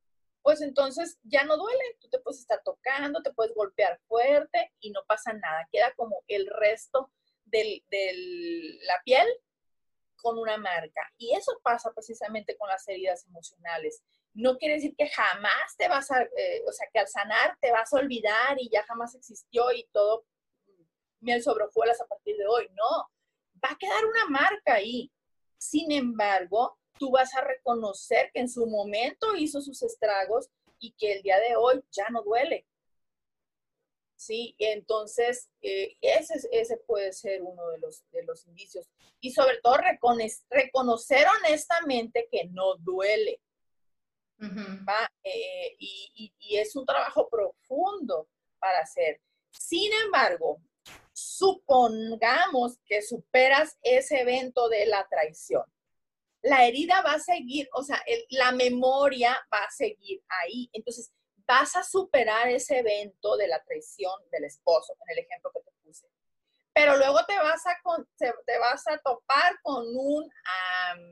pues 0.42 0.60
entonces 0.62 1.18
ya 1.22 1.44
no 1.44 1.56
duele. 1.56 1.82
Tú 2.00 2.08
te 2.08 2.18
puedes 2.18 2.40
estar 2.40 2.62
tocando, 2.64 3.22
te 3.22 3.32
puedes 3.32 3.54
golpear 3.54 4.00
fuerte 4.08 4.72
y 4.80 4.90
no 4.90 5.02
pasa 5.06 5.32
nada. 5.32 5.68
Queda 5.70 5.92
como 5.94 6.24
el 6.28 6.46
resto 6.46 7.10
de 7.44 7.82
la 8.86 9.00
piel 9.04 9.26
con 10.16 10.38
una 10.38 10.56
marca. 10.56 11.12
Y 11.18 11.34
eso 11.34 11.58
pasa 11.62 11.92
precisamente 11.92 12.56
con 12.56 12.68
las 12.68 12.86
heridas 12.88 13.24
emocionales. 13.26 14.02
No 14.34 14.56
quiere 14.58 14.74
decir 14.74 14.94
que 14.96 15.08
jamás 15.08 15.76
te 15.76 15.88
vas 15.88 16.10
a, 16.10 16.22
eh, 16.22 16.62
o 16.66 16.72
sea, 16.72 16.88
que 16.92 17.00
al 17.00 17.08
sanar 17.08 17.56
te 17.60 17.72
vas 17.72 17.92
a 17.92 17.98
olvidar 17.98 18.56
y 18.58 18.68
ya 18.70 18.84
jamás 18.84 19.14
existió 19.14 19.72
y 19.72 19.88
todo 19.92 20.24
miel 21.20 21.42
sobre 21.42 21.64
hojuelas 21.64 22.00
a 22.00 22.06
partir 22.06 22.36
de 22.36 22.46
hoy. 22.46 22.68
No, 22.70 23.10
va 23.62 23.72
a 23.72 23.78
quedar 23.78 24.04
una 24.06 24.26
marca 24.26 24.74
ahí. 24.74 25.10
Sin 25.58 25.92
embargo, 25.92 26.78
tú 26.98 27.10
vas 27.10 27.34
a 27.34 27.42
reconocer 27.42 28.30
que 28.32 28.40
en 28.40 28.48
su 28.48 28.66
momento 28.66 29.36
hizo 29.36 29.60
sus 29.60 29.82
estragos 29.82 30.48
y 30.78 30.92
que 30.92 31.12
el 31.12 31.22
día 31.22 31.38
de 31.38 31.56
hoy 31.56 31.82
ya 31.90 32.08
no 32.10 32.22
duele. 32.22 32.66
¿sí? 34.20 34.54
Entonces, 34.58 35.48
eh, 35.62 35.96
ese, 36.02 36.46
ese 36.52 36.76
puede 36.76 37.12
ser 37.14 37.42
uno 37.42 37.68
de 37.68 37.78
los, 37.78 38.04
de 38.10 38.22
los 38.24 38.46
indicios. 38.46 38.86
Y 39.18 39.32
sobre 39.32 39.58
todo, 39.62 39.78
reconocer 40.50 41.26
honestamente 41.38 42.28
que 42.30 42.44
no 42.48 42.76
duele. 42.76 43.40
Eh, 45.22 45.76
y, 45.78 46.32
y, 46.38 46.56
es 46.56 46.74
un 46.74 46.86
trabajo 46.86 47.28
profundo 47.28 48.28
para 48.58 48.80
hacer. 48.80 49.20
Sin 49.50 49.92
embargo, 50.04 50.60
supongamos 51.12 52.78
que 52.86 53.02
superas 53.02 53.78
ese 53.82 54.20
evento 54.20 54.68
de 54.68 54.86
la 54.86 55.06
traición. 55.08 55.64
La 56.42 56.64
herida 56.64 57.02
va 57.02 57.14
a 57.14 57.20
seguir, 57.20 57.68
o 57.74 57.82
sea, 57.82 58.02
la 58.30 58.52
memoria 58.52 59.36
va 59.52 59.64
a 59.64 59.70
seguir 59.70 60.22
ahí. 60.28 60.70
Entonces, 60.72 61.12
vas 61.46 61.74
a 61.74 61.82
superar 61.82 62.48
ese 62.48 62.78
evento 62.78 63.36
de 63.36 63.48
la 63.48 63.62
traición 63.64 64.14
del 64.30 64.44
esposo, 64.44 64.94
en 65.00 65.18
el 65.18 65.24
ejemplo 65.24 65.50
que 65.52 65.60
te 65.60 65.72
puse. 65.82 66.06
Pero 66.72 66.96
luego 66.96 67.18
te 67.26 67.36
vas 67.36 67.66
a, 67.66 67.76
te, 68.16 68.58
vas 68.58 68.86
a 68.86 68.98
topar 68.98 69.58
con 69.62 69.84
un 69.96 70.30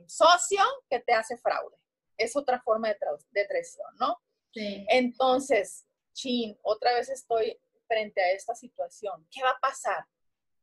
socio 0.07 0.63
que 0.89 0.99
te 1.01 1.13
hace 1.13 1.37
fraude. 1.37 1.75
Es 2.19 2.35
otra 2.35 2.61
forma 2.61 2.89
de, 2.89 2.97
de 3.31 3.45
traición, 3.45 3.87
¿no? 3.99 4.21
Sí. 4.53 4.85
Entonces, 4.89 5.85
chin, 6.13 6.57
otra 6.61 6.93
vez 6.93 7.09
estoy 7.09 7.59
frente 7.87 8.21
a 8.21 8.31
esta 8.31 8.53
situación. 8.53 9.27
¿Qué 9.31 9.41
va 9.41 9.51
a 9.51 9.59
pasar? 9.59 10.05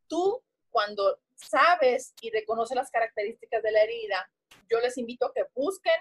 Tú, 0.07 0.43
cuando 0.71 1.19
sabes 1.35 2.15
y 2.21 2.31
reconoces 2.31 2.77
las 2.77 2.91
características 2.91 3.63
de 3.63 3.73
la 3.73 3.83
herida, 3.83 4.31
yo 4.71 4.81
les 4.81 4.97
invito 4.99 5.27
a 5.27 5.33
que 5.33 5.45
busquen 5.55 5.95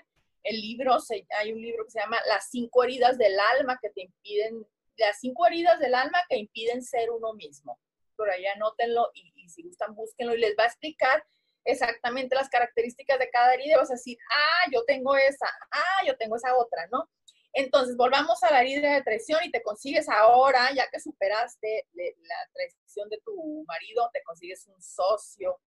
el 0.44 0.62
libro, 0.62 0.98
hay 1.40 1.52
un 1.52 1.62
libro 1.62 1.86
que 1.86 1.92
se 1.92 2.00
llama 2.00 2.20
Las 2.28 2.50
cinco 2.52 2.84
heridas 2.84 3.18
del 3.18 3.38
alma 3.40 3.80
que 3.82 3.90
te 3.90 4.04
impiden, 4.04 4.66
las 4.98 5.20
cinco 5.20 5.48
heridas 5.48 5.80
del 5.80 5.96
alma 5.96 6.20
que 6.30 6.38
impiden 6.38 6.84
ser 6.84 7.10
uno 7.10 7.34
mismo. 7.34 7.80
Por 8.16 8.30
ahí 8.30 8.46
anótenlo 8.46 9.10
y, 9.14 9.34
y 9.36 9.50
si 9.50 9.64
gustan, 9.64 9.96
búsquenlo 9.96 10.36
y 10.36 10.40
les 10.40 10.56
va 10.58 10.64
a 10.64 10.68
explicar 10.68 11.26
exactamente 11.66 12.36
las 12.36 12.50
características 12.50 13.20
de 13.20 13.30
cada 13.30 13.54
herida 13.54 13.78
vas 13.78 13.92
a 13.92 13.96
decir, 13.96 14.18
ah, 14.32 14.70
yo 14.72 14.84
tengo 14.86 15.16
esa, 15.16 15.48
ah, 15.72 16.06
yo 16.06 16.16
tengo 16.18 16.36
esa 16.36 16.56
otra, 16.56 16.88
¿no? 16.92 17.10
Entonces, 17.54 17.96
volvamos 17.96 18.44
a 18.44 18.52
la 18.52 18.62
herida 18.62 18.94
de 18.94 19.02
traición 19.02 19.42
y 19.44 19.52
te 19.52 19.64
consigues 19.64 20.10
ahora, 20.10 20.74
ya 20.74 20.90
que 20.90 21.00
superaste 21.00 21.88
la 21.94 22.50
traición 22.54 23.10
de 23.10 23.20
tu 23.24 23.64
marido, 23.66 24.10
te 24.14 24.22
consigues 24.24 24.68
un 24.68 24.82
socio 24.82 25.60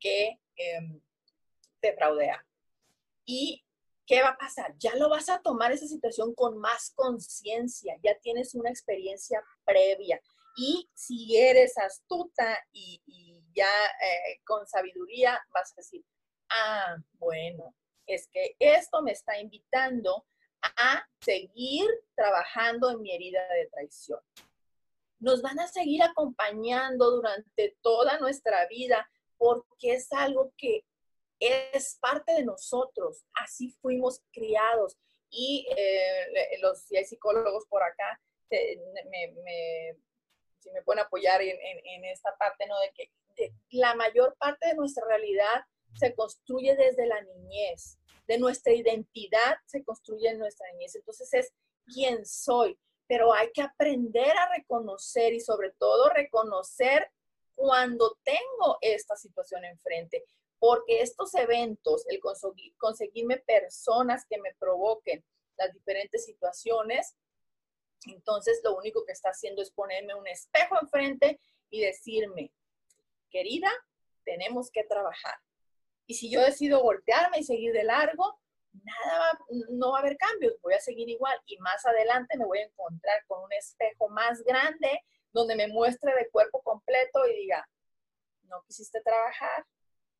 que 0.00 0.38
em, 0.56 1.00
te 1.80 1.94
fraudea. 1.94 2.44
Y 3.26 3.64
¿qué 4.06 4.22
va 4.22 4.30
a 4.30 4.38
pasar? 4.38 4.74
Ya 4.78 4.94
lo 4.96 5.08
vas 5.08 5.28
a 5.28 5.40
tomar 5.40 5.72
esa 5.72 5.86
situación 5.86 6.34
con 6.34 6.58
más 6.58 6.92
conciencia, 6.94 7.96
ya 8.02 8.18
tienes 8.20 8.54
una 8.54 8.70
experiencia 8.70 9.42
previa. 9.64 10.20
Y 10.56 10.88
si 10.94 11.36
eres 11.36 11.76
astuta 11.78 12.58
y, 12.72 13.33
ya 13.54 13.66
eh, 13.66 14.40
con 14.44 14.66
sabiduría, 14.66 15.40
vas 15.52 15.72
a 15.72 15.76
decir, 15.76 16.04
ah, 16.50 16.96
bueno, 17.14 17.74
es 18.06 18.28
que 18.28 18.56
esto 18.58 19.02
me 19.02 19.12
está 19.12 19.38
invitando 19.38 20.26
a 20.62 21.06
seguir 21.20 21.88
trabajando 22.14 22.90
en 22.90 23.02
mi 23.02 23.14
herida 23.14 23.46
de 23.48 23.68
traición. 23.68 24.20
Nos 25.18 25.42
van 25.42 25.58
a 25.60 25.68
seguir 25.68 26.02
acompañando 26.02 27.10
durante 27.10 27.76
toda 27.82 28.18
nuestra 28.18 28.66
vida 28.66 29.08
porque 29.36 29.94
es 29.94 30.12
algo 30.12 30.52
que 30.56 30.84
es 31.38 31.98
parte 32.00 32.32
de 32.32 32.44
nosotros, 32.44 33.24
así 33.34 33.70
fuimos 33.80 34.22
criados. 34.32 34.96
Y 35.30 35.66
eh, 35.76 36.58
los 36.60 36.84
psicólogos 36.84 37.66
por 37.66 37.82
acá 37.82 38.20
me, 38.50 39.96
si 40.58 40.70
me 40.70 40.82
pueden 40.82 41.04
apoyar 41.04 41.42
en, 41.42 42.04
esta 42.04 42.36
parte, 42.36 42.66
¿no? 42.66 42.78
De 42.80 42.92
que 42.92 43.10
la 43.70 43.94
mayor 43.94 44.36
parte 44.38 44.68
de 44.68 44.74
nuestra 44.74 45.06
realidad 45.06 45.64
se 45.94 46.14
construye 46.14 46.76
desde 46.76 47.06
la 47.06 47.20
niñez, 47.22 47.98
de 48.26 48.38
nuestra 48.38 48.72
identidad 48.72 49.56
se 49.66 49.84
construye 49.84 50.28
en 50.28 50.38
nuestra 50.38 50.70
niñez. 50.72 50.94
Entonces 50.96 51.32
es 51.34 51.52
quién 51.86 52.24
soy, 52.26 52.78
pero 53.06 53.32
hay 53.32 53.50
que 53.52 53.62
aprender 53.62 54.36
a 54.36 54.54
reconocer 54.56 55.32
y 55.32 55.40
sobre 55.40 55.72
todo 55.72 56.08
reconocer 56.08 57.10
cuando 57.54 58.18
tengo 58.24 58.78
esta 58.80 59.16
situación 59.16 59.64
enfrente, 59.64 60.24
porque 60.58 61.00
estos 61.02 61.34
eventos, 61.34 62.04
el 62.08 62.20
conseguirme 62.78 63.38
personas 63.38 64.24
que 64.28 64.38
me 64.38 64.54
provoquen 64.58 65.24
las 65.56 65.72
diferentes 65.72 66.24
situaciones, 66.24 67.16
entonces 68.06 68.60
lo 68.64 68.76
único 68.76 69.04
que 69.04 69.12
está 69.12 69.30
haciendo 69.30 69.62
es 69.62 69.70
ponerme 69.70 70.14
un 70.14 70.26
espejo 70.26 70.76
enfrente 70.80 71.40
y 71.70 71.80
decirme, 71.82 72.52
querida, 73.34 73.70
tenemos 74.24 74.70
que 74.70 74.84
trabajar. 74.84 75.34
Y 76.06 76.14
si 76.14 76.30
yo 76.30 76.40
decido 76.40 76.82
voltearme 76.82 77.38
y 77.40 77.42
seguir 77.44 77.72
de 77.72 77.82
largo, 77.82 78.38
nada 78.72 79.38
no 79.70 79.90
va 79.90 79.98
a 79.98 80.00
haber 80.00 80.16
cambios, 80.16 80.54
voy 80.62 80.74
a 80.74 80.80
seguir 80.80 81.08
igual 81.08 81.36
y 81.46 81.58
más 81.58 81.84
adelante 81.84 82.38
me 82.38 82.46
voy 82.46 82.58
a 82.58 82.66
encontrar 82.66 83.24
con 83.26 83.42
un 83.42 83.52
espejo 83.52 84.08
más 84.08 84.42
grande 84.42 85.00
donde 85.32 85.56
me 85.56 85.66
muestre 85.68 86.14
de 86.14 86.30
cuerpo 86.30 86.62
completo 86.62 87.26
y 87.26 87.34
diga, 87.34 87.68
no 88.44 88.62
quisiste 88.66 89.00
trabajar, 89.02 89.64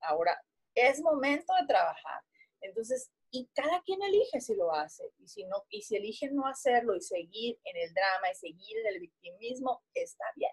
Ahora, 0.04 0.38
es 0.74 1.00
momento 1.00 1.52
de 1.60 1.66
trabajar. 1.66 2.22
Entonces, 2.60 3.10
y 3.30 3.48
cada 3.54 3.82
quien 3.82 4.02
elige 4.02 4.40
si 4.40 4.54
lo 4.54 4.72
hace. 4.72 5.04
Y 5.18 5.28
si 5.28 5.44
no, 5.44 5.64
y 5.68 5.82
si 5.82 5.96
elige 5.96 6.30
no 6.30 6.46
hacerlo 6.46 6.94
y 6.94 7.00
seguir 7.00 7.58
en 7.64 7.76
el 7.76 7.92
drama 7.92 8.30
y 8.30 8.34
seguir 8.34 8.78
en 8.78 8.94
el 8.94 9.00
victimismo, 9.00 9.82
está 9.94 10.24
bien. 10.36 10.52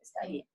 Está 0.00 0.26
bien. 0.26 0.46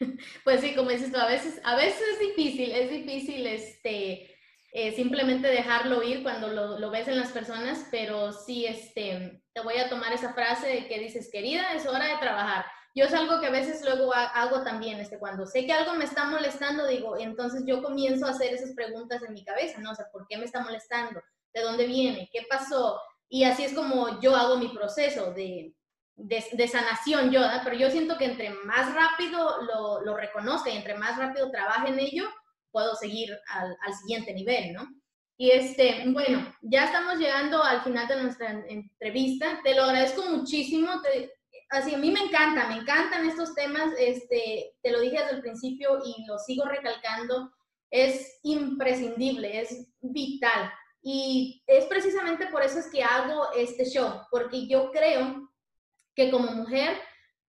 Pues 0.44 0.60
sí, 0.60 0.74
como 0.74 0.90
dices 0.90 1.12
tú, 1.12 1.18
a 1.18 1.26
veces, 1.26 1.60
a 1.64 1.76
veces 1.76 2.02
es 2.12 2.18
difícil, 2.18 2.72
es 2.72 2.90
difícil 2.90 3.46
este, 3.46 4.34
eh, 4.72 4.92
simplemente 4.92 5.48
dejarlo 5.48 6.02
ir 6.02 6.22
cuando 6.22 6.48
lo, 6.48 6.78
lo, 6.78 6.90
ves 6.90 7.08
en 7.08 7.18
las 7.18 7.32
personas, 7.32 7.86
pero 7.90 8.32
sí, 8.32 8.66
este, 8.66 9.42
te 9.52 9.60
voy 9.60 9.76
a 9.76 9.88
tomar 9.88 10.12
esa 10.12 10.32
frase 10.32 10.68
de 10.68 10.88
que 10.88 10.98
dices, 10.98 11.28
querida, 11.30 11.74
es 11.74 11.86
hora 11.86 12.06
de 12.06 12.18
trabajar 12.18 12.64
yo 12.94 13.04
es 13.04 13.14
algo 13.14 13.40
que 13.40 13.46
a 13.46 13.50
veces 13.50 13.82
luego 13.84 14.12
hago 14.12 14.62
también, 14.64 14.98
este, 14.98 15.18
cuando 15.18 15.46
sé 15.46 15.64
que 15.64 15.72
algo 15.72 15.94
me 15.94 16.04
está 16.04 16.24
molestando, 16.24 16.86
digo, 16.86 17.16
entonces 17.18 17.62
yo 17.64 17.82
comienzo 17.82 18.26
a 18.26 18.30
hacer 18.30 18.52
esas 18.52 18.72
preguntas 18.74 19.22
en 19.22 19.32
mi 19.32 19.44
cabeza, 19.44 19.78
¿no? 19.80 19.92
O 19.92 19.94
sea, 19.94 20.06
¿por 20.10 20.26
qué 20.26 20.36
me 20.36 20.44
está 20.44 20.60
molestando? 20.60 21.22
¿De 21.54 21.62
dónde 21.62 21.86
viene? 21.86 22.28
¿Qué 22.32 22.46
pasó? 22.48 23.00
Y 23.28 23.44
así 23.44 23.64
es 23.64 23.74
como 23.74 24.20
yo 24.20 24.34
hago 24.34 24.56
mi 24.56 24.68
proceso 24.68 25.32
de, 25.32 25.72
de, 26.24 26.68
sanación 26.68 27.30
yo, 27.30 27.40
pero 27.64 27.76
yo 27.76 27.90
siento 27.90 28.16
que 28.18 28.26
entre 28.26 28.50
más 28.50 28.94
rápido 28.94 29.62
lo, 29.62 30.04
lo, 30.04 30.16
reconozca 30.16 30.70
y 30.70 30.76
entre 30.76 30.94
más 30.94 31.16
rápido 31.16 31.50
trabaje 31.50 31.88
en 31.88 31.98
ello, 31.98 32.28
puedo 32.70 32.94
seguir 32.94 33.36
al, 33.48 33.94
siguiente 33.94 34.32
nivel, 34.32 34.72
¿no? 34.72 34.88
Y 35.36 35.50
este, 35.50 36.04
bueno, 36.08 36.54
ya 36.60 36.84
estamos 36.84 37.16
llegando 37.16 37.62
al 37.62 37.82
final 37.82 38.06
de 38.06 38.22
nuestra 38.22 38.50
entrevista. 38.68 39.60
Te 39.64 39.74
lo 39.74 39.84
agradezco 39.84 40.28
muchísimo. 40.28 40.90
así, 41.70 41.94
a 41.94 41.98
mí 41.98 42.10
me 42.10 42.20
encanta, 42.20 42.68
me 42.68 42.76
encantan 42.76 43.26
estos 43.26 43.54
temas. 43.54 43.90
Este, 43.98 44.74
te 44.82 44.90
lo 44.92 45.00
dije 45.00 45.18
desde 45.18 45.36
el 45.36 45.40
principio 45.40 45.98
y 46.04 46.26
lo 46.26 46.38
sigo 46.38 46.66
recalcando. 46.66 47.50
Es 47.90 48.38
imprescindible, 48.42 49.60
es 49.62 49.88
vital. 50.02 50.70
Y 51.02 51.62
es 51.66 51.86
precisamente 51.86 52.46
por 52.48 52.62
eso 52.62 52.78
es 52.78 52.90
que 52.90 53.02
hago 53.02 53.50
este 53.56 53.86
show, 53.86 54.20
porque 54.30 54.68
yo 54.68 54.90
creo 54.90 55.49
que 56.20 56.30
como 56.30 56.52
mujer, 56.52 56.98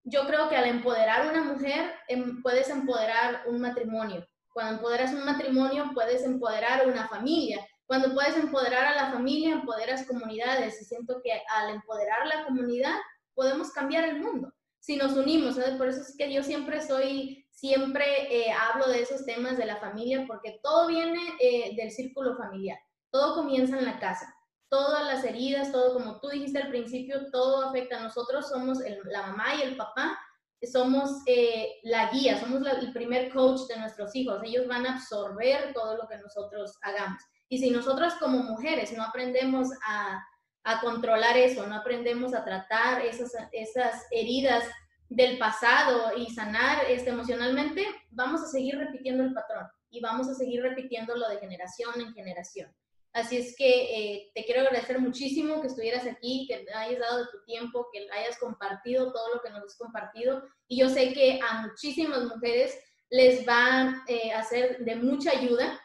yo 0.03 0.25
creo 0.27 0.47
que 0.47 0.55
al 0.55 0.65
empoderar 0.65 1.29
una 1.29 1.43
mujer, 1.43 1.93
em, 2.07 2.41
puedes 2.41 2.69
empoderar 2.69 3.43
un 3.47 3.59
matrimonio. 3.59 4.25
Cuando 4.53 4.75
empoderas 4.75 5.11
un 5.11 5.25
matrimonio, 5.25 5.91
puedes 5.93 6.23
empoderar 6.23 6.87
una 6.87 7.05
familia. 7.09 7.65
Cuando 7.85 8.13
puedes 8.13 8.37
empoderar 8.37 8.85
a 8.85 8.95
la 8.95 9.11
familia, 9.11 9.51
empoderas 9.51 10.07
comunidades. 10.07 10.81
Y 10.81 10.85
siento 10.85 11.21
que 11.21 11.33
al 11.49 11.71
empoderar 11.71 12.25
la 12.27 12.45
comunidad, 12.45 12.95
podemos 13.33 13.71
cambiar 13.71 14.05
el 14.05 14.21
mundo. 14.21 14.53
Si 14.79 14.95
nos 14.95 15.17
unimos, 15.17 15.57
por 15.77 15.89
eso 15.89 16.01
es 16.01 16.15
que 16.17 16.33
yo 16.33 16.41
siempre 16.41 16.81
soy, 16.81 17.45
siempre 17.51 18.05
eh, 18.33 18.53
hablo 18.53 18.87
de 18.87 19.01
esos 19.01 19.25
temas 19.25 19.57
de 19.57 19.65
la 19.65 19.81
familia, 19.81 20.23
porque 20.27 20.59
todo 20.63 20.87
viene 20.87 21.21
eh, 21.41 21.75
del 21.75 21.91
círculo 21.91 22.37
familiar. 22.37 22.79
Todo 23.11 23.35
comienza 23.35 23.77
en 23.77 23.83
la 23.83 23.99
casa. 23.99 24.33
Todas 24.71 25.05
las 25.05 25.25
heridas, 25.25 25.71
todo 25.71 25.93
como 25.93 26.19
tú 26.21 26.29
dijiste 26.29 26.59
al 26.59 26.69
principio, 26.69 27.29
todo 27.29 27.67
afecta 27.67 27.97
a 27.97 28.03
nosotros. 28.03 28.47
Somos 28.47 28.79
la 29.03 29.27
mamá 29.27 29.55
y 29.55 29.63
el 29.63 29.75
papá, 29.75 30.17
somos 30.63 31.21
eh, 31.25 31.79
la 31.83 32.09
guía, 32.09 32.39
somos 32.39 32.65
el 32.65 32.93
primer 32.93 33.33
coach 33.33 33.67
de 33.67 33.77
nuestros 33.77 34.15
hijos. 34.15 34.41
Ellos 34.43 34.67
van 34.67 34.87
a 34.87 34.95
absorber 34.95 35.73
todo 35.73 35.97
lo 35.97 36.07
que 36.07 36.17
nosotros 36.17 36.77
hagamos. 36.83 37.21
Y 37.49 37.57
si 37.57 37.69
nosotros 37.69 38.13
como 38.15 38.37
mujeres 38.43 38.95
no 38.95 39.03
aprendemos 39.03 39.67
a, 39.85 40.23
a 40.63 40.79
controlar 40.79 41.35
eso, 41.35 41.67
no 41.67 41.75
aprendemos 41.75 42.33
a 42.33 42.45
tratar 42.45 43.05
esas, 43.05 43.33
esas 43.51 44.05
heridas 44.09 44.63
del 45.11 45.37
pasado 45.37 46.15
y 46.15 46.29
sanar 46.29 46.85
este, 46.87 47.09
emocionalmente, 47.09 47.85
vamos 48.11 48.41
a 48.41 48.47
seguir 48.47 48.77
repitiendo 48.77 49.23
el 49.23 49.33
patrón 49.33 49.67
y 49.89 49.99
vamos 49.99 50.29
a 50.29 50.33
seguir 50.33 50.61
repitiéndolo 50.61 51.27
de 51.27 51.37
generación 51.37 51.99
en 51.99 52.13
generación. 52.13 52.73
Así 53.13 53.37
es 53.37 53.55
que 53.57 53.67
eh, 53.67 54.31
te 54.33 54.45
quiero 54.45 54.61
agradecer 54.61 54.99
muchísimo 54.99 55.61
que 55.61 55.67
estuvieras 55.67 56.05
aquí, 56.07 56.45
que 56.47 56.65
hayas 56.73 56.99
dado 56.99 57.27
tu 57.29 57.43
tiempo, 57.43 57.87
que 57.91 58.07
hayas 58.09 58.37
compartido 58.39 59.11
todo 59.11 59.35
lo 59.35 59.41
que 59.41 59.49
nos 59.49 59.63
has 59.63 59.77
compartido. 59.77 60.43
Y 60.67 60.79
yo 60.79 60.89
sé 60.89 61.11
que 61.11 61.39
a 61.41 61.63
muchísimas 61.63 62.23
mujeres 62.23 62.77
les 63.09 63.45
va 63.45 64.03
eh, 64.07 64.31
a 64.31 64.43
ser 64.43 64.79
de 64.79 64.95
mucha 64.95 65.31
ayuda. 65.31 65.79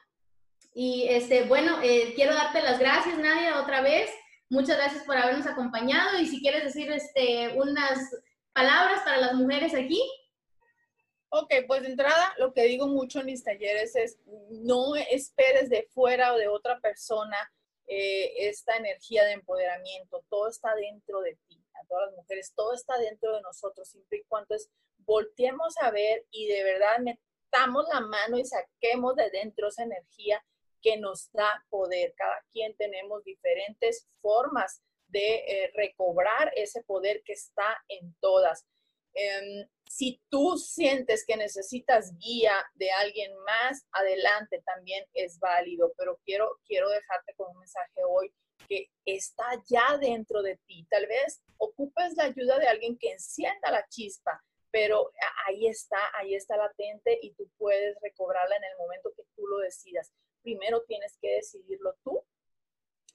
Y 0.73 1.07
este, 1.09 1.45
bueno, 1.45 1.79
eh, 1.83 2.13
quiero 2.15 2.35
darte 2.35 2.63
las 2.63 2.79
gracias, 2.79 3.19
Nadia, 3.19 3.61
otra 3.61 3.81
vez. 3.81 4.09
Muchas 4.49 4.77
gracias 4.77 5.03
por 5.05 5.17
habernos 5.17 5.47
acompañado. 5.47 6.21
Y 6.21 6.27
si 6.27 6.41
quieres 6.41 6.63
decir 6.63 6.93
este, 6.93 7.55
unas 7.57 7.99
palabras 8.53 9.01
para 9.05 9.19
las 9.19 9.35
mujeres 9.35 9.75
aquí. 9.75 10.01
Ok, 11.39 11.53
pues 11.67 11.83
de 11.83 11.89
entrada 11.89 12.35
lo 12.39 12.55
que 12.55 12.63
digo 12.63 12.87
mucho 12.87 13.21
en 13.21 13.27
mis 13.27 13.45
talleres 13.45 13.95
es 13.95 14.19
no 14.49 14.97
esperes 14.97 15.69
de 15.69 15.87
fuera 15.91 16.33
o 16.33 16.39
de 16.39 16.49
otra 16.49 16.81
persona 16.81 17.37
eh, 17.87 18.49
esta 18.49 18.75
energía 18.77 19.23
de 19.25 19.33
empoderamiento. 19.33 20.25
Todo 20.31 20.49
está 20.49 20.75
dentro 20.75 21.21
de 21.21 21.37
ti, 21.47 21.63
a 21.75 21.87
todas 21.89 22.07
las 22.07 22.17
mujeres, 22.17 22.55
todo 22.57 22.73
está 22.73 22.97
dentro 22.97 23.35
de 23.35 23.43
nosotros, 23.43 23.87
siempre 23.87 24.19
y 24.19 24.25
cuando 24.25 24.55
es 24.55 24.71
volteemos 25.01 25.75
a 25.83 25.91
ver 25.91 26.25
y 26.31 26.49
de 26.49 26.65
verdad 26.65 27.01
metamos 27.01 27.87
la 27.93 28.01
mano 28.01 28.39
y 28.39 28.45
saquemos 28.47 29.15
de 29.15 29.29
dentro 29.29 29.69
esa 29.69 29.83
energía 29.83 30.43
que 30.81 30.97
nos 30.97 31.31
da 31.33 31.67
poder. 31.69 32.15
Cada 32.17 32.43
quien 32.51 32.75
tenemos 32.79 33.23
diferentes 33.25 34.09
formas 34.23 34.81
de 35.09 35.35
eh, 35.35 35.73
recobrar 35.75 36.51
ese 36.57 36.83
poder 36.83 37.23
que 37.25 37.35
está 37.35 37.77
en 37.89 38.15
todas. 38.21 38.65
Em, 39.19 39.67
si 39.89 40.21
tú 40.29 40.59
sientes 40.59 41.25
que 41.27 41.39
necesitas 41.39 42.15
guía 42.19 42.53
de 42.75 42.91
alguien 42.91 43.35
más, 43.45 43.87
adelante 43.93 44.63
también 44.67 45.07
es 45.15 45.39
válido, 45.39 45.95
pero 45.97 46.21
quiero, 46.23 46.61
quiero 46.67 46.91
dejarte 46.91 47.35
con 47.35 47.51
un 47.51 47.59
mensaje 47.61 48.03
hoy 48.07 48.31
que 48.69 48.91
está 49.07 49.47
ya 49.69 49.97
dentro 49.97 50.43
de 50.43 50.59
ti. 50.67 50.87
Tal 50.91 51.07
vez 51.07 51.41
ocupes 51.57 52.15
la 52.15 52.25
ayuda 52.25 52.59
de 52.59 52.69
alguien 52.69 52.99
que 52.99 53.13
encienda 53.13 53.71
la 53.71 53.89
chispa, 53.89 54.45
pero 54.71 55.11
ahí 55.47 55.67
está, 55.67 55.99
ahí 56.19 56.35
está 56.35 56.59
latente 56.59 57.19
y 57.23 57.33
tú 57.33 57.49
puedes 57.57 57.97
recobrarla 58.03 58.57
en 58.57 58.65
el 58.65 58.77
momento 58.77 59.15
que 59.17 59.25
tú 59.35 59.47
lo 59.47 59.59
decidas. 59.59 60.13
Primero 60.43 60.83
tienes 60.83 61.17
que 61.23 61.37
decidirlo 61.37 61.97
tú 62.05 62.23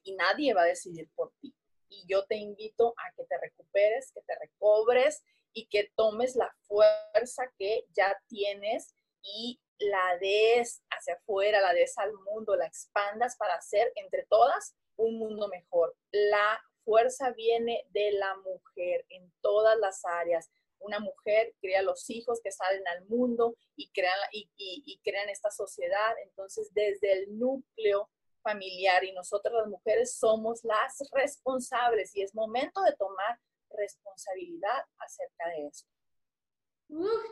y 0.01 0.15
nadie 0.15 0.55
va 0.55 0.63
a 0.63 0.65
decidir 0.65 1.11
por 1.13 1.31
ti. 1.41 1.53
Y 1.89 2.05
yo 2.07 2.25
te 2.25 2.37
invito 2.37 2.95
a 2.97 3.13
que 3.15 3.25
te 3.25 3.37
recuperes, 3.37 4.11
que 4.13 4.21
te 4.21 4.33
recobres 4.39 5.23
y 5.53 5.67
que 5.67 5.91
tomes 5.95 6.35
la 6.35 6.51
fuerza 6.67 7.51
que 7.57 7.85
ya 7.89 8.17
tienes 8.27 8.95
y 9.23 9.59
la 9.79 10.17
des 10.19 10.83
hacia 10.89 11.15
afuera, 11.15 11.61
la 11.61 11.73
des 11.73 11.97
al 11.97 12.13
mundo, 12.13 12.55
la 12.55 12.67
expandas 12.67 13.35
para 13.37 13.55
hacer 13.55 13.91
entre 13.95 14.25
todas 14.29 14.75
un 14.97 15.17
mundo 15.17 15.47
mejor. 15.47 15.95
La 16.11 16.61
fuerza 16.83 17.31
viene 17.31 17.85
de 17.89 18.11
la 18.13 18.35
mujer 18.37 19.05
en 19.09 19.31
todas 19.41 19.77
las 19.79 20.05
áreas. 20.05 20.49
Una 20.79 20.99
mujer 20.99 21.53
crea 21.61 21.81
los 21.81 22.09
hijos 22.09 22.39
que 22.43 22.51
salen 22.51 22.87
al 22.87 23.05
mundo 23.05 23.55
y 23.75 23.91
crean, 23.91 24.17
y, 24.31 24.49
y 24.57 24.99
crean 25.03 25.29
esta 25.29 25.51
sociedad. 25.51 26.13
Entonces, 26.23 26.71
desde 26.73 27.13
el 27.13 27.37
núcleo 27.37 28.09
familiar 28.41 29.03
y 29.03 29.11
nosotras 29.11 29.53
las 29.53 29.67
mujeres 29.67 30.15
somos 30.17 30.63
las 30.63 30.97
responsables 31.11 32.15
y 32.15 32.23
es 32.23 32.33
momento 32.33 32.81
de 32.81 32.95
tomar 32.95 33.39
responsabilidad 33.77 34.85
acerca 34.97 35.49
de 35.49 35.67
eso. 35.67 35.85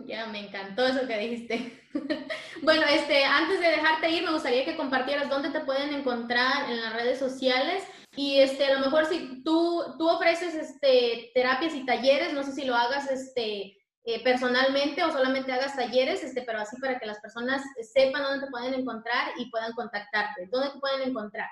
ya 0.05 0.27
me 0.27 0.47
encantó 0.47 0.85
eso 0.85 1.07
que 1.07 1.17
dijiste. 1.17 1.81
bueno, 2.63 2.83
este, 2.89 3.23
antes 3.25 3.59
de 3.59 3.67
dejarte 3.67 4.09
ir, 4.09 4.23
me 4.23 4.31
gustaría 4.31 4.65
que 4.65 4.77
compartieras 4.77 5.29
dónde 5.29 5.49
te 5.49 5.61
pueden 5.61 5.93
encontrar 5.93 6.69
en 6.69 6.81
las 6.81 6.93
redes 6.93 7.19
sociales 7.19 7.83
y 8.15 8.39
este, 8.39 8.65
a 8.65 8.73
lo 8.73 8.79
mejor 8.79 9.05
si 9.05 9.43
tú, 9.43 9.95
tú 9.97 10.09
ofreces 10.09 10.55
este, 10.55 11.31
terapias 11.33 11.73
y 11.75 11.85
talleres, 11.85 12.33
no 12.33 12.43
sé 12.43 12.53
si 12.53 12.65
lo 12.65 12.75
hagas 12.75 13.09
este, 13.11 13.77
eh, 14.05 14.23
personalmente 14.23 15.03
o 15.03 15.11
solamente 15.11 15.51
hagas 15.51 15.75
talleres, 15.75 16.23
este, 16.23 16.41
pero 16.41 16.59
así 16.59 16.79
para 16.79 16.97
que 16.97 17.05
las 17.05 17.19
personas 17.19 17.61
sepan 17.93 18.23
dónde 18.23 18.45
te 18.45 18.51
pueden 18.51 18.73
encontrar 18.73 19.33
y 19.37 19.49
puedan 19.51 19.73
contactarte. 19.73 20.47
¿Dónde 20.51 20.71
te 20.71 20.79
pueden 20.79 21.09
encontrar? 21.09 21.49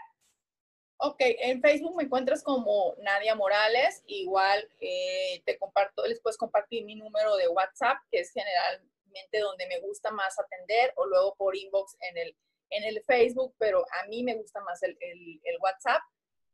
Ok, 0.99 1.17
en 1.19 1.61
Facebook 1.61 1.95
me 1.95 2.03
encuentras 2.03 2.41
como 2.41 2.95
Nadia 2.99 3.35
Morales. 3.35 4.01
Igual 4.07 4.67
eh, 4.79 5.43
te 5.45 5.55
comparto, 5.59 6.03
les 6.07 6.19
puedes 6.19 6.37
compartir 6.37 6.85
mi 6.85 6.95
número 6.95 7.35
de 7.35 7.47
WhatsApp, 7.47 7.97
que 8.09 8.21
es 8.21 8.31
generalmente 8.31 9.39
donde 9.39 9.67
me 9.67 9.79
gusta 9.79 10.09
más 10.09 10.39
atender, 10.39 10.93
o 10.95 11.05
luego 11.05 11.35
por 11.35 11.55
inbox 11.55 11.95
en 12.01 12.17
el, 12.17 12.35
en 12.71 12.83
el 12.83 13.03
Facebook, 13.03 13.53
pero 13.59 13.85
a 14.01 14.07
mí 14.07 14.23
me 14.23 14.35
gusta 14.35 14.59
más 14.61 14.81
el, 14.81 14.97
el, 14.99 15.57
WhatsApp. 15.61 16.01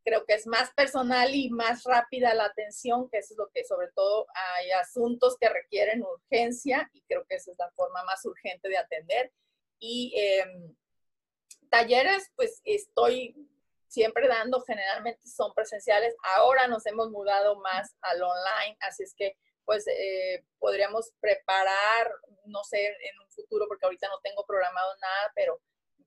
Creo 0.04 0.26
que 0.26 0.34
es 0.34 0.46
más 0.46 0.74
personal 0.74 1.34
y 1.34 1.50
más 1.50 1.86
rápida 1.86 2.34
la 2.34 2.46
atención, 2.46 3.10
que 3.10 3.20
eso 3.20 3.36
es 3.36 3.38
lo 3.38 3.50
que 3.50 3.64
sobre 3.64 3.88
todo 3.96 4.28
hay 4.58 4.72
asuntos 4.72 5.38
que 5.40 5.48
requieren 5.48 6.04
urgencia 6.04 6.90
y 6.92 7.02
creo 7.04 7.26
que 7.30 7.36
esa 7.36 7.52
es 7.52 7.58
la 7.58 7.72
forma 7.72 8.04
más 8.04 8.26
urgente 8.26 8.68
de 8.68 8.78
atender. 8.78 9.32
Y 9.80 10.14
em, 10.18 10.76
talleres, 11.70 12.30
pues 12.36 12.60
estoy 12.66 13.34
siempre 13.94 14.28
dando, 14.28 14.62
generalmente 14.62 15.22
son 15.28 15.54
presenciales. 15.54 16.16
Ahora 16.36 16.68
nos 16.68 16.84
hemos 16.88 17.12
mudado 17.12 17.60
más 17.60 17.96
al 18.02 18.24
online, 18.24 18.76
así 18.80 19.04
es 19.04 19.14
que 19.16 19.38
pues 19.66 19.86
eh, 19.88 20.44
podríamos 20.60 21.14
preparar, 21.22 22.12
no 22.46 22.64
sé, 22.64 22.86
en 22.86 23.20
un 23.22 23.30
futuro, 23.30 23.66
porque 23.68 23.86
ahorita 23.86 24.10
no 24.10 24.20
tengo 24.22 24.46
programado 24.46 24.94
nada, 24.98 25.32
pero 25.36 25.62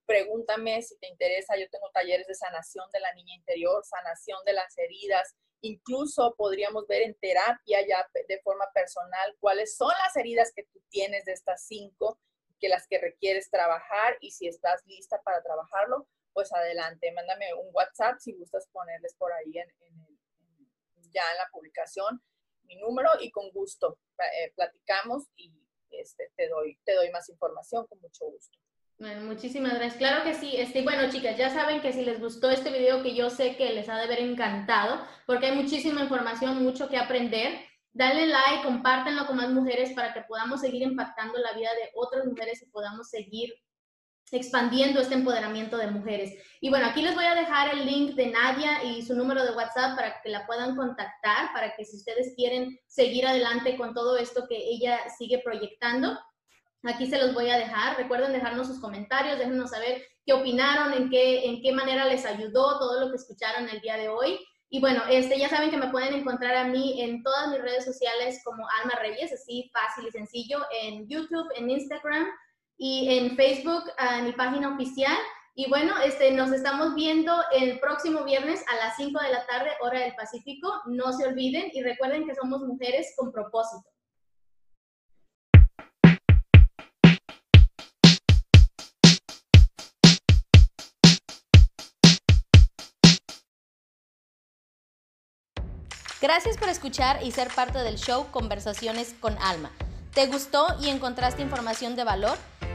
pregúntame 0.04 0.82
si 0.82 0.98
te 0.98 1.06
interesa. 1.06 1.56
Yo 1.56 1.70
tengo 1.70 1.88
talleres 1.92 2.26
de 2.26 2.34
sanación 2.34 2.90
de 2.92 3.00
la 3.00 3.14
niña 3.14 3.34
interior, 3.36 3.84
sanación 3.84 4.44
de 4.44 4.52
las 4.52 4.76
heridas. 4.76 5.34
Incluso 5.62 6.34
podríamos 6.36 6.86
ver 6.86 7.02
en 7.02 7.14
terapia 7.14 7.86
ya 7.86 8.06
de 8.28 8.40
forma 8.42 8.66
personal 8.74 9.36
cuáles 9.40 9.76
son 9.76 9.92
las 10.04 10.14
heridas 10.16 10.52
que 10.54 10.64
tú 10.64 10.82
tienes 10.90 11.24
de 11.24 11.32
estas 11.32 11.66
cinco, 11.66 12.18
que 12.60 12.68
las 12.68 12.86
que 12.88 12.98
requieres 12.98 13.48
trabajar 13.48 14.18
y 14.20 14.32
si 14.32 14.48
estás 14.48 14.84
lista 14.86 15.20
para 15.22 15.42
trabajarlo, 15.42 16.06
pues 16.36 16.52
adelante, 16.52 17.10
mándame 17.12 17.54
un 17.54 17.70
WhatsApp 17.72 18.18
si 18.18 18.34
gustas 18.34 18.68
ponerles 18.70 19.14
por 19.14 19.32
ahí 19.32 19.56
en, 19.56 19.70
ya 21.10 21.22
en 21.32 21.38
la 21.38 21.48
publicación 21.50 22.20
mi 22.64 22.76
número 22.76 23.08
y 23.20 23.30
con 23.30 23.50
gusto 23.52 23.98
eh, 24.18 24.52
platicamos 24.54 25.24
y 25.36 25.50
este, 25.92 26.30
te, 26.36 26.50
doy, 26.50 26.78
te 26.84 26.94
doy 26.94 27.10
más 27.10 27.26
información 27.30 27.86
con 27.86 27.98
mucho 28.02 28.26
gusto. 28.26 28.58
Bueno, 28.98 29.22
muchísimas 29.22 29.72
gracias. 29.76 29.96
Claro 29.96 30.24
que 30.24 30.34
sí. 30.34 30.56
Este, 30.58 30.82
bueno, 30.82 31.10
chicas, 31.10 31.38
ya 31.38 31.48
saben 31.48 31.80
que 31.80 31.94
si 31.94 32.04
les 32.04 32.20
gustó 32.20 32.50
este 32.50 32.70
video, 32.70 33.02
que 33.02 33.14
yo 33.14 33.30
sé 33.30 33.56
que 33.56 33.72
les 33.72 33.88
ha 33.88 33.96
de 33.96 34.04
haber 34.04 34.20
encantado, 34.20 35.06
porque 35.26 35.46
hay 35.46 35.56
muchísima 35.56 36.02
información, 36.02 36.62
mucho 36.62 36.88
que 36.90 36.98
aprender. 36.98 37.60
Dale 37.94 38.26
like, 38.26 38.62
compártenlo 38.62 39.26
con 39.26 39.36
más 39.36 39.48
mujeres 39.48 39.94
para 39.94 40.12
que 40.12 40.20
podamos 40.22 40.60
seguir 40.60 40.82
impactando 40.82 41.38
la 41.38 41.54
vida 41.54 41.70
de 41.72 41.92
otras 41.94 42.26
mujeres 42.26 42.62
y 42.62 42.66
podamos 42.66 43.08
seguir 43.08 43.54
expandiendo 44.32 45.00
este 45.00 45.14
empoderamiento 45.14 45.76
de 45.76 45.90
mujeres. 45.90 46.34
Y 46.60 46.68
bueno, 46.68 46.86
aquí 46.86 47.02
les 47.02 47.14
voy 47.14 47.24
a 47.24 47.34
dejar 47.34 47.72
el 47.74 47.86
link 47.86 48.14
de 48.14 48.26
Nadia 48.26 48.82
y 48.82 49.02
su 49.02 49.14
número 49.14 49.44
de 49.44 49.52
WhatsApp 49.52 49.96
para 49.96 50.20
que 50.20 50.30
la 50.30 50.46
puedan 50.46 50.76
contactar, 50.76 51.52
para 51.52 51.74
que 51.76 51.84
si 51.84 51.96
ustedes 51.96 52.34
quieren 52.34 52.78
seguir 52.86 53.26
adelante 53.26 53.76
con 53.76 53.94
todo 53.94 54.16
esto 54.16 54.46
que 54.48 54.56
ella 54.56 54.98
sigue 55.16 55.40
proyectando, 55.44 56.18
aquí 56.82 57.06
se 57.06 57.18
los 57.18 57.34
voy 57.34 57.50
a 57.50 57.58
dejar. 57.58 57.96
Recuerden 57.96 58.32
dejarnos 58.32 58.66
sus 58.66 58.80
comentarios, 58.80 59.38
déjenos 59.38 59.70
saber 59.70 60.02
qué 60.24 60.32
opinaron, 60.32 60.92
en 60.92 61.08
qué, 61.08 61.46
en 61.46 61.62
qué 61.62 61.72
manera 61.72 62.04
les 62.06 62.24
ayudó 62.26 62.78
todo 62.78 63.00
lo 63.00 63.10
que 63.10 63.16
escucharon 63.16 63.68
el 63.68 63.80
día 63.80 63.96
de 63.96 64.08
hoy. 64.08 64.38
Y 64.68 64.80
bueno, 64.80 65.04
este, 65.08 65.38
ya 65.38 65.48
saben 65.48 65.70
que 65.70 65.76
me 65.76 65.90
pueden 65.90 66.12
encontrar 66.12 66.56
a 66.56 66.64
mí 66.64 67.00
en 67.00 67.22
todas 67.22 67.48
mis 67.50 67.62
redes 67.62 67.84
sociales 67.84 68.40
como 68.44 68.66
Alma 68.80 68.98
Reyes, 69.00 69.32
así 69.32 69.70
fácil 69.72 70.08
y 70.08 70.10
sencillo, 70.10 70.58
en 70.82 71.06
YouTube, 71.08 71.46
en 71.54 71.70
Instagram 71.70 72.26
y 72.78 73.08
en 73.18 73.36
Facebook, 73.36 73.84
a 73.98 74.22
mi 74.22 74.32
página 74.32 74.74
oficial. 74.74 75.16
Y 75.54 75.68
bueno, 75.70 75.94
este, 76.04 76.32
nos 76.32 76.52
estamos 76.52 76.94
viendo 76.94 77.32
el 77.52 77.80
próximo 77.80 78.24
viernes 78.24 78.62
a 78.70 78.76
las 78.76 78.96
5 78.96 79.18
de 79.22 79.30
la 79.30 79.46
tarde, 79.46 79.70
hora 79.80 80.00
del 80.00 80.14
Pacífico. 80.14 80.70
No 80.86 81.12
se 81.12 81.26
olviden 81.26 81.70
y 81.72 81.82
recuerden 81.82 82.26
que 82.26 82.34
somos 82.34 82.60
mujeres 82.60 83.14
con 83.16 83.32
propósito. 83.32 83.88
Gracias 96.20 96.56
por 96.58 96.68
escuchar 96.68 97.22
y 97.22 97.30
ser 97.30 97.48
parte 97.54 97.78
del 97.78 97.96
show 97.96 98.26
Conversaciones 98.30 99.14
con 99.20 99.38
Alma. 99.38 99.70
¿Te 100.12 100.26
gustó 100.26 100.66
y 100.80 100.88
encontraste 100.88 101.42
información 101.42 101.94
de 101.94 102.04
valor? 102.04 102.36